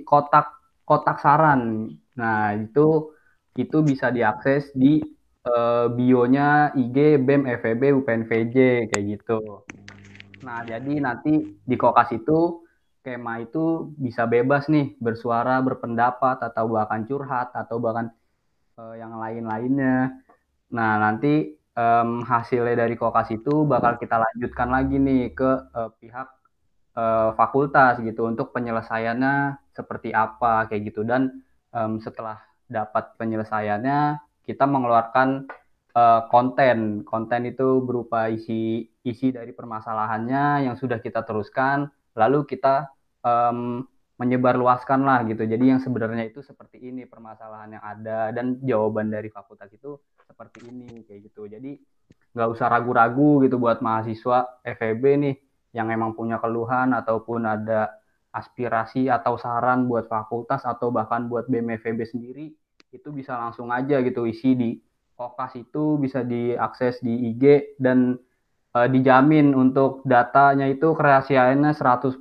kotak 0.01 0.49
kotak 0.81 1.21
saran. 1.21 1.93
Nah, 2.17 2.57
itu 2.57 3.13
itu 3.53 3.77
bisa 3.85 4.09
diakses 4.09 4.73
di 4.73 5.20
uh, 5.45 5.85
bionya 5.91 6.75
IG, 6.77 7.21
BEM, 7.21 7.47
FEB, 7.47 7.81
UPNVJ 8.01 8.87
kayak 8.89 9.05
gitu. 9.17 9.65
Nah, 10.41 10.65
jadi 10.65 10.97
nanti 11.01 11.57
di 11.61 11.75
Kokas 11.77 12.13
itu 12.13 12.65
skema 13.01 13.41
itu 13.41 13.89
bisa 13.97 14.29
bebas 14.29 14.69
nih 14.69 14.93
bersuara, 15.01 15.57
berpendapat 15.65 16.37
atau 16.37 16.69
bahkan 16.69 17.01
curhat 17.09 17.49
atau 17.57 17.81
bahkan 17.81 18.13
uh, 18.77 18.93
yang 18.93 19.17
lain-lainnya. 19.17 20.21
Nah, 20.69 21.01
nanti 21.01 21.57
um, 21.73 22.21
hasilnya 22.21 22.85
dari 22.85 22.93
kokas 22.93 23.33
itu 23.33 23.65
bakal 23.65 23.97
kita 23.97 24.21
lanjutkan 24.21 24.69
lagi 24.69 25.01
nih 25.01 25.33
ke 25.33 25.51
uh, 25.73 25.91
pihak 25.97 26.29
fakultas 27.39 28.03
gitu 28.03 28.27
untuk 28.27 28.51
penyelesaiannya 28.51 29.55
seperti 29.71 30.11
apa 30.11 30.67
kayak 30.67 30.91
gitu 30.91 31.07
dan 31.07 31.39
um, 31.71 32.03
setelah 32.03 32.43
dapat 32.67 33.15
penyelesaiannya 33.15 34.19
kita 34.45 34.65
mengeluarkan 34.65 35.47
uh, 35.95 36.27
konten. 36.27 37.03
Konten 37.07 37.41
itu 37.47 37.83
berupa 37.83 38.27
isi 38.31 38.87
isi 39.01 39.33
dari 39.33 39.51
permasalahannya 39.51 40.69
yang 40.69 40.75
sudah 40.77 41.01
kita 41.01 41.25
teruskan 41.25 41.89
lalu 42.13 42.43
kita 42.43 42.91
um, 43.23 43.87
menyebarluaskan 44.21 45.01
lah 45.01 45.25
gitu. 45.25 45.47
Jadi 45.49 45.73
yang 45.73 45.81
sebenarnya 45.81 46.29
itu 46.29 46.45
seperti 46.45 46.77
ini 46.77 47.09
permasalahan 47.09 47.79
yang 47.79 47.83
ada 47.83 48.29
dan 48.29 48.61
jawaban 48.61 49.09
dari 49.09 49.33
fakultas 49.33 49.71
itu 49.73 49.97
seperti 50.29 50.69
ini 50.69 51.01
kayak 51.09 51.31
gitu. 51.31 51.49
Jadi 51.49 51.81
nggak 52.31 52.49
usah 52.53 52.69
ragu-ragu 52.69 53.43
gitu 53.43 53.57
buat 53.57 53.81
mahasiswa 53.81 54.61
FEB 54.63 55.03
nih 55.25 55.35
yang 55.73 55.89
emang 55.89 56.13
punya 56.13 56.37
keluhan 56.37 56.93
ataupun 56.93 57.47
ada 57.47 57.97
aspirasi 58.31 59.11
atau 59.11 59.35
saran 59.35 59.89
buat 59.89 60.07
fakultas 60.07 60.63
atau 60.63 60.87
bahkan 60.93 61.27
buat 61.27 61.51
BMFB 61.51 61.99
sendiri 62.07 62.55
itu 62.91 63.09
bisa 63.15 63.39
langsung 63.39 63.71
aja 63.71 64.03
gitu 64.03 64.27
isi 64.27 64.53
di 64.53 64.69
Kokas 65.15 65.53
itu 65.53 66.01
bisa 66.01 66.25
diakses 66.25 66.97
di 67.05 67.29
IG 67.29 67.77
dan 67.77 68.17
uh, 68.73 68.87
dijamin 68.89 69.53
untuk 69.53 70.01
datanya 70.01 70.65
itu 70.65 70.97
kerahasiaannya 70.97 71.77
100% 71.77 72.17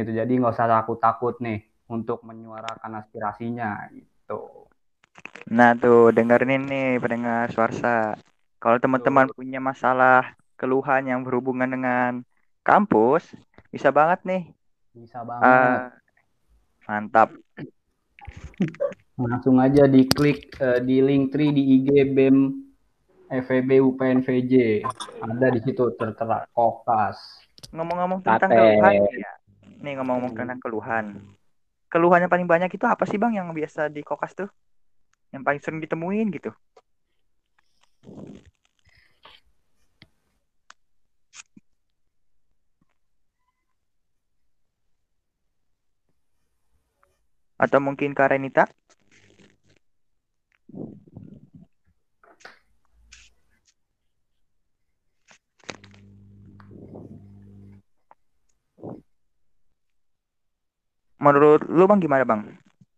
gitu. 0.00 0.10
Jadi 0.16 0.32
nggak 0.40 0.54
usah 0.56 0.68
takut-takut 0.80 1.36
nih 1.44 1.68
untuk 1.92 2.24
menyuarakan 2.24 3.04
aspirasinya 3.04 3.92
gitu. 3.92 4.64
Nah 5.52 5.76
tuh 5.76 6.08
dengerin 6.16 6.64
nih 6.64 6.96
pendengar 6.96 7.52
suara. 7.52 8.16
Kalau 8.58 8.78
teman-teman 8.80 9.28
punya 9.36 9.60
masalah 9.60 10.34
keluhan 10.56 11.06
yang 11.06 11.20
berhubungan 11.22 11.68
dengan 11.68 12.24
kampus 12.64 13.28
bisa 13.68 13.92
banget 13.92 14.24
nih. 14.24 14.42
Bisa 14.96 15.20
banget. 15.20 15.44
Uh, 15.44 15.84
mantap. 16.88 17.28
Langsung 19.18 19.58
aja 19.58 19.90
diklik 19.90 20.54
uh, 20.62 20.78
di 20.78 21.02
link 21.02 21.34
tree 21.34 21.50
di 21.50 21.82
IG 21.82 22.14
BEM 22.14 22.38
FEB 23.28 23.82
UPNVJ. 23.82 24.86
Ada 25.20 25.46
di 25.52 25.60
situ 25.60 25.92
tertera 25.98 26.48
kokas. 26.54 27.44
Ngomong-ngomong 27.74 28.24
tentang 28.24 28.50
keluhan 28.50 28.94
ya. 29.12 29.32
Nih 29.82 29.92
ngomong-ngomong 30.00 30.32
tentang 30.32 30.58
keluhan. 30.62 31.04
Keluhan 31.88 32.24
yang 32.24 32.32
paling 32.32 32.48
banyak 32.48 32.70
itu 32.72 32.84
apa 32.84 33.04
sih 33.08 33.16
Bang 33.16 33.36
yang 33.36 33.52
biasa 33.52 33.88
di 33.92 34.00
kokas 34.04 34.36
tuh? 34.36 34.50
Yang 35.32 35.42
paling 35.44 35.60
sering 35.60 35.80
ditemuin 35.84 36.28
gitu. 36.32 36.50
Atau 47.58 47.82
mungkin 47.82 48.14
Kak 48.14 48.30
Renita? 48.30 48.70
Menurut 61.18 61.66
lu 61.66 61.84
bang 61.90 61.98
gimana 61.98 62.22
bang? 62.22 62.46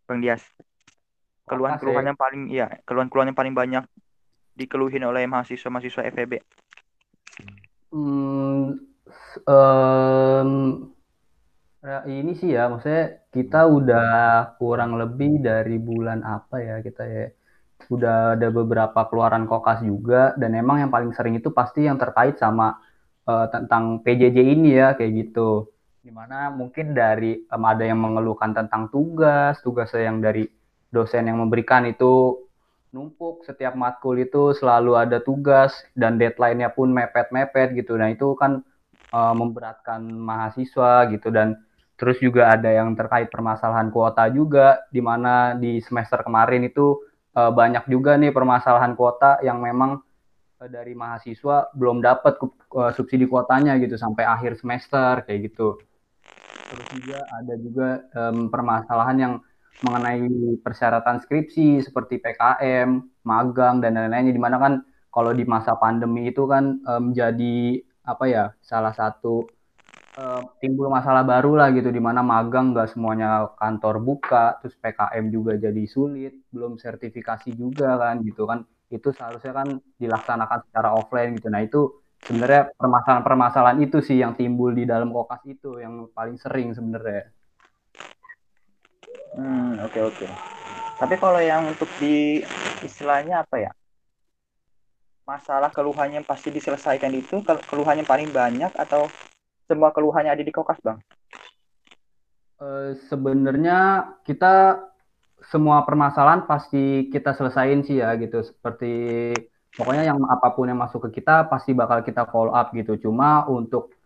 Bang 0.05 0.21
Dias? 0.21 0.45
Keluhan-keluhan 1.49 2.13
yang 2.13 2.19
paling 2.21 2.43
iya, 2.53 2.69
keluhan-keluhan 2.85 3.33
yang 3.33 3.39
paling 3.39 3.57
banyak 3.57 3.85
dikeluhin 4.55 5.03
oleh 5.09 5.25
mahasiswa-mahasiswa 5.25 6.05
FEB. 6.13 6.45
Hmm, 7.91 8.77
um, 9.49 10.51
Ya, 11.81 12.05
ini 12.05 12.37
sih 12.37 12.53
ya, 12.53 12.69
maksudnya 12.69 13.25
kita 13.33 13.65
udah 13.65 14.05
kurang 14.61 15.01
lebih 15.01 15.41
dari 15.41 15.81
bulan 15.81 16.21
apa 16.21 16.61
ya 16.61 16.77
kita 16.85 17.03
ya, 17.09 17.25
udah 17.89 18.37
ada 18.37 18.49
beberapa 18.53 19.01
keluaran 19.09 19.49
kokas 19.49 19.81
juga 19.81 20.37
dan 20.37 20.53
emang 20.61 20.85
yang 20.85 20.93
paling 20.93 21.17
sering 21.17 21.41
itu 21.41 21.49
pasti 21.49 21.89
yang 21.89 21.97
terkait 21.97 22.37
sama 22.37 22.77
uh, 23.25 23.49
tentang 23.49 24.05
PJJ 24.05 24.39
ini 24.45 24.77
ya 24.77 24.93
kayak 24.93 25.13
gitu. 25.25 25.73
Di 26.05 26.13
mana 26.13 26.53
mungkin 26.53 26.93
dari 26.93 27.49
um, 27.49 27.65
ada 27.65 27.85
yang 27.89 28.01
mengeluhkan 28.05 28.53
tentang 28.53 28.93
tugas, 28.93 29.57
tugas 29.65 29.89
yang 29.97 30.21
dari 30.21 30.45
dosen 30.93 31.33
yang 31.33 31.41
memberikan 31.41 31.89
itu 31.89 32.45
numpuk 32.93 33.41
setiap 33.49 33.73
matkul 33.73 34.21
itu 34.21 34.53
selalu 34.53 35.01
ada 35.01 35.17
tugas 35.25 35.73
dan 35.97 36.21
deadline-nya 36.21 36.77
pun 36.77 36.93
mepet-mepet 36.93 37.73
gitu. 37.73 37.97
Nah 37.97 38.13
itu 38.13 38.37
kan 38.37 38.61
uh, 39.17 39.33
memberatkan 39.33 40.05
mahasiswa 40.05 41.09
gitu 41.09 41.33
dan 41.33 41.57
Terus 42.01 42.17
juga 42.17 42.49
ada 42.49 42.73
yang 42.73 42.97
terkait 42.97 43.29
permasalahan 43.29 43.93
kuota 43.93 44.25
juga, 44.33 44.89
di 44.89 45.05
mana 45.05 45.53
di 45.53 45.85
semester 45.85 46.25
kemarin 46.25 46.65
itu 46.65 46.97
uh, 47.37 47.53
banyak 47.53 47.85
juga 47.93 48.17
nih 48.17 48.33
permasalahan 48.33 48.97
kuota 48.97 49.37
yang 49.45 49.61
memang 49.61 50.01
uh, 50.65 50.69
dari 50.73 50.97
mahasiswa 50.97 51.69
belum 51.77 52.01
dapat 52.01 52.41
uh, 52.73 52.89
subsidi 52.97 53.29
kuotanya 53.29 53.77
gitu 53.77 54.01
sampai 54.01 54.25
akhir 54.25 54.57
semester 54.57 55.29
kayak 55.29 55.53
gitu. 55.53 55.77
Terus 56.73 56.87
juga 56.97 57.19
ada 57.29 57.55
juga 57.61 57.89
um, 58.17 58.49
permasalahan 58.49 59.17
yang 59.21 59.35
mengenai 59.85 60.25
persyaratan 60.65 61.21
skripsi 61.21 61.85
seperti 61.85 62.17
PKM, 62.17 62.97
magang 63.29 63.85
dan 63.85 63.93
lain-lainnya 63.93 64.33
di 64.33 64.41
mana 64.41 64.57
kan 64.57 64.73
kalau 65.13 65.37
di 65.37 65.45
masa 65.45 65.77
pandemi 65.77 66.33
itu 66.33 66.49
kan 66.49 66.81
um, 66.89 67.13
jadi 67.13 67.85
apa 68.09 68.25
ya 68.25 68.45
salah 68.65 68.97
satu 68.97 69.45
uh, 70.21 70.41
timbul 70.61 70.93
masalah 70.93 71.25
baru 71.25 71.57
lah 71.57 71.73
gitu 71.73 71.89
di 71.89 71.99
mana 71.99 72.21
magang 72.21 72.77
nggak 72.77 72.93
semuanya 72.93 73.49
kantor 73.57 74.05
buka 74.05 74.61
terus 74.61 74.77
PKM 74.77 75.25
juga 75.33 75.57
jadi 75.57 75.85
sulit 75.89 76.37
belum 76.53 76.77
sertifikasi 76.77 77.57
juga 77.57 77.97
kan 77.97 78.21
gitu 78.21 78.45
kan. 78.45 78.69
Itu 78.93 79.15
seharusnya 79.15 79.55
kan 79.57 79.69
dilaksanakan 79.97 80.59
secara 80.69 80.89
offline 80.93 81.39
gitu. 81.39 81.49
Nah 81.49 81.63
itu 81.65 81.81
sebenarnya 82.21 82.77
permasalahan-permasalahan 82.77 83.79
itu 83.81 83.99
sih 84.05 84.21
yang 84.21 84.37
timbul 84.37 84.77
di 84.77 84.85
dalam 84.85 85.09
kokas 85.09 85.41
itu 85.49 85.81
yang 85.81 86.11
paling 86.13 86.37
sering 86.37 86.77
sebenarnya. 86.77 87.33
Hmm 89.31 89.79
oke 89.81 89.95
okay, 89.95 90.03
oke. 90.05 90.17
Okay. 90.27 90.31
tapi 91.01 91.17
kalau 91.17 91.41
yang 91.41 91.65
untuk 91.65 91.89
di 91.97 92.45
istilahnya 92.85 93.47
apa 93.47 93.57
ya? 93.57 93.73
Masalah 95.25 95.71
keluhannya 95.71 96.27
pasti 96.27 96.51
diselesaikan 96.51 97.15
itu 97.15 97.41
keluhannya 97.47 98.03
paling 98.03 98.35
banyak 98.35 98.75
atau 98.75 99.07
semua 99.71 99.95
keluhannya 99.95 100.35
ada 100.35 100.43
di 100.43 100.51
kokas 100.51 100.83
bang? 100.83 100.99
Uh, 102.59 102.99
Sebenarnya 103.07 104.11
kita 104.27 104.83
semua 105.49 105.87
permasalahan 105.89 106.45
pasti 106.45 107.09
kita 107.09 107.33
selesain 107.33 107.81
sih 107.87 108.03
ya 108.03 108.13
gitu. 108.19 108.45
Seperti 108.45 109.33
pokoknya 109.73 110.13
yang 110.13 110.21
apa 110.29 110.53
pun 110.53 110.69
yang 110.69 110.81
masuk 110.81 111.09
ke 111.09 111.23
kita 111.23 111.49
pasti 111.49 111.73
bakal 111.73 112.05
kita 112.05 112.29
follow 112.29 112.53
up 112.53 112.75
gitu. 112.77 113.01
Cuma 113.01 113.49
untuk 113.49 113.97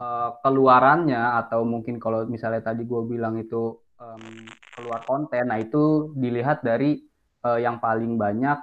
uh, 0.00 0.38
keluarannya 0.40 1.36
atau 1.44 1.66
mungkin 1.68 2.00
kalau 2.00 2.24
misalnya 2.24 2.72
tadi 2.72 2.88
gue 2.88 3.02
bilang 3.04 3.36
itu 3.36 3.76
um, 4.00 4.22
keluar 4.72 5.04
konten 5.04 5.50
nah 5.50 5.60
itu 5.60 6.14
dilihat 6.16 6.64
dari 6.64 7.02
uh, 7.44 7.60
yang 7.60 7.82
paling 7.82 8.16
banyak 8.16 8.58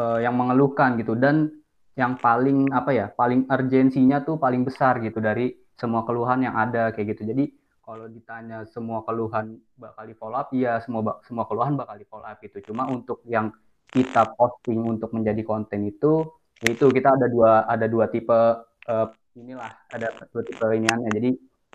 uh, 0.00 0.18
yang 0.18 0.34
mengeluhkan 0.34 0.98
gitu. 0.98 1.14
Dan 1.14 1.54
yang 1.94 2.16
paling 2.16 2.70
apa 2.72 2.90
ya 2.96 3.06
paling 3.12 3.46
urgensinya 3.46 4.26
tuh 4.26 4.42
paling 4.42 4.66
besar 4.66 4.98
gitu. 4.98 5.22
Dari 5.22 5.54
semua 5.80 6.04
keluhan 6.04 6.44
yang 6.44 6.54
ada 6.54 6.92
kayak 6.92 7.16
gitu. 7.16 7.32
Jadi 7.32 7.56
kalau 7.80 8.06
ditanya 8.06 8.68
semua 8.68 9.02
keluhan 9.02 9.58
bakal 9.80 10.04
di 10.04 10.14
follow 10.14 10.38
up, 10.38 10.52
ya 10.52 10.78
semua 10.84 11.18
semua 11.24 11.48
keluhan 11.48 11.74
bakal 11.74 11.96
di 11.96 12.06
follow 12.06 12.28
up 12.28 12.38
gitu. 12.44 12.60
Cuma 12.70 12.86
untuk 12.86 13.24
yang 13.24 13.50
kita 13.90 14.36
posting 14.36 14.84
untuk 14.84 15.10
menjadi 15.16 15.42
konten 15.42 15.88
itu, 15.88 16.28
yaitu 16.62 16.86
kita 16.92 17.16
ada 17.16 17.26
dua 17.26 17.64
ada 17.66 17.88
dua 17.88 18.06
tipe 18.12 18.30
uh, 18.86 19.08
inilah 19.34 19.72
ada 19.90 20.12
dua 20.30 20.42
tipe 20.44 20.62
iniannya. 20.62 21.10
Jadi 21.10 21.30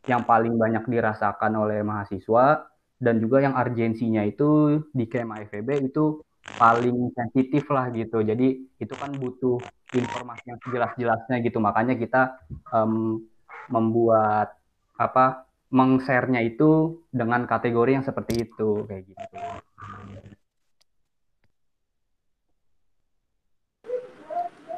yang 0.06 0.22
paling 0.24 0.56
banyak 0.56 0.86
dirasakan 0.86 1.58
oleh 1.58 1.82
mahasiswa 1.82 2.70
dan 3.02 3.20
juga 3.20 3.44
yang 3.44 3.58
urgensinya 3.58 4.24
itu 4.24 4.80
di 4.94 5.10
KMA 5.10 5.50
FEB 5.50 5.92
itu 5.92 6.22
paling 6.56 7.12
sensitif 7.12 7.66
lah 7.74 7.90
gitu. 7.92 8.22
Jadi 8.22 8.78
itu 8.78 8.94
kan 8.96 9.12
butuh 9.18 9.60
informasi 9.92 10.54
yang 10.54 10.60
jelas-jelasnya 10.62 11.42
gitu. 11.44 11.58
Makanya 11.60 11.98
kita 11.98 12.40
um, 12.72 13.26
membuat 13.70 14.58
apa 14.96 15.46
meng-share-nya 15.74 16.40
itu 16.46 17.02
dengan 17.12 17.44
kategori 17.44 17.92
yang 18.00 18.06
seperti 18.06 18.48
itu 18.48 18.86
kayak 18.88 19.04
gitu. 19.12 19.26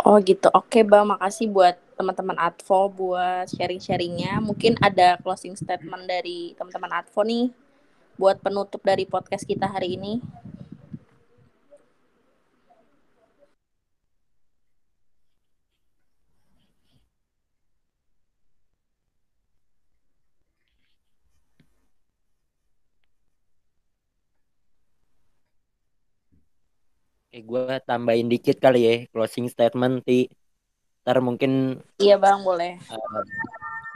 Oh 0.07 0.15
gitu. 0.23 0.47
Oke, 0.55 0.87
Bang. 0.87 1.11
Makasih 1.11 1.51
buat 1.51 1.75
teman-teman 1.99 2.39
Advo 2.39 2.87
buat 2.87 3.51
sharing-sharingnya. 3.51 4.39
Mungkin 4.39 4.79
ada 4.79 5.19
closing 5.19 5.59
statement 5.59 6.07
dari 6.07 6.55
teman-teman 6.55 7.03
Advo 7.03 7.27
nih 7.27 7.51
buat 8.15 8.39
penutup 8.39 8.79
dari 8.81 9.03
podcast 9.03 9.43
kita 9.43 9.67
hari 9.67 9.99
ini. 9.99 10.23
Gue 27.47 27.79
tambahin 27.87 28.27
dikit 28.27 28.59
kali 28.59 28.81
ya 28.83 28.95
closing 29.15 29.47
statement 29.47 30.03
ti. 30.03 30.27
Ntar 31.07 31.23
mungkin 31.23 31.79
Iya 32.03 32.19
bang, 32.19 32.43
boleh. 32.43 32.75
uh, 32.91 33.23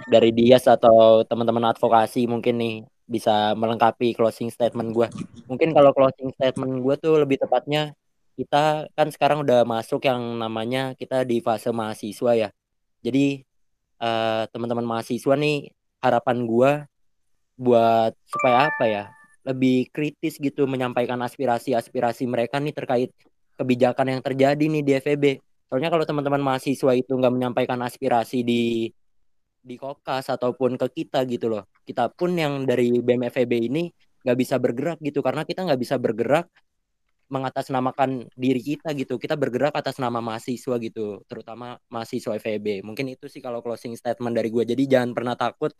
dari 0.08 0.32
Dias 0.32 0.66
atau 0.66 1.28
teman-teman 1.28 1.76
advokasi 1.76 2.26
mungkin 2.26 2.56
nih 2.58 2.76
bisa 3.06 3.52
melengkapi 3.60 4.16
closing 4.16 4.48
statement 4.48 4.96
gue. 4.96 5.08
Mungkin 5.52 5.76
kalau 5.76 5.92
closing 5.92 6.32
statement 6.32 6.80
gue 6.80 6.96
tuh 6.96 7.20
lebih 7.20 7.44
tepatnya 7.44 7.92
kita 8.40 8.88
kan 8.96 9.12
sekarang 9.12 9.44
udah 9.44 9.68
masuk 9.68 10.08
yang 10.08 10.40
namanya 10.40 10.96
kita 10.96 11.28
di 11.28 11.44
fase 11.44 11.70
mahasiswa 11.76 12.32
ya. 12.34 12.50
Jadi 13.04 13.44
uh, 14.00 14.48
teman-teman 14.50 14.88
mahasiswa 14.88 15.36
nih 15.36 15.76
harapan 16.00 16.48
gue 16.48 16.72
buat 17.60 18.16
supaya 18.26 18.72
apa 18.72 18.86
ya 18.88 19.04
lebih 19.46 19.90
kritis 19.90 20.38
gitu 20.38 20.66
menyampaikan 20.70 21.18
aspirasi-aspirasi 21.22 22.26
mereka 22.30 22.58
nih 22.62 22.74
terkait 22.74 23.12
kebijakan 23.62 24.18
yang 24.18 24.22
terjadi 24.26 24.64
nih 24.66 24.82
di 24.82 24.92
FEB. 24.98 25.26
Soalnya 25.70 25.90
kalau 25.94 26.04
teman-teman 26.10 26.42
mahasiswa 26.42 26.92
itu 26.98 27.14
nggak 27.14 27.34
menyampaikan 27.34 27.80
aspirasi 27.86 28.42
di 28.42 28.90
di 29.62 29.76
kokas 29.78 30.34
ataupun 30.34 30.76
ke 30.82 30.88
kita 31.02 31.22
gitu 31.30 31.54
loh. 31.54 31.70
Kita 31.86 32.10
pun 32.10 32.34
yang 32.34 32.66
dari 32.66 32.98
BMFB 33.00 33.52
ini 33.70 33.84
nggak 34.26 34.38
bisa 34.38 34.58
bergerak 34.58 34.98
gitu 35.06 35.22
karena 35.22 35.46
kita 35.46 35.66
nggak 35.66 35.82
bisa 35.82 35.96
bergerak 36.02 36.50
mengatasnamakan 37.32 38.28
diri 38.36 38.60
kita 38.60 38.92
gitu. 38.98 39.16
Kita 39.22 39.38
bergerak 39.40 39.78
atas 39.78 40.02
nama 40.02 40.20
mahasiswa 40.20 40.76
gitu 40.82 41.22
terutama 41.30 41.78
mahasiswa 41.94 42.34
FEB 42.42 42.82
mungkin 42.84 43.14
itu 43.14 43.30
sih 43.32 43.40
kalau 43.40 43.62
closing 43.64 43.94
statement 43.96 44.34
dari 44.36 44.50
gue 44.52 44.66
jadi 44.66 44.84
jangan 45.00 45.14
pernah 45.16 45.36
takut 45.38 45.72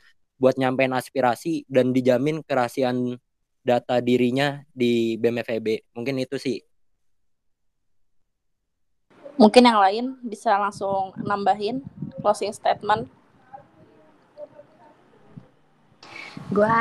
buat 0.42 0.56
nyampein 0.58 0.94
aspirasi 0.96 1.70
dan 1.70 1.94
dijamin 1.94 2.42
kerahasiaan 2.42 3.14
data 3.62 4.02
dirinya 4.02 4.58
di 4.74 5.16
BMFB 5.22 5.94
mungkin 5.94 6.18
itu 6.18 6.42
sih 6.42 6.58
mungkin 9.42 9.66
yang 9.66 9.82
lain 9.82 10.06
bisa 10.22 10.54
langsung 10.54 11.18
nambahin 11.18 11.82
closing 12.22 12.54
statement. 12.54 13.10
Gue 16.54 16.78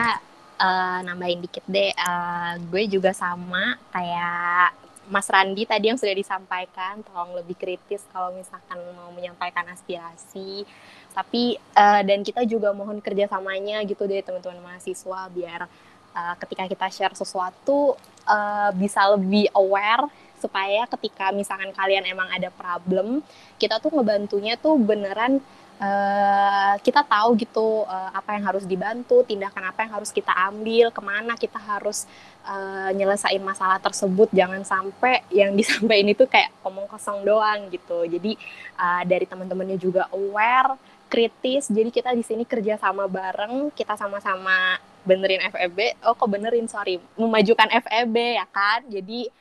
uh, 0.61 0.99
nambahin 1.01 1.41
dikit 1.41 1.65
deh. 1.65 1.89
Uh, 1.97 2.61
gue 2.69 2.85
juga 2.85 3.17
sama 3.17 3.81
kayak 3.89 4.77
Mas 5.09 5.27
Randi 5.27 5.65
tadi 5.65 5.91
yang 5.91 5.99
sudah 5.99 6.13
disampaikan 6.13 7.01
tolong 7.03 7.35
lebih 7.35 7.57
kritis 7.57 8.05
kalau 8.13 8.31
misalkan 8.37 8.77
mau 8.93 9.09
menyampaikan 9.09 9.65
aspirasi. 9.73 10.69
Tapi 11.17 11.57
uh, 11.75 12.05
dan 12.05 12.21
kita 12.21 12.45
juga 12.45 12.77
mohon 12.77 13.01
kerjasamanya 13.01 13.81
gitu 13.89 14.05
deh 14.05 14.21
teman-teman 14.21 14.61
mahasiswa 14.61 15.33
biar 15.33 15.65
uh, 16.13 16.35
ketika 16.45 16.69
kita 16.69 16.87
share 16.93 17.17
sesuatu 17.17 17.97
uh, 18.29 18.71
bisa 18.77 19.03
lebih 19.17 19.49
aware 19.57 20.07
supaya 20.41 20.89
ketika 20.89 21.31
misalkan 21.31 21.71
kalian 21.77 22.09
emang 22.09 22.27
ada 22.33 22.49
problem 22.51 23.21
kita 23.61 23.77
tuh 23.79 23.93
ngebantunya 23.93 24.57
tuh 24.57 24.75
beneran 24.81 25.45
uh, 25.81 26.75
kita 26.85 27.01
tahu 27.03 27.35
gitu 27.41 27.89
uh, 27.89 28.11
apa 28.13 28.37
yang 28.37 28.45
harus 28.45 28.65
dibantu, 28.69 29.25
tindakan 29.25 29.73
apa 29.73 29.89
yang 29.89 29.93
harus 29.99 30.13
kita 30.13 30.31
ambil, 30.53 30.93
ke 30.93 31.01
mana 31.01 31.33
kita 31.35 31.57
harus 31.57 32.05
uh, 32.45 32.93
nyelesain 32.93 33.41
masalah 33.41 33.81
tersebut. 33.81 34.29
Jangan 34.31 34.63
sampai 34.63 35.25
yang 35.33 35.57
disampaikan 35.59 36.13
itu 36.13 36.25
kayak 36.29 36.53
ngomong 36.63 36.87
kosong 36.87 37.25
doang 37.25 37.73
gitu. 37.73 38.05
Jadi 38.07 38.37
uh, 38.77 39.03
dari 39.09 39.25
teman-temannya 39.25 39.81
juga 39.81 40.07
aware, 40.13 40.77
kritis. 41.11 41.73
Jadi 41.73 41.91
kita 41.91 42.13
di 42.13 42.23
sini 42.23 42.45
kerja 42.45 42.77
sama 42.77 43.09
bareng, 43.09 43.73
kita 43.75 43.97
sama-sama 43.97 44.79
benerin 45.03 45.41
FEB. 45.49 46.05
Oh 46.05 46.13
kok 46.15 46.29
benerin 46.29 46.69
sorry, 46.69 47.01
memajukan 47.17 47.67
FEB 47.73 48.17
ya 48.37 48.47
kan. 48.47 48.85
Jadi 48.87 49.33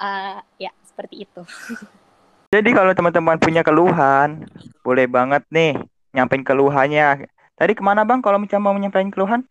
uh, 0.00 0.40
ya 0.56 0.72
seperti 0.82 1.28
itu. 1.28 1.42
Jadi 2.50 2.74
kalau 2.74 2.90
teman-teman 2.90 3.38
punya 3.38 3.62
keluhan, 3.62 4.48
boleh 4.82 5.06
banget 5.06 5.46
nih 5.54 5.78
nyampein 6.10 6.42
keluhannya. 6.42 7.30
Tadi 7.54 7.72
ke 7.76 7.82
mana 7.84 8.02
bang 8.02 8.18
kalau 8.24 8.42
mau 8.42 8.74
menyampaikan 8.74 9.12
keluhan? 9.12 9.46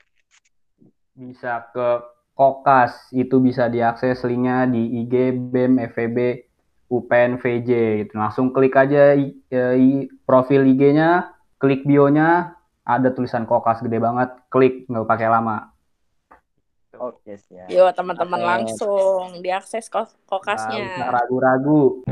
Bisa 1.15 1.69
ke 1.71 2.03
Kokas, 2.35 3.11
itu 3.11 3.39
bisa 3.43 3.67
diakses 3.67 4.23
linknya 4.23 4.63
di 4.67 5.03
IG 5.03 5.35
BEM 5.51 5.79
FEB 5.91 6.47
UPN 6.87 7.37
VJ. 7.39 7.69
Gitu. 8.03 8.13
Langsung 8.15 8.55
klik 8.55 8.75
aja 8.75 9.13
i, 9.13 9.35
i, 9.51 10.07
profil 10.23 10.63
IG-nya, 10.63 11.35
klik 11.61 11.83
bio-nya, 11.83 12.55
ada 12.87 13.09
tulisan 13.13 13.45
Kokas 13.45 13.83
gede 13.85 14.01
banget, 14.01 14.31
klik 14.49 14.87
nggak 14.87 15.07
pakai 15.07 15.27
lama. 15.29 15.69
Oke 16.99 17.39
siap. 17.39 17.71
Yo 17.71 17.87
teman-teman 17.95 18.43
langsung 18.43 19.39
diakses 19.39 19.87
kokasnya. 20.27 21.07
Nah, 21.07 21.15
ragu-ragu. 21.15 22.03